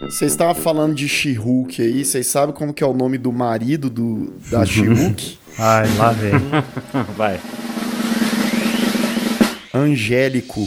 Vocês 0.00 0.32
estavam 0.32 0.54
falando 0.54 0.94
de 0.94 1.06
She-Hulk 1.06 1.82
aí, 1.82 2.04
vocês 2.04 2.26
sabem 2.26 2.54
como 2.54 2.72
que 2.72 2.82
é 2.82 2.86
o 2.86 2.94
nome 2.94 3.18
do 3.18 3.30
marido 3.30 3.90
do, 3.90 4.32
da 4.50 4.64
She-Hulk? 4.64 5.38
Ai, 5.58 5.86
lá 5.96 6.12
vem. 6.12 6.32
Vai. 7.16 7.38
Angélico. 9.74 10.66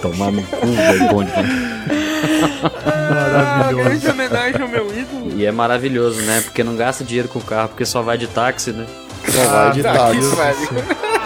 Tomar 0.00 0.32
no 0.32 0.42
cu, 0.42 0.66
velho, 0.66 1.08
bom 1.08 1.24
demais. 1.24 1.48
Uma 3.10 3.72
grande 3.72 4.08
homenagem 4.08 4.62
ao 4.62 4.68
meu 4.68 4.86
ídolo. 4.86 5.38
E 5.38 5.44
é 5.44 5.52
maravilhoso, 5.52 6.22
né? 6.22 6.40
Porque 6.40 6.64
não 6.64 6.76
gasta 6.76 7.04
dinheiro 7.04 7.28
com 7.28 7.40
o 7.40 7.42
carro, 7.42 7.68
porque 7.68 7.84
só 7.84 8.00
vai 8.00 8.16
de 8.16 8.26
táxi, 8.28 8.70
né? 8.70 8.86
Só 9.28 9.44
vai 9.44 9.72
de 9.72 9.82
tá, 9.82 9.92
táxi. 9.92 10.18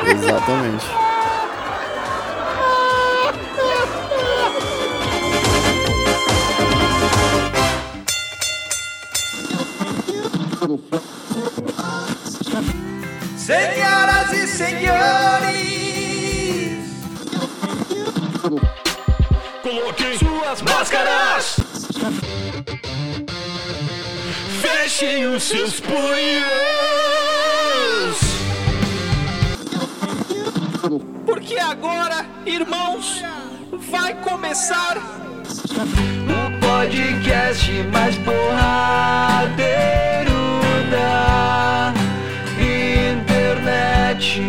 Exatamente. 0.07 0.87
Senhoras 13.37 14.33
e 14.33 14.47
senhores, 14.49 15.57
coloquem 19.63 20.19
suas 20.19 20.63
máscaras. 20.63 21.57
Fechem 24.61 25.27
os 25.27 25.43
seus 25.43 25.81
punhos. 25.81 27.06
Porque 31.47 31.61
agora, 31.61 32.27
irmãos, 32.45 33.23
vai 33.71 34.13
começar 34.15 34.97
o 34.97 36.51
podcast 36.59 37.71
mais 37.93 38.17
porradeiro 38.17 39.55
da 40.91 41.95
internet. 42.59 44.43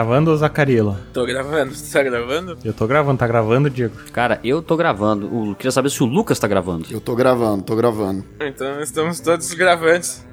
Gravando, 0.00 0.30
ô 0.30 0.36
Zacarila? 0.36 0.98
Tô 1.12 1.26
gravando, 1.26 1.74
você 1.74 1.92
tá 1.92 2.02
gravando? 2.02 2.56
Eu 2.64 2.72
tô 2.72 2.86
gravando, 2.86 3.18
tá 3.18 3.26
gravando, 3.26 3.68
Diego? 3.68 3.94
Cara, 4.12 4.40
eu 4.42 4.62
tô 4.62 4.74
gravando. 4.76 5.26
O, 5.26 5.54
queria 5.54 5.70
saber 5.70 5.90
se 5.90 6.02
o 6.02 6.06
Lucas 6.06 6.38
tá 6.38 6.48
gravando. 6.48 6.86
Eu 6.90 7.00
tô 7.02 7.14
gravando, 7.14 7.62
tô 7.62 7.76
gravando. 7.76 8.24
Então 8.40 8.80
estamos 8.80 9.20
todos 9.20 9.52
gravantes. 9.52 10.24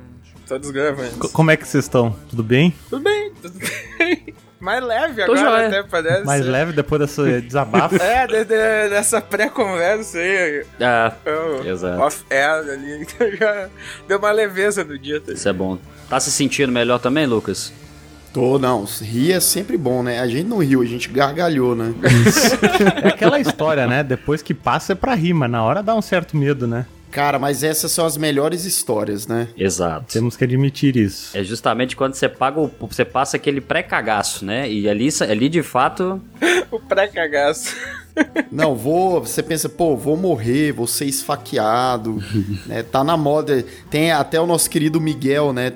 Todos 0.47 0.71
gravantes. 0.71 1.17
Co- 1.17 1.27
como 1.29 1.51
é 1.51 1.57
que 1.57 1.67
vocês 1.67 1.83
estão? 1.83 2.15
Tudo 2.29 2.43
bem? 2.43 2.73
Tudo 2.89 3.03
bem, 3.03 3.33
tudo 3.41 3.59
bem. 3.59 4.33
Mais 4.59 4.81
leve 4.83 5.23
Tô 5.25 5.33
agora 5.33 5.39
joia. 5.39 5.67
até 5.67 5.83
parece. 5.83 6.25
Mais 6.25 6.45
leve 6.45 6.71
depois 6.71 7.01
desse 7.01 7.41
desabafo? 7.45 7.95
É, 8.01 8.25
de- 8.25 8.45
de- 8.45 8.89
dessa 8.89 9.19
pré-conversa 9.19 10.17
aí. 10.17 10.65
Ah, 10.79 11.13
eu- 11.25 11.65
Exato. 11.69 12.01
Off-air 12.01 12.69
ali. 12.71 13.05
Já 13.37 13.67
deu 14.07 14.17
uma 14.17 14.31
leveza 14.31 14.83
no 14.85 14.97
dia. 14.97 15.19
Tá? 15.19 15.33
isso 15.33 15.47
é 15.49 15.53
bom. 15.53 15.77
Tá 16.09 16.19
se 16.21 16.31
sentindo 16.31 16.71
melhor 16.71 16.99
também, 16.99 17.25
Lucas? 17.27 17.73
Tô, 18.37 18.59
não. 18.59 18.85
Rir 19.01 19.31
é 19.31 19.39
sempre 19.39 19.75
bom, 19.75 20.03
né? 20.03 20.19
A 20.19 20.27
gente 20.27 20.45
não 20.45 20.59
riu, 20.59 20.83
a 20.83 20.85
gente 20.85 21.09
gargalhou, 21.09 21.75
né? 21.75 21.91
É 23.03 23.07
aquela 23.07 23.39
história, 23.39 23.87
né? 23.87 24.03
Depois 24.03 24.43
que 24.43 24.53
passa 24.53 24.91
é 24.93 24.95
pra 24.95 25.15
rir, 25.15 25.33
mas 25.33 25.49
na 25.49 25.63
hora 25.63 25.81
dá 25.81 25.95
um 25.95 26.03
certo 26.03 26.37
medo, 26.37 26.67
né? 26.67 26.85
Cara, 27.09 27.39
mas 27.39 27.63
essas 27.63 27.91
são 27.91 28.05
as 28.05 28.15
melhores 28.15 28.63
histórias, 28.63 29.25
né? 29.25 29.47
Exato. 29.57 30.13
Temos 30.13 30.37
que 30.37 30.43
admitir 30.43 30.95
isso. 30.95 31.35
É 31.35 31.43
justamente 31.43 31.95
quando 31.95 32.13
você 32.13 32.29
paga 32.29 32.59
o, 32.59 32.69
você 32.81 33.03
passa 33.03 33.37
aquele 33.37 33.59
pré-cagaço, 33.59 34.45
né? 34.45 34.69
E 34.69 34.87
ali, 34.87 35.09
ali 35.27 35.49
de 35.49 35.63
fato, 35.63 36.21
O 36.69 36.79
pré-cagaço. 36.79 37.75
Não, 38.51 38.75
vou. 38.75 39.21
Você 39.21 39.43
pensa, 39.43 39.69
pô, 39.69 39.95
vou 39.95 40.17
morrer, 40.17 40.71
vou 40.71 40.87
ser 40.87 41.05
esfaqueado. 41.05 42.23
né? 42.65 42.83
Tá 42.83 43.03
na 43.03 43.15
moda. 43.17 43.63
Tem 43.89 44.11
até 44.11 44.39
o 44.39 44.47
nosso 44.47 44.69
querido 44.69 44.99
Miguel, 44.99 45.53
né? 45.53 45.71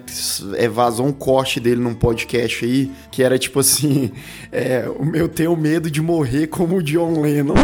É, 0.56 0.68
vazou 0.68 1.06
um 1.06 1.12
corte 1.12 1.60
dele 1.60 1.82
num 1.82 1.94
podcast 1.94 2.66
aí, 2.66 2.92
que 3.12 3.22
era 3.24 3.38
tipo 3.38 3.60
assim: 3.60 4.12
é, 4.52 4.90
o 4.98 5.06
meu 5.06 5.28
tenho 5.28 5.56
medo 5.56 5.90
de 5.92 6.02
morrer 6.02 6.48
como 6.48 6.78
o 6.78 6.84
John 6.84 7.22
Lennon. 7.22 7.54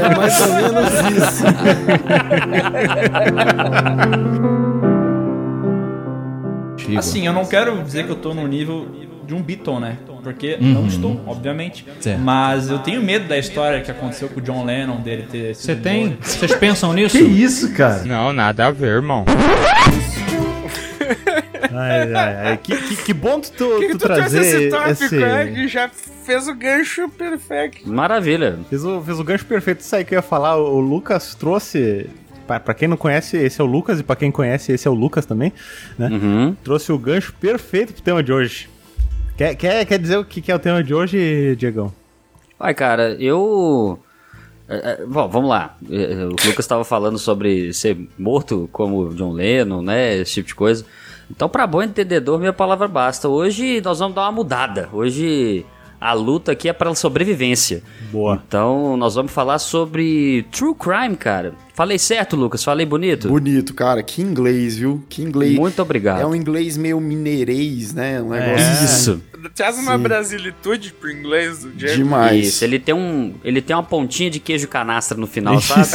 é 0.00 0.16
mais 0.16 0.40
ou 0.40 0.48
menos 0.54 0.90
isso. 1.16 1.42
Assim, 6.98 7.26
eu 7.26 7.32
não 7.32 7.46
quero 7.46 7.82
dizer 7.82 8.04
que 8.04 8.12
eu 8.12 8.16
tô 8.16 8.34
no 8.34 8.46
nível 8.46 8.86
de 9.32 9.34
um 9.34 9.42
Beatle, 9.42 9.80
né? 9.80 9.96
Porque 10.22 10.58
Uhum. 10.60 10.72
não 10.74 10.86
estou, 10.86 11.20
obviamente. 11.26 11.86
Certo. 12.00 12.20
Mas 12.20 12.68
eu 12.70 12.78
tenho 12.78 13.02
medo 13.02 13.26
da 13.26 13.38
história 13.38 13.80
que 13.80 13.90
aconteceu 13.90 14.28
com 14.28 14.40
o 14.40 14.42
John 14.42 14.64
Lennon, 14.64 15.00
dele 15.00 15.26
ter 15.30 15.54
sido 15.54 15.64
Você 15.66 15.76
tem? 15.76 16.16
Vocês 16.20 16.54
pensam 16.54 16.92
nisso? 16.94 17.16
Que 17.16 17.24
isso, 17.24 17.72
cara? 17.72 18.04
Não, 18.04 18.32
nada 18.32 18.66
a 18.66 18.70
ver, 18.70 18.88
irmão. 18.88 19.24
Ai, 21.74 22.12
ai, 22.12 22.36
ai. 22.48 22.56
Que, 22.58 22.76
que, 22.76 22.96
que 22.96 23.14
bom 23.14 23.40
tu, 23.40 23.50
tu, 23.52 23.78
que 23.80 23.88
tu 23.92 23.98
tu 23.98 24.06
trouxe 24.06 24.38
esse 24.38 24.68
trazer 24.68 24.70
tópico, 24.70 25.04
esse... 25.04 25.54
Que 25.54 25.68
já 25.68 25.88
fez 25.88 26.46
o 26.46 26.54
gancho 26.54 27.08
perfeito. 27.08 27.88
maravilha. 27.88 28.58
Fez 28.68 28.84
o, 28.84 29.00
fez 29.00 29.18
o 29.18 29.24
gancho 29.24 29.46
perfeito. 29.46 29.80
Isso 29.80 29.96
aí 29.96 30.04
que 30.04 30.14
eu 30.14 30.18
ia 30.18 30.22
falar. 30.22 30.56
O, 30.56 30.76
o 30.76 30.80
Lucas 30.80 31.34
trouxe... 31.34 32.10
Pra, 32.46 32.60
pra 32.60 32.74
quem 32.74 32.88
não 32.88 32.96
conhece, 32.96 33.36
esse 33.38 33.58
é 33.60 33.64
o 33.64 33.66
Lucas. 33.66 34.00
E 34.00 34.02
pra 34.02 34.14
quem 34.16 34.30
conhece, 34.30 34.70
esse 34.72 34.86
é 34.86 34.90
o 34.90 34.94
Lucas 34.94 35.24
também. 35.24 35.50
Né? 35.98 36.08
Uhum. 36.08 36.56
Trouxe 36.62 36.92
o 36.92 36.98
gancho 36.98 37.32
perfeito 37.40 37.94
pro 37.94 38.02
tema 38.02 38.22
de 38.22 38.32
hoje. 38.32 38.68
Quer, 39.36 39.54
quer, 39.56 39.84
quer 39.86 39.98
dizer 39.98 40.18
o 40.18 40.24
que, 40.24 40.50
é 40.50 40.54
o 40.54 40.58
tema 40.58 40.82
de 40.82 40.94
hoje, 40.94 41.56
Diegão? 41.56 41.92
Ai, 42.60 42.74
cara, 42.74 43.16
eu. 43.18 43.98
é, 44.68 44.76
é, 45.02 45.06
bom, 45.06 45.28
vamos 45.28 45.48
lá. 45.48 45.76
É, 45.90 46.24
O 46.24 46.30
Lucas 46.30 46.60
estava 46.60 46.84
falando 46.84 47.18
sobre 47.18 47.72
ser 47.72 47.96
morto 48.18 48.68
como 48.72 49.14
John 49.14 49.32
Lennon, 49.32 49.82
né? 49.82 50.16
Esse 50.18 50.34
tipo 50.34 50.48
de 50.48 50.54
coisa. 50.54 50.84
Então, 51.30 51.48
para 51.48 51.66
bom 51.66 51.82
entendedor, 51.82 52.38
minha 52.38 52.52
palavra 52.52 52.86
basta. 52.86 53.28
Hoje 53.28 53.80
nós 53.80 53.98
vamos 53.98 54.14
dar 54.14 54.22
uma 54.22 54.32
mudada. 54.32 54.88
Hoje 54.92 55.64
a 56.02 56.12
luta 56.14 56.50
aqui 56.50 56.68
é 56.68 56.72
para 56.72 56.92
sobrevivência. 56.96 57.80
Boa. 58.10 58.42
Então, 58.46 58.96
nós 58.96 59.14
vamos 59.14 59.30
falar 59.30 59.60
sobre 59.60 60.44
true 60.50 60.74
crime, 60.74 61.16
cara. 61.16 61.54
Falei 61.74 61.96
certo, 61.96 62.34
Lucas? 62.34 62.64
Falei 62.64 62.84
bonito? 62.84 63.28
Bonito, 63.28 63.72
cara. 63.72 64.02
Que 64.02 64.20
inglês, 64.20 64.76
viu? 64.76 65.02
Que 65.08 65.22
inglês. 65.22 65.54
Muito 65.54 65.80
obrigado. 65.80 66.20
É 66.20 66.26
um 66.26 66.34
inglês 66.34 66.76
meio 66.76 67.00
mineirês, 67.00 67.94
né? 67.94 68.20
Um 68.20 68.30
negócio 68.30 68.84
Isso. 68.84 69.22
Traz 69.54 69.78
uma 69.78 69.96
Sim. 69.96 70.02
brasilitude 70.02 70.92
pro 70.92 71.10
inglês 71.10 71.60
do 71.60 71.70
Diego. 71.70 71.94
demais. 71.94 72.46
Isso, 72.48 72.64
ele 72.64 72.78
tem 72.78 72.94
um, 72.94 73.34
ele 73.44 73.62
tem 73.62 73.74
uma 73.74 73.82
pontinha 73.82 74.30
de 74.30 74.40
queijo 74.40 74.68
canastra 74.68 75.16
no 75.16 75.26
final, 75.26 75.60
sabe? 75.60 75.88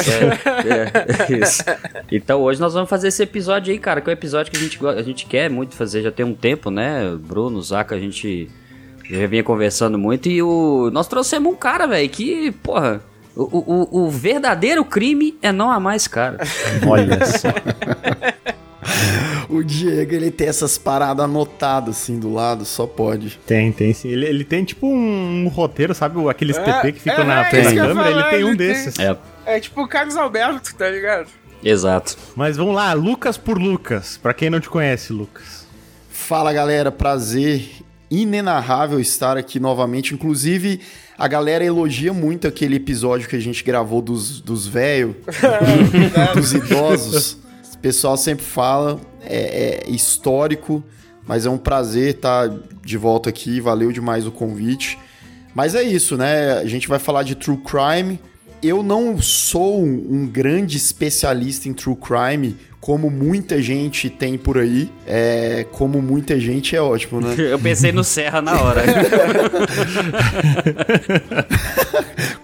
É, 0.67 1.33
é, 1.33 1.39
isso. 1.39 1.63
Então 2.11 2.41
hoje 2.41 2.59
nós 2.59 2.73
vamos 2.73 2.89
fazer 2.89 3.09
esse 3.09 3.23
episódio 3.23 3.71
aí, 3.71 3.79
cara, 3.79 4.01
que 4.01 4.09
é 4.09 4.11
um 4.11 4.13
episódio 4.13 4.51
que 4.51 4.57
a 4.57 4.61
gente, 4.61 4.85
a 4.85 5.01
gente 5.01 5.25
quer 5.25 5.49
muito 5.49 5.75
fazer, 5.75 6.01
já 6.01 6.11
tem 6.11 6.25
um 6.25 6.33
tempo, 6.33 6.71
né? 6.71 7.15
Bruno, 7.19 7.61
Zaca, 7.61 7.95
a 7.95 7.99
gente 7.99 8.49
já 9.09 9.27
vinha 9.27 9.43
conversando 9.43 9.97
muito 9.97 10.29
e 10.29 10.41
o 10.41 10.89
nós 10.91 11.07
trouxemos 11.07 11.51
um 11.51 11.55
cara, 11.55 11.85
velho, 11.87 12.09
que, 12.09 12.51
porra, 12.63 13.01
o, 13.35 13.43
o, 13.91 14.05
o 14.05 14.09
verdadeiro 14.09 14.83
crime 14.83 15.37
é 15.41 15.51
não 15.51 15.71
amar 15.71 15.95
esse 15.95 16.09
cara. 16.09 16.37
Olha 16.87 17.23
só. 17.25 17.47
O 19.49 19.63
Diego, 19.63 20.13
ele 20.13 20.29
tem 20.31 20.47
essas 20.47 20.77
paradas 20.77 21.23
anotadas 21.25 21.95
assim 21.97 22.19
do 22.19 22.33
lado, 22.33 22.65
só 22.65 22.85
pode. 22.85 23.39
Tem, 23.45 23.71
tem 23.71 23.93
sim. 23.93 24.09
Ele, 24.09 24.25
ele 24.25 24.43
tem 24.43 24.63
tipo 24.63 24.87
um, 24.87 25.45
um 25.45 25.47
roteiro, 25.47 25.93
sabe? 25.93 26.17
o- 26.17 26.29
Aqueles 26.29 26.57
É, 26.57 26.63
PP 26.63 26.91
que 26.93 26.99
ficam 26.99 27.23
é, 27.23 27.27
na 27.27 27.47
é 27.47 27.53
eu 27.53 27.71
ia 27.71 27.75
câmera, 27.87 28.09
ele 28.09 28.19
falar, 28.19 28.29
tem 28.29 28.43
um 28.43 28.47
ele 28.49 28.57
tem. 28.57 28.67
desses. 28.67 28.99
É, 28.99 29.17
É 29.45 29.59
tipo 29.59 29.81
o 29.83 29.87
Carlos 29.87 30.15
Alberto, 30.17 30.75
tá 30.75 30.89
ligado? 30.89 31.27
exato. 31.63 32.17
Mas 32.35 32.55
vamos 32.57 32.75
lá, 32.75 32.93
Lucas 32.93 33.37
por 33.37 33.57
Lucas. 33.57 34.17
Pra 34.21 34.33
quem 34.33 34.49
não 34.49 34.59
te 34.59 34.69
conhece, 34.69 35.11
Lucas. 35.13 35.65
Fala 36.09 36.51
galera, 36.53 36.91
prazer 36.91 37.69
inenarrável 38.09 38.99
estar 38.99 39.37
aqui 39.37 39.59
novamente. 39.59 40.13
Inclusive, 40.13 40.79
a 41.17 41.27
galera 41.27 41.63
elogia 41.63 42.13
muito 42.13 42.47
aquele 42.47 42.75
episódio 42.75 43.27
que 43.27 43.35
a 43.35 43.39
gente 43.39 43.63
gravou 43.63 44.01
dos, 44.01 44.39
dos 44.39 44.67
velhos, 44.67 45.15
dos 46.35 46.53
idosos. 46.53 47.37
O 47.73 47.77
pessoal 47.79 48.17
sempre 48.17 48.45
fala, 48.45 48.99
é, 49.21 49.83
é 49.87 49.89
histórico, 49.89 50.83
mas 51.27 51.45
é 51.45 51.49
um 51.49 51.57
prazer 51.57 52.15
estar 52.15 52.49
de 52.83 52.97
volta 52.97 53.29
aqui. 53.29 53.59
Valeu 53.59 53.91
demais 53.91 54.25
o 54.25 54.31
convite. 54.31 54.97
Mas 55.53 55.75
é 55.75 55.83
isso, 55.83 56.15
né? 56.15 56.53
A 56.53 56.65
gente 56.65 56.87
vai 56.87 56.99
falar 56.99 57.23
de 57.23 57.35
true 57.35 57.57
crime. 57.57 58.19
Eu 58.61 58.81
não 58.83 59.21
sou 59.21 59.83
um 59.83 60.25
grande 60.27 60.77
especialista 60.77 61.69
em 61.69 61.73
true 61.73 61.95
crime, 61.95 62.55
como 62.81 63.09
muita 63.09 63.61
gente 63.61 64.09
tem 64.09 64.37
por 64.37 64.57
aí. 64.57 64.89
É, 65.05 65.65
como 65.71 66.01
muita 66.01 66.39
gente 66.39 66.75
é 66.75 66.81
ótimo, 66.81 67.21
né? 67.21 67.35
Eu 67.37 67.59
pensei 67.59 67.91
no 67.91 68.03
Serra 68.03 68.41
na 68.41 68.59
hora. 68.61 68.81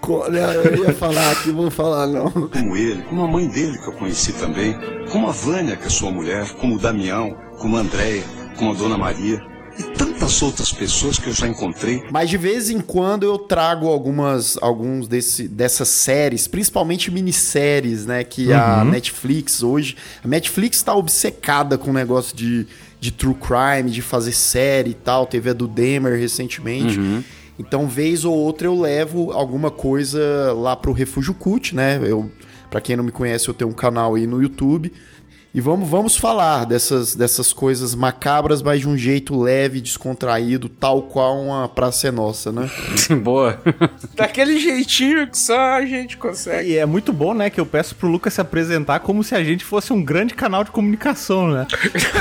Co- 0.00 0.26
Eu 0.26 0.84
ia 0.84 0.92
falar 0.92 1.30
aqui, 1.32 1.50
vou 1.50 1.70
falar 1.70 2.06
não. 2.06 2.30
como 2.30 2.76
ele, 2.76 3.02
como 3.02 3.22
a 3.24 3.28
mãe 3.28 3.48
dele 3.48 3.78
que 3.78 3.88
eu 3.88 3.92
conheci 3.92 4.32
também, 4.34 4.76
como 5.10 5.28
a 5.28 5.32
Vânia, 5.32 5.76
que 5.76 5.86
é 5.86 5.90
sua 5.90 6.10
mulher, 6.10 6.48
como 6.60 6.76
o 6.76 6.78
Damião, 6.78 7.34
como 7.58 7.76
a 7.76 7.80
Andréia, 7.80 8.22
como 8.58 8.72
a 8.72 8.74
Dona 8.74 8.98
Maria 8.98 9.40
e 9.78 9.82
tantas 9.82 10.40
outras 10.42 10.72
pessoas 10.72 11.18
que 11.18 11.28
eu 11.28 11.32
já 11.32 11.46
encontrei. 11.46 12.02
Mas 12.10 12.30
de 12.30 12.36
vez 12.36 12.70
em 12.70 12.80
quando 12.80 13.24
eu 13.24 13.38
trago 13.38 13.88
algumas 13.88 14.56
alguns 14.60 15.08
desse, 15.08 15.48
dessas 15.48 15.88
séries, 15.88 16.46
principalmente 16.46 17.10
minisséries, 17.10 18.06
né? 18.06 18.24
Que 18.24 18.52
a 18.52 18.84
Netflix 18.84 19.62
hoje. 19.62 19.96
A 20.22 20.28
Netflix 20.28 20.82
tá 20.82 20.94
obcecada 20.94 21.76
com 21.76 21.90
o 21.90 21.92
negócio 21.92 22.36
de, 22.36 22.66
de 23.00 23.10
true 23.10 23.34
crime, 23.34 23.90
de 23.90 24.02
fazer 24.02 24.32
série 24.32 24.90
e 24.90 24.94
tal. 24.94 25.26
Teve 25.26 25.50
a 25.50 25.52
do 25.52 25.66
Demer 25.66 26.18
recentemente. 26.18 26.98
Então, 27.58 27.86
vez 27.86 28.24
ou 28.24 28.34
outra, 28.34 28.66
eu 28.66 28.78
levo 28.78 29.30
alguma 29.30 29.70
coisa 29.70 30.52
lá 30.52 30.74
pro 30.74 30.92
Refúgio 30.92 31.34
Cult, 31.34 31.74
né? 31.74 32.00
Eu, 32.02 32.30
pra 32.68 32.80
quem 32.80 32.96
não 32.96 33.04
me 33.04 33.12
conhece, 33.12 33.48
eu 33.48 33.54
tenho 33.54 33.70
um 33.70 33.74
canal 33.74 34.16
aí 34.16 34.26
no 34.26 34.42
YouTube. 34.42 34.92
E 35.54 35.60
vamos, 35.60 35.88
vamos 35.88 36.16
falar 36.16 36.66
dessas, 36.66 37.14
dessas 37.14 37.52
coisas 37.52 37.94
macabras, 37.94 38.60
mas 38.60 38.80
de 38.80 38.88
um 38.88 38.98
jeito 38.98 39.40
leve, 39.40 39.80
descontraído, 39.80 40.68
tal 40.68 41.02
qual 41.02 41.40
uma 41.40 41.68
Praça 41.68 42.08
é 42.08 42.10
Nossa, 42.10 42.50
né? 42.50 42.68
Boa. 43.22 43.62
Daquele 44.16 44.58
jeitinho 44.58 45.28
que 45.28 45.38
só 45.38 45.56
a 45.56 45.86
gente 45.86 46.16
consegue. 46.16 46.70
E 46.70 46.76
é 46.76 46.84
muito 46.84 47.12
bom, 47.12 47.32
né, 47.32 47.50
que 47.50 47.60
eu 47.60 47.66
peço 47.66 47.94
pro 47.94 48.08
Lucas 48.08 48.34
se 48.34 48.40
apresentar 48.40 48.98
como 48.98 49.22
se 49.22 49.36
a 49.36 49.44
gente 49.44 49.64
fosse 49.64 49.92
um 49.92 50.02
grande 50.02 50.34
canal 50.34 50.64
de 50.64 50.72
comunicação, 50.72 51.46
né? 51.46 51.68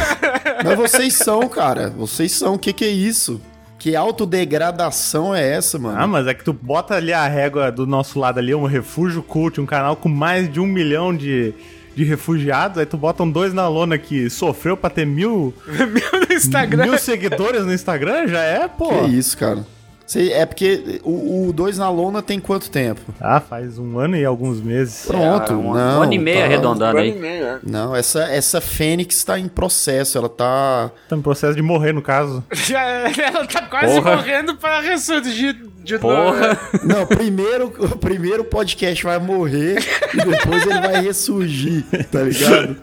Mas 0.64 0.78
vocês 0.78 1.16
são, 1.16 1.50
cara. 1.50 1.90
Vocês 1.90 2.32
são. 2.34 2.54
O 2.54 2.60
que, 2.60 2.72
que 2.72 2.86
é 2.86 2.90
isso? 2.90 3.42
Que 3.80 3.96
autodegradação 3.96 5.34
é 5.34 5.56
essa, 5.56 5.80
mano? 5.80 6.00
Ah, 6.00 6.08
mas 6.08 6.26
é 6.26 6.34
que 6.34 6.44
tu 6.44 6.54
bota 6.54 6.96
ali 6.96 7.12
a 7.12 7.28
régua 7.28 7.70
do 7.70 7.86
nosso 7.86 8.18
lado 8.18 8.38
ali, 8.38 8.56
um 8.56 8.66
refúgio 8.66 9.22
cult, 9.22 9.60
um 9.60 9.66
canal 9.66 9.98
com 9.98 10.08
mais 10.08 10.50
de 10.50 10.62
um 10.62 10.66
milhão 10.66 11.14
de, 11.14 11.54
de 11.96 12.04
refugiados, 12.04 12.78
aí 12.78 12.86
tu 12.86 12.98
botam 12.98 13.30
dois 13.30 13.54
na 13.54 13.68
lona 13.68 13.98
que 13.98 14.30
sofreu 14.30 14.76
pra 14.76 14.90
ter 14.90 15.06
mil, 15.06 15.54
Meu 15.68 16.28
no 16.28 16.34
Instagram. 16.34 16.84
mil 16.86 16.98
seguidores 16.98 17.66
no 17.66 17.74
Instagram, 17.74 18.28
já 18.28 18.42
é, 18.42 18.68
pô. 18.68 18.90
Que 19.06 19.12
isso, 19.18 19.38
cara? 19.38 19.66
É 20.16 20.46
porque 20.46 21.00
o 21.04 21.52
2 21.54 21.78
na 21.78 21.90
lona 21.90 22.22
tem 22.22 22.40
quanto 22.40 22.70
tempo? 22.70 23.02
Ah, 23.20 23.40
faz 23.40 23.80
um 23.80 23.98
ano 23.98 24.16
e 24.18 24.24
alguns 24.26 24.62
meses. 24.62 25.06
Pronto, 25.08 25.54
um, 25.54 25.74
não. 25.74 26.00
um 26.00 26.04
ano 26.04 26.14
e 26.14 26.20
meio 26.20 26.40
tá- 26.40 26.46
arredondando 26.46 26.98
Um 26.98 27.00
ano 27.00 27.08
e 27.10 27.12
aí. 27.14 27.20
meio, 27.20 27.44
né? 27.46 27.60
Não, 27.64 27.96
essa, 27.96 28.24
essa 28.24 28.62
Fênix 28.62 29.24
tá 29.24 29.40
em 29.40 29.48
processo, 29.48 30.18
ela 30.18 30.30
tá. 30.30 30.92
Tá 31.10 31.16
em 31.16 31.22
processo 31.22 31.56
de 31.56 31.62
morrer, 31.62 31.94
no 31.94 32.02
caso. 32.02 32.44
Já, 32.54 32.82
ela 32.84 33.46
tá 33.48 33.62
quase 33.64 33.96
Porra. 34.02 34.18
morrendo 34.18 34.56
para 34.56 34.82
ressurgir 34.82 35.56
de 35.84 35.98
Porra. 35.98 36.48
novo. 36.50 36.60
Não, 36.84 37.06
primeiro 37.08 37.74
o 37.80 37.98
primeiro 37.98 38.44
podcast 38.44 39.04
vai 39.04 39.18
morrer 39.20 39.78
e 40.14 40.18
depois 40.18 40.66
ele 40.66 40.80
vai 40.82 41.02
ressurgir, 41.02 41.84
tá 42.12 42.22
ligado? 42.22 42.76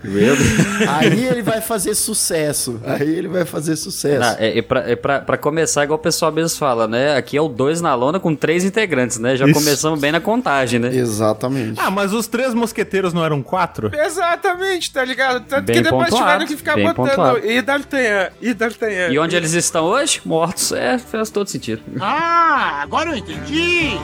Aí 0.88 1.26
ele 1.26 1.42
vai 1.42 1.60
fazer 1.60 1.94
sucesso. 1.94 2.80
Aí 2.84 3.08
ele 3.08 3.28
vai 3.28 3.44
fazer 3.44 3.76
sucesso. 3.76 4.22
Ah, 4.24 4.36
é, 4.38 4.58
é 4.58 4.62
pra, 4.62 4.80
é 4.90 4.96
pra, 4.96 5.20
pra 5.20 5.36
começar, 5.38 5.84
igual 5.84 5.98
o 5.98 6.02
pessoal 6.02 6.32
mesmo 6.32 6.58
fala, 6.58 6.86
né? 6.88 7.19
Aqui 7.20 7.36
é 7.36 7.40
o 7.40 7.48
dois 7.48 7.80
na 7.80 7.94
lona 7.94 8.18
com 8.18 8.34
três 8.34 8.64
integrantes, 8.64 9.18
né? 9.18 9.36
Já 9.36 9.44
Isso. 9.46 9.54
começamos 9.54 10.00
bem 10.00 10.10
na 10.10 10.20
contagem, 10.20 10.80
né? 10.80 10.88
Exatamente. 10.94 11.78
Ah, 11.80 11.90
mas 11.90 12.12
os 12.12 12.26
três 12.26 12.52
mosqueteiros 12.54 13.12
não 13.12 13.24
eram 13.24 13.42
quatro? 13.42 13.90
Exatamente, 13.94 14.92
tá 14.92 15.04
ligado? 15.04 15.44
Tanto 15.44 15.64
Bem 15.66 15.76
que 15.76 15.82
depois 15.82 16.08
pontuado, 16.10 16.24
tiveram 16.26 16.46
que 16.46 16.56
ficar 16.56 16.74
bem 16.74 16.86
botando. 16.86 17.08
pontuado. 17.08 17.46
E 17.46 17.62
D'Artagnan, 17.62 18.28
e 18.40 18.54
D'Artagnan. 18.54 19.08
E 19.12 19.18
onde 19.18 19.36
eles 19.36 19.52
estão 19.52 19.84
hoje? 19.84 20.20
Mortos. 20.24 20.72
É, 20.72 20.98
faz 20.98 21.30
todo 21.30 21.48
sentido. 21.48 21.82
Ah, 22.00 22.80
agora 22.82 23.10
eu 23.10 23.16
entendi. 23.16 23.98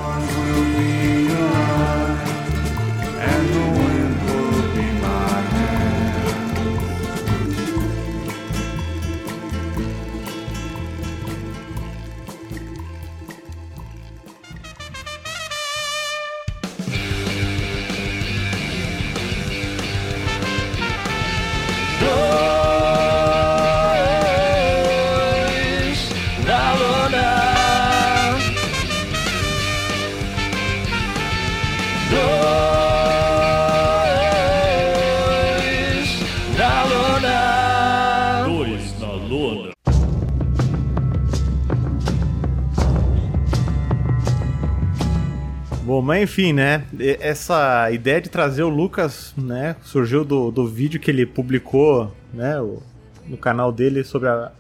Mas 46.07 46.23
enfim, 46.23 46.53
né? 46.53 46.85
Essa 47.21 47.91
ideia 47.91 48.21
de 48.21 48.29
trazer 48.31 48.63
o 48.63 48.69
Lucas, 48.69 49.35
né? 49.37 49.77
Surgiu 49.83 50.25
do, 50.25 50.51
do 50.51 50.67
vídeo 50.67 50.99
que 51.01 51.11
ele 51.11 51.27
publicou, 51.27 52.15
né? 52.33 52.59
o- 52.61 52.83
no 53.27 53.37
canal 53.37 53.73
dele 53.73 54.05
sobre 54.05 54.29
a 54.29 54.51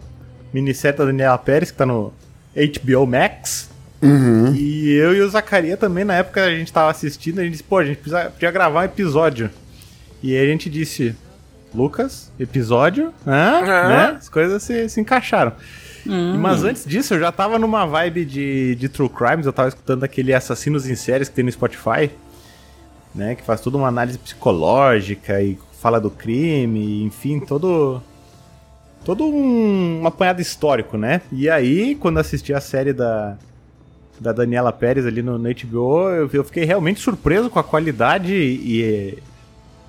minissérie 0.52 0.98
da 0.98 1.04
Daniela 1.04 1.38
Pérez, 1.38 1.70
que 1.70 1.76
tá 1.76 1.86
no 1.86 2.12
HBO 2.54 3.06
Max. 3.06 3.70
E 4.54 4.92
eu 4.94 5.14
e 5.14 5.20
o 5.22 5.28
Zacaria 5.30 5.76
também, 5.76 6.04
na 6.04 6.14
época 6.14 6.44
a 6.44 6.50
gente 6.50 6.72
tava 6.72 6.90
assistindo, 6.90 7.38
a 7.38 7.42
gente 7.42 7.52
disse, 7.52 7.62
pô, 7.64 7.78
a 7.78 7.84
gente 7.84 7.96
precisa, 7.98 8.24
podia 8.30 8.50
gravar 8.50 8.80
um 8.80 8.84
episódio. 8.84 9.48
E 10.22 10.36
aí 10.36 10.44
a 10.44 10.50
gente 10.50 10.68
disse, 10.68 11.14
Lucas, 11.74 12.30
episódio, 12.38 13.12
hã? 13.26 13.60
Aham. 13.62 13.88
né? 13.88 14.16
As 14.18 14.28
coisas 14.28 14.62
se, 14.62 14.88
se 14.88 15.00
encaixaram. 15.00 15.52
E- 16.06 16.38
Mas 16.38 16.64
antes 16.64 16.84
disso, 16.84 17.14
eu 17.14 17.20
já 17.20 17.30
tava 17.32 17.58
numa 17.58 17.84
vibe 17.86 18.24
de, 18.24 18.74
de 18.76 18.88
True 18.88 19.08
Crimes, 19.08 19.46
eu 19.46 19.52
tava 19.52 19.68
escutando 19.68 20.04
aquele 20.04 20.32
Assassinos 20.34 20.88
em 20.88 20.94
Séries 20.94 21.28
que 21.28 21.34
tem 21.34 21.44
no 21.44 21.52
Spotify, 21.52 22.10
né? 23.14 23.34
Que 23.34 23.42
faz 23.42 23.60
toda 23.60 23.76
uma 23.76 23.88
análise 23.88 24.18
psicológica 24.18 25.40
e 25.42 25.58
fala 25.80 26.00
do 26.00 26.10
crime, 26.10 27.02
enfim, 27.04 27.40
todo. 27.40 28.02
Todo 29.04 29.24
um, 29.24 30.00
um 30.02 30.06
apanhado 30.06 30.40
histórico, 30.42 30.96
né? 30.98 31.20
E 31.30 31.48
aí, 31.48 31.94
quando 31.94 32.18
assisti 32.18 32.52
a 32.52 32.60
série 32.60 32.92
da, 32.92 33.36
da 34.18 34.32
Daniela 34.32 34.72
Pérez 34.72 35.06
ali 35.06 35.22
no, 35.22 35.38
no 35.38 35.48
HBO, 35.48 36.08
eu 36.32 36.42
fiquei 36.44 36.64
realmente 36.64 36.98
surpreso 37.00 37.48
com 37.48 37.58
a 37.60 37.64
qualidade 37.64 38.34
e, 38.34 39.18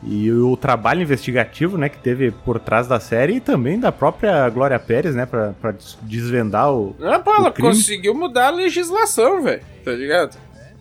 e 0.04 0.32
o 0.32 0.56
trabalho 0.56 1.02
investigativo, 1.02 1.78
né, 1.78 1.90
que 1.90 1.98
teve 1.98 2.30
por 2.32 2.60
trás 2.60 2.88
da 2.88 3.00
série 3.00 3.36
e 3.36 3.40
também 3.40 3.80
da 3.80 3.92
própria 3.92 4.48
Glória 4.50 4.78
Pérez, 4.80 5.16
né, 5.16 5.26
pra, 5.26 5.54
pra 5.60 5.72
des- 5.72 5.98
desvendar 6.04 6.72
o. 6.72 6.96
Ah, 7.02 7.20
pô, 7.20 7.34
ela 7.34 7.52
crime. 7.52 7.70
conseguiu 7.70 8.14
mudar 8.14 8.48
a 8.48 8.52
legislação, 8.52 9.42
velho. 9.42 9.62
Tá 9.84 9.92
ligado? 9.92 10.38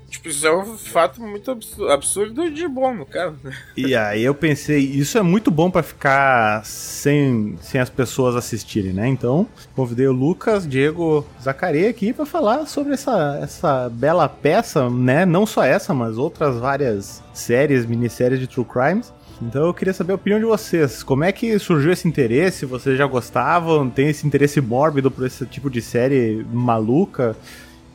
Tipo, 0.09 0.29
isso 0.29 0.47
é 0.47 0.57
um 0.57 0.79
fato 0.79 1.21
muito 1.21 1.51
absu- 1.51 1.89
absurdo 1.89 2.49
de 2.51 2.67
bom, 2.69 2.95
no 2.95 3.05
caso. 3.05 3.37
E 3.77 3.95
aí 3.95 4.23
eu 4.23 4.35
pensei, 4.35 4.79
isso 4.79 5.19
é 5.19 5.23
muito 5.23 5.51
bom 5.51 5.71
pra 5.71 5.83
ficar 5.83 6.65
sem, 6.65 7.57
sem 7.61 7.81
as 7.81 7.91
pessoas 7.91 8.37
assistirem, 8.37 8.93
né? 8.93 9.09
Então, 9.09 9.47
convidei 9.75 10.07
o 10.07 10.13
Lucas, 10.13 10.67
Diego, 10.67 11.27
Zacaria 11.43 11.91
aqui 11.91 12.13
pra 12.13 12.25
falar 12.25 12.67
sobre 12.67 12.95
essa, 12.95 13.39
essa 13.43 13.89
bela 13.91 14.29
peça, 14.29 14.89
né? 14.89 15.27
Não 15.27 15.45
só 15.45 15.65
essa, 15.65 15.93
mas 15.93 16.17
outras 16.19 16.57
várias 16.57 17.23
séries, 17.35 17.85
minisséries 17.85 18.39
de 18.39 18.47
True 18.47 18.65
Crimes. 18.67 19.13
Então 19.43 19.67
eu 19.67 19.75
queria 19.75 19.93
saber 19.93 20.13
a 20.13 20.17
opinião 20.17 20.39
de 20.41 20.47
vocês. 20.47 21.03
Como 21.03 21.23
é 21.25 21.31
que 21.31 21.59
surgiu 21.59 21.93
esse 21.93 22.09
interesse? 22.09 22.65
Vocês 22.65 22.97
já 22.97 23.07
gostavam? 23.07 23.91
Tem 23.91 24.09
esse 24.09 24.27
interesse 24.27 24.63
mórbido 24.63 25.11
por 25.11 25.27
esse 25.27 25.45
tipo 25.45 25.69
de 25.69 25.83
série 25.83 26.47
maluca? 26.51 27.37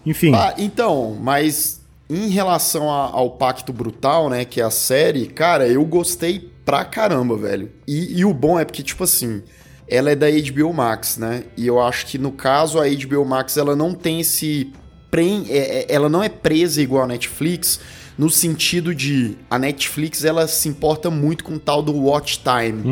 Enfim. 0.05 0.35
Ah, 0.35 0.53
então, 0.57 1.17
mas 1.19 1.80
em 2.13 2.29
relação 2.29 2.89
a- 2.91 3.09
ao 3.11 3.31
Pacto 3.31 3.71
Brutal, 3.71 4.29
né, 4.29 4.43
que 4.45 4.59
é 4.59 4.63
a 4.63 4.69
série, 4.69 5.27
cara, 5.27 5.67
eu 5.67 5.83
gostei 5.85 6.51
pra 6.65 6.83
caramba, 6.85 7.37
velho. 7.37 7.71
E, 7.87 8.19
e 8.19 8.25
o 8.25 8.33
bom 8.33 8.59
é 8.59 8.65
porque, 8.65 8.83
tipo 8.83 9.03
assim, 9.03 9.41
ela 9.87 10.11
é 10.11 10.15
da 10.15 10.27
HBO 10.29 10.73
Max, 10.73 11.17
né? 11.17 11.43
E 11.57 11.65
eu 11.67 11.81
acho 11.81 12.05
que 12.05 12.17
no 12.17 12.31
caso 12.31 12.79
a 12.79 12.85
HBO 12.87 13.25
Max, 13.25 13.57
ela 13.57 13.75
não 13.75 13.93
tem 13.93 14.19
esse... 14.21 14.71
Pre... 15.09 15.45
é- 15.49 15.57
é- 15.57 15.85
ela 15.89 16.07
não 16.07 16.23
é 16.23 16.29
presa 16.29 16.81
igual 16.81 17.03
a 17.03 17.07
Netflix 17.07 17.79
no 18.17 18.29
sentido 18.29 18.93
de 18.93 19.35
a 19.49 19.57
Netflix 19.57 20.23
ela 20.23 20.47
se 20.47 20.69
importa 20.69 21.09
muito 21.09 21.43
com 21.43 21.55
o 21.55 21.59
tal 21.59 21.81
do 21.81 21.93
watch 21.93 22.39
time, 22.43 22.83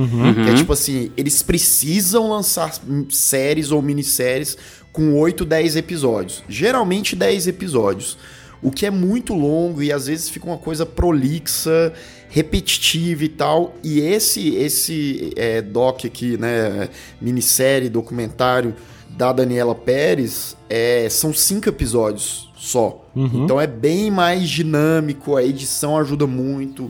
que 0.43 0.49
é 0.49 0.55
tipo 0.55 0.73
assim, 0.73 1.11
eles 1.15 1.41
precisam 1.43 2.29
lançar 2.29 2.73
séries 3.09 3.71
ou 3.71 3.81
minisséries 3.81 4.57
com 4.91 5.17
8, 5.19 5.45
10 5.45 5.75
episódios. 5.75 6.43
Geralmente 6.49 7.15
10 7.15 7.47
episódios. 7.47 8.17
O 8.61 8.71
que 8.71 8.85
é 8.85 8.91
muito 8.91 9.33
longo 9.33 9.81
e 9.81 9.91
às 9.91 10.07
vezes 10.07 10.29
fica 10.29 10.45
uma 10.45 10.57
coisa 10.57 10.85
prolixa, 10.85 11.93
repetitiva 12.29 13.23
e 13.23 13.29
tal. 13.29 13.73
E 13.83 13.99
esse 13.99 14.55
esse 14.55 15.31
é, 15.35 15.61
doc 15.61 16.05
aqui, 16.05 16.37
né, 16.37 16.89
minissérie, 17.21 17.89
documentário 17.89 18.75
da 19.09 19.31
Daniela 19.33 19.73
Pérez, 19.75 20.55
é, 20.69 21.07
são 21.09 21.33
cinco 21.33 21.67
episódios 21.69 22.49
só. 22.57 23.05
Então 23.43 23.59
é 23.59 23.67
bem 23.67 24.11
mais 24.11 24.49
dinâmico, 24.49 25.35
a 25.35 25.43
edição 25.43 25.97
ajuda 25.97 26.27
muito, 26.27 26.85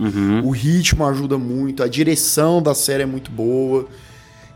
o 0.45 0.49
ritmo 0.51 1.05
ajuda 1.05 1.38
muito, 1.38 1.81
a 1.83 1.88
direção 1.88 2.61
da 2.61 2.73
série 2.75 3.03
é 3.03 3.05
muito 3.05 3.31
boa. 3.31 3.88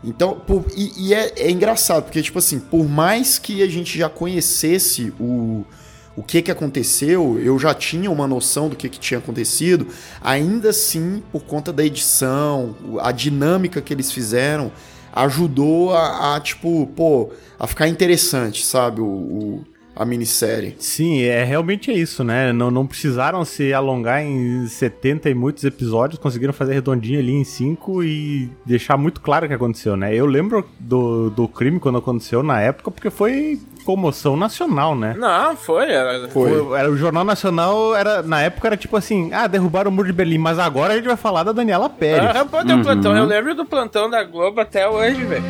Então, 0.02 0.34
por- 0.46 0.64
e, 0.76 1.08
e 1.08 1.14
é, 1.14 1.32
é 1.36 1.50
engraçado, 1.50 2.04
porque, 2.04 2.20
tipo 2.20 2.38
assim, 2.38 2.58
por 2.60 2.86
mais 2.88 3.38
que 3.38 3.62
a 3.62 3.68
gente 3.68 3.96
já 3.98 4.08
conhecesse 4.08 5.12
o, 5.18 5.64
o 6.16 6.22
que 6.22 6.42
que 6.42 6.50
aconteceu, 6.50 7.40
eu 7.40 7.58
já 7.58 7.74
tinha 7.74 8.10
uma 8.10 8.26
noção 8.26 8.68
do 8.68 8.76
que 8.76 8.88
que 8.88 8.98
tinha 9.00 9.18
acontecido, 9.18 9.86
ainda 10.22 10.70
assim, 10.70 11.22
por 11.32 11.42
conta 11.44 11.72
da 11.72 11.84
edição, 11.84 12.74
a 13.00 13.10
dinâmica 13.12 13.80
que 13.80 13.92
eles 13.92 14.12
fizeram, 14.12 14.70
ajudou 15.12 15.92
a, 15.94 16.34
a, 16.36 16.40
tipo, 16.40 16.86
pô, 16.96 17.30
a 17.58 17.66
ficar 17.66 17.88
interessante, 17.88 18.64
sabe, 18.64 19.00
o, 19.00 19.04
o- 19.06 19.64
a 19.96 20.04
minissérie. 20.04 20.74
Sim, 20.80 21.22
é 21.22 21.44
realmente 21.44 21.88
é 21.88 21.94
isso, 21.94 22.24
né? 22.24 22.52
Não, 22.52 22.68
não 22.68 22.84
precisaram 22.84 23.44
se 23.44 23.72
alongar 23.72 24.24
em 24.24 24.66
70 24.66 25.30
e 25.30 25.34
muitos 25.34 25.62
episódios, 25.62 26.18
conseguiram 26.18 26.52
fazer 26.52 26.74
redondinho 26.74 27.20
ali 27.20 27.30
em 27.30 27.44
5 27.44 28.02
e 28.02 28.50
deixar 28.66 28.96
muito 28.96 29.20
claro 29.20 29.44
o 29.46 29.48
que 29.48 29.54
aconteceu, 29.54 29.96
né? 29.96 30.12
Eu 30.12 30.26
lembro 30.26 30.68
do, 30.80 31.30
do 31.30 31.46
crime 31.46 31.78
quando 31.78 31.98
aconteceu 31.98 32.42
na 32.42 32.60
época, 32.60 32.90
porque 32.90 33.08
foi 33.08 33.60
comoção 33.84 34.36
nacional, 34.36 34.94
né? 34.96 35.14
Não, 35.16 35.54
foi. 35.56 35.90
Era... 35.90 36.28
Foi, 36.28 36.50
era, 36.78 36.90
o 36.90 36.96
Jornal 36.96 37.24
Nacional 37.24 37.94
era 37.94 38.22
na 38.22 38.40
época 38.42 38.68
era 38.68 38.76
tipo 38.76 38.96
assim, 38.96 39.32
ah, 39.32 39.46
derrubaram 39.46 39.90
o 39.90 39.94
muro 39.94 40.06
de 40.06 40.12
Berlim, 40.12 40.38
mas 40.38 40.58
agora 40.58 40.92
a 40.94 40.96
gente 40.96 41.06
vai 41.06 41.16
falar 41.16 41.42
da 41.44 41.52
Daniela 41.52 41.88
Pérez. 41.88 42.30
Ah, 42.34 42.44
pô, 42.44 42.64
tem 42.64 42.74
um 42.76 42.82
plantão. 42.82 43.16
Eu 43.16 43.24
lembro 43.24 43.54
do 43.54 43.64
plantão 43.64 44.08
da 44.08 44.24
Globo 44.24 44.60
até 44.60 44.88
hoje, 44.88 45.24
velho. 45.24 45.44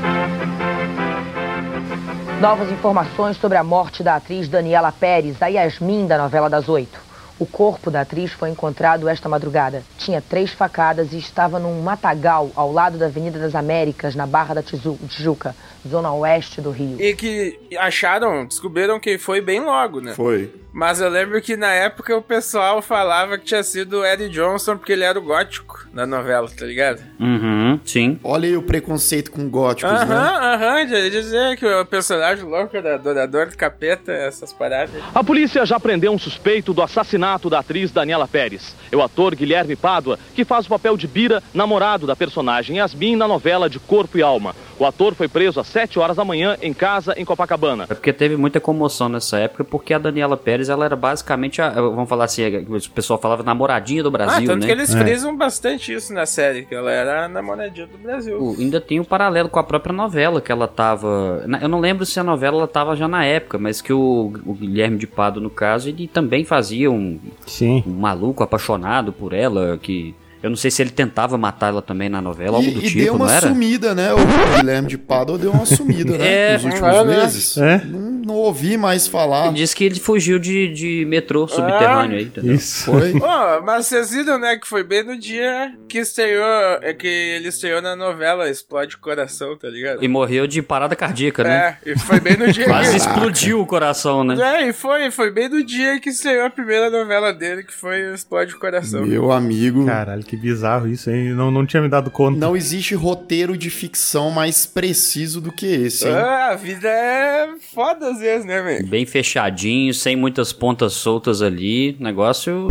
Novas 2.40 2.70
informações 2.70 3.36
sobre 3.38 3.56
a 3.56 3.64
morte 3.64 4.02
da 4.02 4.16
atriz 4.16 4.48
Daniela 4.48 4.92
Pérez, 4.92 5.40
a 5.40 5.46
Yasmin 5.46 6.06
da 6.06 6.18
novela 6.18 6.50
das 6.50 6.68
oito. 6.68 6.98
O 7.38 7.46
corpo 7.46 7.90
da 7.90 8.02
atriz 8.02 8.32
foi 8.32 8.50
encontrado 8.50 9.08
esta 9.08 9.28
madrugada. 9.28 9.82
Tinha 9.98 10.20
três 10.22 10.52
facadas 10.52 11.12
e 11.12 11.18
estava 11.18 11.58
num 11.58 11.82
matagal 11.82 12.50
ao 12.54 12.70
lado 12.70 12.96
da 12.98 13.06
Avenida 13.06 13.38
das 13.38 13.54
Américas, 13.54 14.14
na 14.14 14.26
Barra 14.26 14.54
da 14.54 14.62
Tizu- 14.62 14.98
Tijuca, 15.08 15.54
zona 15.88 16.12
oeste 16.12 16.60
do 16.60 16.70
Rio. 16.70 17.00
E 17.00 17.14
que 17.14 17.58
acharam, 17.78 18.46
descobriram 18.46 18.98
que 18.98 19.18
foi 19.18 19.40
bem 19.40 19.60
logo, 19.60 20.00
né? 20.00 20.14
Foi. 20.14 20.50
Mas 20.74 21.00
eu 21.00 21.08
lembro 21.08 21.40
que 21.40 21.56
na 21.56 21.72
época 21.72 22.16
o 22.16 22.20
pessoal 22.20 22.82
falava 22.82 23.38
que 23.38 23.44
tinha 23.44 23.62
sido 23.62 24.00
o 24.00 24.04
Eddie 24.04 24.28
Johnson 24.28 24.76
porque 24.76 24.90
ele 24.90 25.04
era 25.04 25.16
o 25.16 25.22
gótico 25.22 25.86
na 25.92 26.04
novela, 26.04 26.48
tá 26.50 26.66
ligado? 26.66 27.00
Uhum, 27.20 27.78
sim. 27.84 28.18
Olha 28.24 28.48
aí 28.48 28.56
o 28.56 28.62
preconceito 28.62 29.30
com 29.30 29.48
góticos, 29.48 29.92
né? 29.92 30.16
Aham, 30.16 30.54
aham, 30.54 30.86
de 30.86 31.10
dizer 31.10 31.56
que 31.56 31.64
o 31.64 31.86
personagem 31.86 32.44
louco 32.44 32.82
da 32.82 32.94
adorador 32.96 33.46
do 33.50 33.56
capeta, 33.56 34.10
essas 34.10 34.52
paradas. 34.52 35.00
A 35.14 35.22
polícia 35.22 35.64
já 35.64 35.78
prendeu 35.78 36.10
um 36.10 36.18
suspeito 36.18 36.74
do 36.74 36.82
assassinato 36.82 37.48
da 37.48 37.60
atriz 37.60 37.92
Daniela 37.92 38.26
Pérez. 38.26 38.74
É 38.90 38.96
o 38.96 39.02
ator 39.02 39.36
Guilherme 39.36 39.76
Pádua, 39.76 40.18
que 40.34 40.44
faz 40.44 40.66
o 40.66 40.70
papel 40.70 40.96
de 40.96 41.06
Bira, 41.06 41.40
namorado 41.54 42.04
da 42.04 42.16
personagem 42.16 42.78
Yasmin 42.78 43.14
na 43.14 43.28
novela 43.28 43.70
de 43.70 43.78
Corpo 43.78 44.18
e 44.18 44.22
Alma. 44.22 44.56
O 44.78 44.84
ator 44.84 45.14
foi 45.14 45.28
preso 45.28 45.60
às 45.60 45.66
7 45.68 45.98
horas 45.98 46.16
da 46.16 46.24
manhã 46.24 46.56
em 46.60 46.72
casa 46.72 47.14
em 47.16 47.24
Copacabana. 47.24 47.84
É 47.88 47.94
porque 47.94 48.12
teve 48.12 48.36
muita 48.36 48.60
comoção 48.60 49.08
nessa 49.08 49.38
época, 49.38 49.64
porque 49.64 49.94
a 49.94 49.98
Daniela 49.98 50.36
Pérez, 50.36 50.68
ela 50.68 50.84
era 50.84 50.96
basicamente, 50.96 51.60
a, 51.62 51.70
vamos 51.70 52.08
falar 52.08 52.24
assim, 52.24 52.42
o 52.58 52.90
pessoal 52.90 53.18
falava 53.20 53.42
namoradinha 53.42 54.02
do 54.02 54.08
Ah, 54.08 54.12
Brasil, 54.12 54.46
tanto 54.46 54.60
né? 54.60 54.66
que 54.66 54.72
eles 54.72 54.92
frisam 54.94 55.36
bastante 55.36 55.92
isso 55.92 56.12
na 56.12 56.26
série, 56.26 56.64
que 56.64 56.74
ela 56.74 56.90
era 56.90 57.24
a 57.24 57.28
namoradinha 57.28 57.86
do 57.86 57.98
Brasil. 57.98 58.40
O- 58.42 58.56
Ainda 58.58 58.80
tem 58.80 58.98
um 59.00 59.04
paralelo 59.04 59.48
com 59.48 59.58
a 59.58 59.64
própria 59.64 59.92
novela 59.92 60.40
que 60.40 60.50
ela 60.50 60.66
tava. 60.68 61.42
na- 61.46 61.58
Eu 61.60 61.68
não 61.68 61.80
lembro 61.80 62.04
se 62.06 62.18
a 62.18 62.24
novela 62.24 62.56
ela 62.58 62.68
tava 62.68 62.96
já 62.96 63.06
na 63.08 63.24
época, 63.24 63.58
mas 63.58 63.80
que 63.80 63.92
o, 63.92 64.32
o 64.44 64.54
Guilherme 64.54 64.98
de 64.98 65.06
Pado, 65.06 65.40
no 65.40 65.50
caso, 65.50 65.88
ele 65.88 66.08
também 66.08 66.44
fazia 66.44 66.90
um, 66.90 67.18
Sim. 67.46 67.82
um 67.86 67.92
maluco 67.92 68.42
apaixonado 68.42 69.12
por 69.12 69.32
ela, 69.32 69.78
que. 69.80 70.14
Eu 70.44 70.50
não 70.50 70.58
sei 70.58 70.70
se 70.70 70.82
ele 70.82 70.90
tentava 70.90 71.38
matar 71.38 71.68
ela 71.68 71.80
também 71.80 72.10
na 72.10 72.20
novela, 72.20 72.58
algo 72.58 72.68
E, 72.68 72.72
do 72.72 72.80
e 72.80 72.86
tipo, 72.86 73.02
deu 73.02 73.14
uma 73.14 73.24
não 73.24 73.32
era? 73.32 73.48
sumida, 73.48 73.94
né? 73.94 74.12
O 74.12 74.18
Guilherme 74.58 74.88
de 74.88 74.98
Pádua 74.98 75.38
deu 75.38 75.50
uma 75.50 75.64
sumida, 75.64 76.18
né? 76.18 76.24
É, 76.34 76.52
nos 76.52 76.64
últimos 76.64 76.94
é, 76.94 77.04
meses. 77.04 77.56
É. 77.56 77.82
Não, 77.86 78.00
não 78.10 78.34
ouvi 78.34 78.76
mais 78.76 79.06
falar. 79.06 79.46
Ele 79.46 79.54
disse 79.54 79.74
que 79.74 79.84
ele 79.84 79.98
fugiu 79.98 80.38
de, 80.38 80.70
de 80.72 81.06
metrô 81.06 81.48
subterrâneo 81.48 82.18
aí, 82.18 82.24
entendeu? 82.24 82.54
Isso. 82.54 82.84
Foi? 82.84 83.12
Pô, 83.12 83.62
mas 83.64 83.86
vocês 83.86 84.10
viram, 84.10 84.38
né, 84.38 84.56
que 84.58 84.66
foi 84.66 84.84
bem 84.84 85.02
no 85.02 85.18
dia 85.18 85.74
que 85.88 85.98
estreou, 85.98 86.78
é 86.82 86.92
que 86.92 87.06
ele 87.06 87.48
estreou 87.48 87.80
na 87.80 87.96
novela 87.96 88.48
Explode 88.50 88.98
Coração, 88.98 89.56
tá 89.56 89.68
ligado? 89.68 90.04
E 90.04 90.08
morreu 90.08 90.46
de 90.46 90.60
parada 90.60 90.94
cardíaca, 90.94 91.42
né? 91.42 91.78
É, 91.86 91.92
e 91.92 91.98
foi 91.98 92.20
bem 92.20 92.36
no 92.36 92.52
dia 92.52 92.66
Quase 92.68 92.90
que... 92.90 92.96
explodiu 92.96 93.60
o 93.60 93.66
coração, 93.66 94.22
né? 94.22 94.62
É, 94.62 94.68
e 94.68 94.72
foi, 94.74 95.10
foi 95.10 95.30
bem 95.30 95.48
no 95.48 95.64
dia 95.64 95.98
que 96.00 96.10
estreou 96.10 96.44
a 96.44 96.50
primeira 96.50 96.90
novela 96.90 97.32
dele, 97.32 97.62
que 97.62 97.72
foi 97.72 98.12
Explode 98.12 98.56
Coração. 98.56 99.06
Meu 99.06 99.32
amigo. 99.32 99.86
Caralho, 99.86 100.22
que 100.22 100.33
bizarro 100.36 100.88
isso, 100.88 101.10
hein? 101.10 101.30
Não, 101.30 101.50
não 101.50 101.66
tinha 101.66 101.82
me 101.82 101.88
dado 101.88 102.10
conta. 102.10 102.38
Não 102.38 102.56
existe 102.56 102.94
roteiro 102.94 103.56
de 103.56 103.70
ficção 103.70 104.30
mais 104.30 104.66
preciso 104.66 105.40
do 105.40 105.52
que 105.52 105.66
esse, 105.66 106.06
hein? 106.06 106.14
Ah, 106.14 106.50
a 106.52 106.56
vida 106.56 106.88
é 106.88 107.48
foda 107.74 108.10
às 108.10 108.18
vezes, 108.18 108.46
né, 108.46 108.62
velho? 108.62 108.86
Bem 108.86 109.06
fechadinho, 109.06 109.92
sem 109.92 110.16
muitas 110.16 110.52
pontas 110.52 110.92
soltas 110.92 111.42
ali. 111.42 111.96
Negócio. 111.98 112.68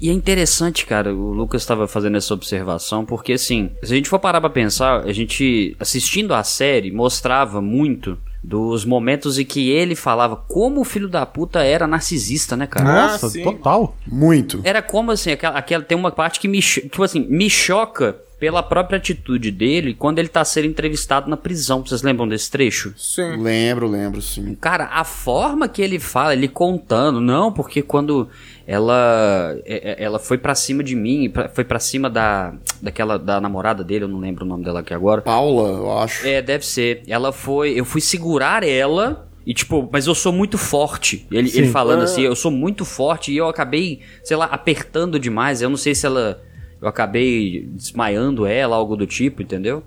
E 0.00 0.10
é 0.10 0.12
interessante, 0.12 0.84
cara, 0.84 1.14
o 1.14 1.32
Lucas 1.32 1.62
estava 1.62 1.86
fazendo 1.86 2.16
essa 2.16 2.34
observação, 2.34 3.04
porque 3.04 3.34
assim, 3.34 3.70
se 3.84 3.92
a 3.92 3.96
gente 3.96 4.08
for 4.08 4.18
parar 4.18 4.40
pra 4.40 4.50
pensar, 4.50 5.04
a 5.04 5.12
gente, 5.12 5.76
assistindo 5.78 6.34
a 6.34 6.42
série, 6.42 6.90
mostrava 6.90 7.62
muito 7.62 8.18
dos 8.42 8.84
momentos 8.84 9.38
em 9.38 9.44
que 9.44 9.70
ele 9.70 9.94
falava 9.94 10.36
como 10.36 10.80
o 10.80 10.84
filho 10.84 11.08
da 11.08 11.24
puta 11.24 11.62
era 11.62 11.86
narcisista, 11.86 12.56
né, 12.56 12.66
cara? 12.66 13.08
Nossa, 13.08 13.30
sim. 13.30 13.42
total. 13.42 13.96
Muito. 14.06 14.60
Era 14.64 14.82
como 14.82 15.12
assim, 15.12 15.30
aquela, 15.30 15.56
aquela 15.56 15.84
tem 15.84 15.96
uma 15.96 16.10
parte 16.10 16.40
que 16.40 16.48
me, 16.48 16.60
tipo 16.60 17.02
assim, 17.02 17.20
me 17.28 17.48
choca 17.48 18.16
pela 18.42 18.60
própria 18.60 18.96
atitude 18.96 19.52
dele 19.52 19.94
quando 19.94 20.18
ele 20.18 20.26
tá 20.26 20.44
sendo 20.44 20.66
entrevistado 20.66 21.30
na 21.30 21.36
prisão. 21.36 21.86
Vocês 21.86 22.02
lembram 22.02 22.26
desse 22.26 22.50
trecho? 22.50 22.92
Sim. 22.96 23.36
Lembro, 23.36 23.86
lembro, 23.86 24.20
sim. 24.20 24.56
Cara, 24.60 24.86
a 24.92 25.04
forma 25.04 25.68
que 25.68 25.80
ele 25.80 26.00
fala, 26.00 26.32
ele 26.32 26.48
contando, 26.48 27.20
não, 27.20 27.52
porque 27.52 27.82
quando 27.82 28.28
ela 28.72 29.54
é- 29.66 29.92
é- 30.00 30.04
ela 30.04 30.18
foi 30.18 30.38
pra 30.38 30.54
cima 30.54 30.82
de 30.82 30.96
mim, 30.96 31.30
foi 31.52 31.62
pra 31.62 31.78
cima 31.78 32.08
da 32.08 32.54
daquela 32.80 33.18
da 33.18 33.38
namorada 33.40 33.84
dele, 33.84 34.04
eu 34.04 34.08
não 34.08 34.18
lembro 34.18 34.44
o 34.44 34.48
nome 34.48 34.64
dela 34.64 34.80
aqui 34.80 34.94
agora. 34.94 35.20
Paula, 35.20 35.68
eu 35.68 35.98
acho. 35.98 36.26
É, 36.26 36.40
deve 36.40 36.64
ser. 36.64 37.02
Ela 37.06 37.32
foi, 37.32 37.78
eu 37.78 37.84
fui 37.84 38.00
segurar 38.00 38.64
ela 38.66 39.28
e 39.46 39.52
tipo, 39.52 39.88
mas 39.92 40.06
eu 40.06 40.14
sou 40.14 40.32
muito 40.32 40.56
forte. 40.56 41.26
Ele, 41.30 41.48
Sim. 41.48 41.58
ele 41.58 41.68
falando 41.68 42.02
assim, 42.02 42.22
eu 42.22 42.34
sou 42.34 42.50
muito 42.50 42.84
forte 42.84 43.30
e 43.30 43.36
eu 43.36 43.46
acabei, 43.46 44.00
sei 44.24 44.36
lá, 44.36 44.46
apertando 44.46 45.18
demais. 45.18 45.60
Eu 45.60 45.68
não 45.68 45.76
sei 45.76 45.94
se 45.94 46.06
ela 46.06 46.40
eu 46.82 46.88
acabei 46.88 47.64
desmaiando 47.72 48.44
ela, 48.44 48.74
algo 48.74 48.96
do 48.96 49.06
tipo, 49.06 49.40
entendeu? 49.40 49.84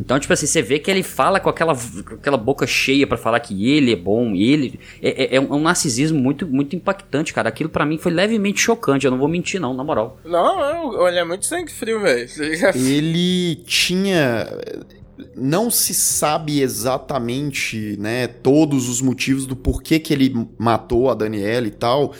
Então, 0.00 0.20
tipo 0.20 0.32
assim, 0.32 0.46
você 0.46 0.60
vê 0.60 0.78
que 0.78 0.90
ele 0.90 1.02
fala 1.02 1.40
com 1.40 1.48
aquela, 1.48 1.74
com 1.74 2.14
aquela 2.14 2.36
boca 2.36 2.66
cheia 2.66 3.06
pra 3.06 3.16
falar 3.16 3.40
que 3.40 3.68
ele 3.68 3.92
é 3.92 3.96
bom, 3.96 4.34
ele. 4.34 4.78
É, 5.02 5.24
é- 5.24 5.36
é 5.36 5.40
um 5.40 5.60
narcisismo 5.62 6.18
muito, 6.18 6.46
muito 6.46 6.76
impactante, 6.76 7.32
cara. 7.32 7.48
Aquilo 7.48 7.70
pra 7.70 7.86
mim 7.86 7.96
foi 7.96 8.12
levemente 8.12 8.60
chocante, 8.60 9.06
eu 9.06 9.10
não 9.10 9.18
vou 9.18 9.26
mentir, 9.28 9.58
não, 9.58 9.72
na 9.72 9.82
moral. 9.82 10.20
Não, 10.24 10.58
não, 10.60 10.88
olha, 11.00 11.20
é 11.20 11.24
muito 11.24 11.46
sangue 11.46 11.72
frio, 11.72 12.00
velho. 12.00 12.28
Ele 12.76 13.56
tinha. 13.66 14.46
Não 15.36 15.70
se 15.70 15.94
sabe 15.94 16.60
exatamente, 16.60 17.96
né, 17.98 18.26
todos 18.26 18.88
os 18.88 19.00
motivos 19.00 19.46
do 19.46 19.54
porquê 19.56 19.98
que 19.98 20.12
ele 20.12 20.46
matou 20.58 21.08
a 21.10 21.14
Daniela 21.14 21.66
e 21.66 21.70
tal. 21.70 22.12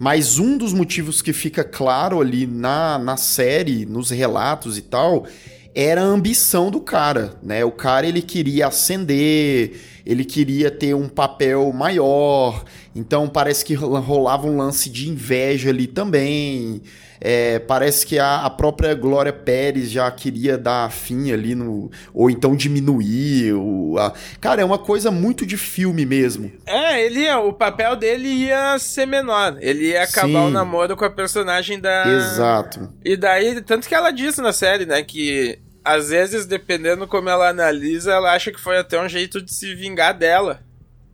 Mas 0.00 0.38
um 0.38 0.56
dos 0.56 0.72
motivos 0.72 1.20
que 1.20 1.30
fica 1.30 1.62
claro 1.62 2.22
ali 2.22 2.46
na, 2.46 2.98
na 2.98 3.18
série, 3.18 3.84
nos 3.84 4.08
relatos 4.08 4.78
e 4.78 4.80
tal, 4.80 5.26
era 5.74 6.00
a 6.00 6.04
ambição 6.04 6.70
do 6.70 6.80
cara, 6.80 7.34
né? 7.42 7.62
O 7.66 7.70
cara 7.70 8.06
ele 8.06 8.22
queria 8.22 8.68
ascender, 8.68 9.78
ele 10.06 10.24
queria 10.24 10.70
ter 10.70 10.94
um 10.94 11.06
papel 11.06 11.70
maior, 11.74 12.64
então 12.96 13.28
parece 13.28 13.62
que 13.62 13.74
rola- 13.74 14.00
rolava 14.00 14.46
um 14.46 14.56
lance 14.56 14.88
de 14.88 15.06
inveja 15.10 15.68
ali 15.68 15.86
também. 15.86 16.80
É, 17.20 17.58
parece 17.58 18.06
que 18.06 18.18
a, 18.18 18.46
a, 18.46 18.50
própria 18.50 18.94
Glória 18.94 19.32
Pérez 19.32 19.90
já 19.90 20.10
queria 20.10 20.56
dar 20.56 20.90
fim 20.90 21.30
ali 21.32 21.54
no. 21.54 21.90
Ou 22.14 22.30
então 22.30 22.56
diminuir. 22.56 23.52
O, 23.52 23.98
a... 23.98 24.14
Cara, 24.40 24.62
é 24.62 24.64
uma 24.64 24.78
coisa 24.78 25.10
muito 25.10 25.44
de 25.44 25.58
filme 25.58 26.06
mesmo. 26.06 26.50
É, 26.64 27.04
ele 27.04 27.20
ia, 27.20 27.38
o 27.38 27.52
papel 27.52 27.94
dele 27.94 28.28
ia 28.28 28.78
ser 28.78 29.06
menor. 29.06 29.58
Ele 29.60 29.88
ia 29.90 30.04
acabar 30.04 30.28
Sim. 30.28 30.46
o 30.46 30.50
namoro 30.50 30.96
com 30.96 31.04
a 31.04 31.10
personagem 31.10 31.78
da. 31.78 32.08
Exato. 32.08 32.90
E 33.04 33.16
daí, 33.16 33.60
tanto 33.60 33.86
que 33.86 33.94
ela 33.94 34.10
disse 34.10 34.40
na 34.40 34.52
série, 34.52 34.86
né, 34.86 35.02
que 35.02 35.58
às 35.84 36.10
vezes, 36.10 36.46
dependendo 36.46 37.06
como 37.06 37.28
ela 37.28 37.48
analisa, 37.48 38.12
ela 38.12 38.32
acha 38.32 38.52
que 38.52 38.60
foi 38.60 38.78
até 38.78 39.00
um 39.00 39.08
jeito 39.08 39.42
de 39.42 39.52
se 39.52 39.74
vingar 39.74 40.16
dela. 40.16 40.62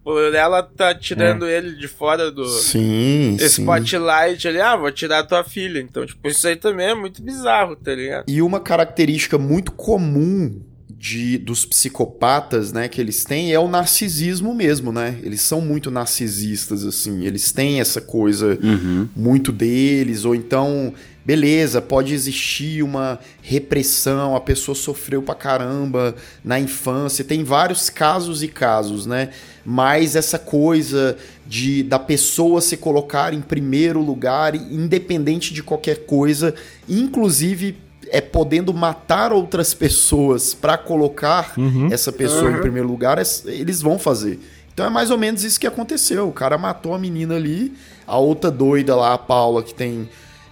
Por 0.06 0.32
ela 0.36 0.62
tá 0.62 0.94
tirando 0.94 1.46
é. 1.46 1.58
ele 1.58 1.74
de 1.74 1.88
fora 1.88 2.30
do 2.30 2.46
sim, 2.46 3.36
spotlight 3.40 4.40
sim. 4.40 4.46
ali, 4.46 4.60
ah, 4.60 4.76
vou 4.76 4.92
tirar 4.92 5.24
tua 5.24 5.42
filha. 5.42 5.80
Então, 5.80 6.06
tipo, 6.06 6.28
isso 6.28 6.46
aí 6.46 6.54
também 6.54 6.90
é 6.90 6.94
muito 6.94 7.20
bizarro, 7.20 7.74
tá 7.74 7.92
ligado? 7.92 8.24
E 8.28 8.40
uma 8.40 8.60
característica 8.60 9.36
muito 9.36 9.72
comum 9.72 10.60
de, 10.88 11.38
dos 11.38 11.64
psicopatas, 11.64 12.72
né, 12.72 12.86
que 12.86 13.00
eles 13.00 13.24
têm 13.24 13.52
é 13.52 13.58
o 13.58 13.66
narcisismo 13.66 14.54
mesmo, 14.54 14.92
né? 14.92 15.18
Eles 15.24 15.40
são 15.40 15.60
muito 15.60 15.90
narcisistas, 15.90 16.86
assim. 16.86 17.24
Eles 17.24 17.50
têm 17.50 17.80
essa 17.80 18.00
coisa 18.00 18.56
uhum. 18.62 19.08
muito 19.16 19.50
deles, 19.50 20.24
ou 20.24 20.36
então 20.36 20.94
beleza, 21.24 21.82
pode 21.82 22.14
existir 22.14 22.84
uma 22.84 23.18
repressão, 23.42 24.36
a 24.36 24.40
pessoa 24.40 24.76
sofreu 24.76 25.20
pra 25.20 25.34
caramba 25.34 26.14
na 26.44 26.60
infância, 26.60 27.24
tem 27.24 27.42
vários 27.42 27.90
casos 27.90 28.44
e 28.44 28.46
casos, 28.46 29.06
né? 29.06 29.30
Mas 29.66 30.14
essa 30.14 30.38
coisa 30.38 31.16
de 31.44 31.82
da 31.82 31.98
pessoa 31.98 32.60
se 32.60 32.76
colocar 32.76 33.34
em 33.34 33.40
primeiro 33.40 34.00
lugar, 34.00 34.54
independente 34.54 35.52
de 35.52 35.60
qualquer 35.60 36.06
coisa, 36.06 36.54
inclusive 36.88 37.76
é 38.08 38.20
podendo 38.20 38.72
matar 38.72 39.32
outras 39.32 39.74
pessoas 39.74 40.54
para 40.54 40.78
colocar 40.78 41.54
uhum. 41.58 41.88
essa 41.90 42.12
pessoa 42.12 42.50
uhum. 42.50 42.58
em 42.58 42.60
primeiro 42.60 42.86
lugar, 42.86 43.18
eles 43.46 43.82
vão 43.82 43.98
fazer. 43.98 44.38
Então 44.72 44.86
é 44.86 44.90
mais 44.90 45.10
ou 45.10 45.18
menos 45.18 45.42
isso 45.42 45.58
que 45.58 45.66
aconteceu. 45.66 46.28
O 46.28 46.32
cara 46.32 46.56
matou 46.56 46.94
a 46.94 46.98
menina 46.98 47.34
ali, 47.34 47.74
a 48.06 48.18
outra 48.18 48.50
doida 48.50 48.94
lá, 48.94 49.14
a 49.14 49.18
Paula, 49.18 49.62
que 49.62 49.74
tem 49.74 50.08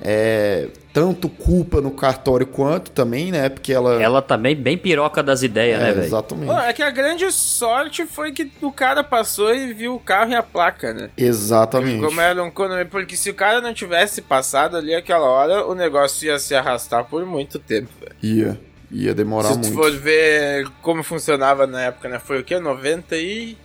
é, 0.07 0.69
tanto 0.93 1.31
culpa 1.31 1.81
no 1.81 1.91
cartório 1.91 2.47
quanto 2.47 2.91
também, 2.91 3.33
né? 3.33 3.49
Porque 3.49 3.73
ela. 3.73 4.01
Ela 4.01 4.21
também 4.21 4.55
bem 4.55 4.77
piroca 4.77 5.23
das 5.23 5.43
ideias, 5.43 5.81
é, 5.81 5.85
né, 5.85 5.93
velho? 5.93 6.07
Exatamente. 6.07 6.47
Pô, 6.47 6.59
é 6.59 6.73
que 6.75 6.83
a 6.83 6.91
grande 6.91 7.33
sorte 7.33 8.05
foi 8.05 8.31
que 8.33 8.53
o 8.61 8.71
cara 8.71 9.03
passou 9.03 9.55
e 9.55 9.73
viu 9.73 9.95
o 9.95 9.99
carro 9.99 10.33
e 10.33 10.35
a 10.35 10.43
placa, 10.43 10.93
né? 10.93 11.09
Exatamente. 11.17 12.05
Como 12.05 12.21
era 12.21 12.45
um 12.45 12.51
Porque 12.91 13.17
se 13.17 13.31
o 13.31 13.35
cara 13.35 13.63
não 13.63 13.73
tivesse 13.73 14.21
passado 14.21 14.77
ali 14.77 14.95
aquela 14.95 15.27
hora, 15.27 15.67
o 15.67 15.75
negócio 15.75 16.27
ia 16.27 16.39
se 16.39 16.55
arrastar 16.55 17.05
por 17.07 17.25
muito 17.25 17.59
tempo, 17.59 17.89
velho. 17.99 18.15
Ia. 18.23 18.61
Ia 18.91 19.15
demorar 19.15 19.49
muito. 19.49 19.65
Se 19.65 19.73
tu 19.73 19.77
for 19.77 19.91
ver 19.91 20.69
como 20.83 21.03
funcionava 21.03 21.67
na 21.67 21.81
época, 21.81 22.09
né? 22.11 22.19
Foi 22.19 22.41
o 22.41 22.45
quê? 22.45 22.61
92? 22.61 23.57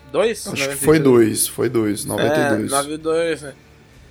Acho 0.48 0.50
92. 0.50 0.80
que 0.80 0.86
foi 0.86 1.00
dois, 1.00 1.48
foi 1.48 1.70
dois, 1.70 2.06
92. 2.06 2.72
É, 2.72 2.76
92, 2.76 3.42
né? 3.42 3.54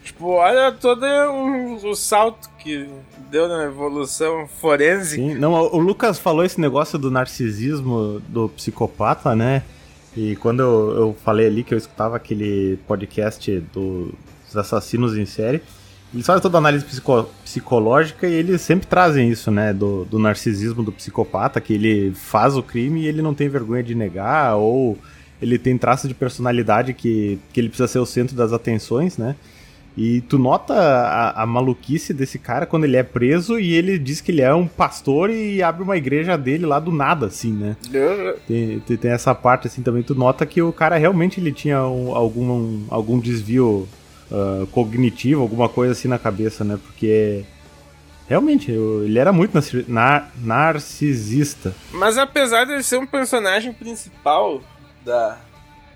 Tipo, 0.09 0.29
olha 0.29 0.73
todo 0.73 1.05
o, 1.05 1.91
o 1.91 1.95
salto 1.95 2.49
que 2.59 2.89
deu 3.31 3.47
na 3.47 3.65
evolução 3.65 4.49
forense. 4.49 5.17
Sim, 5.17 5.35
não, 5.35 5.53
o 5.53 5.79
Lucas 5.79 6.19
falou 6.19 6.43
esse 6.43 6.59
negócio 6.59 6.99
do 6.99 7.11
narcisismo 7.11 8.19
do 8.27 8.49
psicopata, 8.49 9.37
né? 9.37 9.63
E 10.17 10.35
quando 10.37 10.61
eu, 10.61 10.91
eu 10.97 11.17
falei 11.23 11.47
ali 11.47 11.63
que 11.63 11.75
eu 11.75 11.79
escutava 11.79 12.17
aquele 12.17 12.79
podcast 12.89 13.61
do, 13.73 14.15
dos 14.47 14.57
assassinos 14.57 15.15
em 15.15 15.27
série, 15.27 15.61
eles 16.13 16.25
fazem 16.25 16.41
toda 16.41 16.57
a 16.57 16.61
análise 16.61 16.87
psico, 16.87 17.29
psicológica 17.45 18.27
e 18.27 18.33
eles 18.33 18.63
sempre 18.63 18.87
trazem 18.87 19.29
isso, 19.29 19.51
né? 19.51 19.75
Do, 19.75 20.07
do 20.07 20.19
narcisismo 20.19 20.83
do 20.83 20.91
psicopata, 20.91 21.61
que 21.61 21.75
ele 21.75 22.15
faz 22.15 22.57
o 22.57 22.63
crime 22.63 23.03
e 23.03 23.07
ele 23.07 23.21
não 23.21 23.35
tem 23.35 23.47
vergonha 23.47 23.83
de 23.83 23.95
negar, 23.95 24.57
ou 24.57 24.97
ele 25.41 25.59
tem 25.59 25.77
traços 25.77 26.09
de 26.09 26.15
personalidade 26.15 26.95
que, 26.95 27.39
que 27.53 27.61
ele 27.61 27.69
precisa 27.69 27.87
ser 27.87 27.99
o 27.99 28.07
centro 28.07 28.35
das 28.35 28.55
atenções, 28.55 29.19
né? 29.19 29.37
E 29.97 30.21
tu 30.23 30.39
nota 30.39 30.75
a, 30.75 31.43
a, 31.43 31.47
maluquice 31.47 32.15
desse 32.15 32.39
cara 32.39 32.67
quando 32.67 32.85
ele 32.85 32.97
é 32.97 33.03
preso 33.03 33.59
e 33.59 33.75
ele 33.75 33.99
diz 33.99 34.21
que 34.21 34.31
ele 34.31 34.43
é 34.43 34.55
um 34.55 34.69
pastor 34.69 35.29
e 35.29 35.61
abre 35.61 35.83
uma 35.83 35.97
igreja 35.97 36.39
dele 36.39 36.65
lá 36.67 36.79
do 36.79 36.93
nada, 36.93 37.27
assim, 37.27 37.53
né? 37.53 37.77
Tem, 38.47 38.79
tem, 38.81 38.97
tem 38.97 39.11
essa 39.11 39.35
parte, 39.35 39.67
assim, 39.67 39.83
também. 39.83 40.05
Tu 40.05 40.15
nota 40.15 40.47
que 40.47 40.63
o 40.63 40.73
cara 40.73 40.97
realmente 40.97 41.41
ele 41.41 41.51
tinha 41.51 41.83
um, 41.83 42.15
algum, 42.15 42.49
um, 42.49 42.87
algum 42.91 43.19
desvio 43.19 43.89
uh, 44.31 44.67
cognitivo, 44.69 45.43
alguma 45.43 45.69
coisa 45.69 45.93
assim 45.93 46.07
na 46.07 46.19
cabeça, 46.19 46.63
né? 46.63 46.79
Porque 46.81 47.45
realmente 48.29 48.71
ele 48.71 49.19
era 49.19 49.33
muito 49.33 49.59
nar 49.89 50.31
narcisista. 50.37 51.75
Mas 51.91 52.17
apesar 52.19 52.65
de 52.65 52.73
ele 52.73 52.83
ser 52.85 52.99
um 52.99 53.07
personagem 53.07 53.73
principal 53.73 54.63
da, 55.05 55.39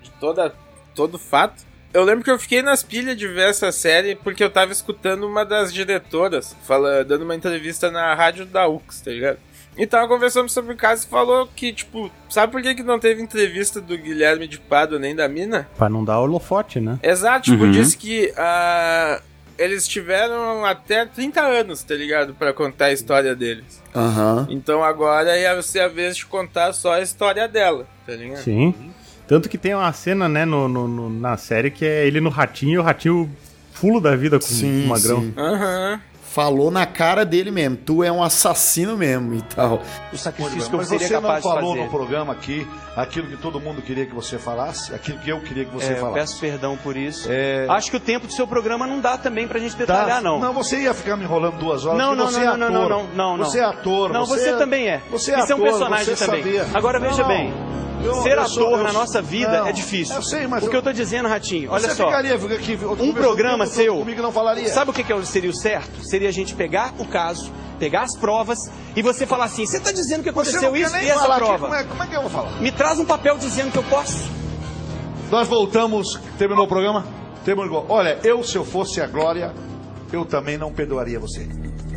de 0.01 0.11
toda, 0.19 0.53
todo 0.93 1.17
fato 1.17 1.71
eu 1.93 2.03
lembro 2.03 2.23
que 2.23 2.31
eu 2.31 2.39
fiquei 2.39 2.61
nas 2.61 2.81
pilhas 2.81 3.15
de 3.15 3.27
ver 3.27 3.49
essa 3.49 3.71
série 3.71 4.15
porque 4.15 4.43
eu 4.43 4.49
tava 4.49 4.71
escutando 4.71 5.27
uma 5.27 5.45
das 5.45 5.73
diretoras 5.73 6.55
fala, 6.63 7.03
dando 7.05 7.23
uma 7.23 7.35
entrevista 7.35 7.91
na 7.91 8.13
rádio 8.15 8.45
da 8.45 8.67
UX, 8.67 9.01
tá 9.01 9.11
ligado? 9.11 9.37
E 9.77 9.87
tava 9.87 10.07
conversando 10.07 10.49
sobre 10.49 10.73
o 10.73 10.77
caso 10.77 11.05
e 11.05 11.09
falou 11.09 11.47
que, 11.55 11.73
tipo, 11.73 12.11
sabe 12.29 12.51
por 12.51 12.61
que, 12.61 12.75
que 12.75 12.83
não 12.83 12.99
teve 12.99 13.21
entrevista 13.21 13.81
do 13.81 13.97
Guilherme 13.97 14.47
de 14.47 14.59
Pado 14.59 14.99
nem 14.99 15.15
da 15.15 15.27
mina? 15.27 15.67
Pra 15.75 15.89
não 15.89 16.05
dar 16.05 16.19
holofote, 16.19 16.79
né? 16.79 16.99
Exato, 17.01 17.51
tipo, 17.51 17.63
uhum. 17.63 17.71
disse 17.71 17.97
que 17.97 18.31
uh, 18.37 19.21
eles 19.57 19.87
tiveram 19.87 20.63
até 20.63 21.05
30 21.05 21.41
anos, 21.41 21.83
tá 21.83 21.95
ligado? 21.95 22.35
para 22.35 22.53
contar 22.53 22.85
a 22.85 22.93
história 22.93 23.35
deles. 23.35 23.81
Uhum. 23.95 24.45
Então 24.49 24.83
agora 24.83 25.37
ia 25.37 25.59
ser 25.61 25.81
a 25.81 25.87
vez 25.87 26.17
de 26.17 26.25
contar 26.25 26.73
só 26.73 26.93
a 26.93 27.01
história 27.01 27.47
dela, 27.47 27.87
tá 28.05 28.13
ligado? 28.13 28.43
Sim. 28.43 28.93
Tanto 29.27 29.49
que 29.49 29.57
tem 29.57 29.73
uma 29.73 29.91
cena, 29.93 30.27
né, 30.27 30.45
no, 30.45 30.67
no, 30.67 30.87
no, 30.87 31.09
na 31.09 31.37
série 31.37 31.71
que 31.71 31.85
é 31.85 32.05
ele 32.05 32.19
no 32.19 32.29
ratinho 32.29 32.73
e 32.73 32.77
o 32.77 32.81
ratinho 32.81 33.29
fulo 33.71 33.99
da 33.99 34.15
vida 34.15 34.39
com 34.39 34.45
sim, 34.45 34.85
o 34.85 34.87
magrão. 34.87 35.33
Aham. 35.37 35.91
Uhum. 35.93 36.13
Falou 36.33 36.71
na 36.71 36.83
cara 36.87 37.23
dele 37.23 37.51
mesmo, 37.51 37.77
tu 37.77 38.03
é 38.03 38.11
um 38.11 38.23
assassino 38.23 38.97
mesmo 38.97 39.35
e 39.35 39.41
tal. 39.43 39.83
O 40.11 40.17
sacrifício 40.17 40.67
que 40.67 40.75
eu 40.75 40.83
seria 40.83 41.07
você 41.07 41.19
não 41.19 41.39
falou 41.39 41.75
no 41.75 41.87
programa 41.89 42.33
aqui 42.33 42.67
aquilo 42.95 43.27
que 43.27 43.37
todo 43.37 43.59
mundo 43.59 43.83
queria 43.83 44.07
que 44.07 44.15
você 44.15 44.39
falasse, 44.39 44.95
aquilo 44.95 45.19
que 45.19 45.29
eu 45.29 45.39
queria 45.41 45.63
que 45.63 45.71
você 45.71 45.93
é, 45.93 45.95
falasse. 45.95 46.15
Peço 46.15 46.39
perdão 46.39 46.75
por 46.75 46.97
isso. 46.97 47.27
É... 47.29 47.67
Acho 47.69 47.91
que 47.91 47.97
o 47.97 47.99
tempo 47.99 48.25
do 48.25 48.33
seu 48.33 48.47
programa 48.47 48.87
não 48.87 48.99
dá 48.99 49.15
também 49.15 49.47
pra 49.47 49.59
gente 49.59 49.75
detalhar, 49.75 50.23
não. 50.23 50.39
Não, 50.39 50.53
você 50.53 50.79
ia 50.79 50.93
ficar 50.95 51.15
me 51.15 51.23
enrolando 51.23 51.59
duas 51.59 51.85
horas. 51.85 51.99
Não, 51.99 52.15
não, 52.15 52.25
você 52.25 52.39
não, 52.39 52.53
é 52.53 52.57
não, 52.57 52.71
não, 52.71 52.89
não, 52.89 53.07
não, 53.13 53.37
não, 53.37 53.45
Você 53.45 53.59
é 53.59 53.63
ator. 53.63 54.11
Não, 54.11 54.25
você, 54.25 54.39
você 54.39 54.57
também 54.57 54.89
é. 54.89 55.03
Você 55.11 55.33
é 55.33 55.35
ator, 55.35 55.51
é 55.51 55.53
um 55.53 55.61
personagem 55.61 56.15
também. 56.15 56.43
Sabia. 56.43 56.67
Agora 56.73 56.99
veja 56.99 57.21
não, 57.21 57.27
bem. 57.27 57.53
Eu, 58.03 58.21
Ser 58.21 58.33
eu 58.33 58.41
ator 58.41 58.49
sou, 58.49 58.77
eu, 58.77 58.83
na 58.83 58.91
nossa 58.91 59.21
vida 59.21 59.59
não, 59.59 59.67
é 59.67 59.71
difícil. 59.71 60.15
Eu 60.15 60.21
sei, 60.21 60.45
mas. 60.45 60.63
O 60.63 60.69
que 60.69 60.75
eu 60.75 60.81
tô 60.81 60.91
dizendo, 60.91 61.29
Ratinho, 61.29 61.71
olha 61.71 61.93
só. 61.93 62.05
Ficaria, 62.07 62.35
aqui, 62.35 62.77
um 62.99 63.13
programa 63.13 63.65
seu. 63.65 63.97
Comigo 63.97 64.21
não 64.21 64.31
falaria. 64.31 64.67
Sabe 64.67 64.91
o 64.91 64.93
que, 64.93 65.03
que 65.03 65.25
seria 65.25 65.49
o 65.49 65.55
certo? 65.55 66.03
Seria 66.03 66.29
a 66.29 66.31
gente 66.31 66.53
pegar 66.53 66.93
o 66.99 67.05
caso, 67.05 67.51
pegar 67.79 68.03
as 68.03 68.17
provas 68.17 68.59
e 68.95 69.01
você 69.01 69.25
falar 69.25 69.45
assim: 69.45 69.65
você 69.65 69.79
tá 69.79 69.91
dizendo 69.91 70.21
que 70.21 70.29
aconteceu 70.29 70.75
isso 70.75 70.95
e 70.97 71.09
essa 71.09 71.35
prova. 71.35 71.67
Como 71.67 71.75
é, 71.75 71.83
como 71.83 72.03
é 72.03 72.07
que 72.07 72.15
eu 72.15 72.21
vou 72.21 72.29
falar? 72.29 72.61
Me 72.61 72.71
traz 72.71 72.99
um 72.99 73.05
papel 73.05 73.37
dizendo 73.37 73.71
que 73.71 73.77
eu 73.77 73.83
posso. 73.83 74.29
Nós 75.31 75.47
voltamos. 75.47 76.19
Terminou 76.37 76.65
o 76.65 76.67
programa? 76.67 77.05
Terminou. 77.45 77.85
Olha, 77.89 78.19
eu, 78.23 78.43
se 78.43 78.55
eu 78.55 78.65
fosse 78.65 79.01
a 79.01 79.07
Glória, 79.07 79.53
eu 80.11 80.25
também 80.25 80.57
não 80.57 80.71
perdoaria 80.71 81.19
você. 81.19 81.47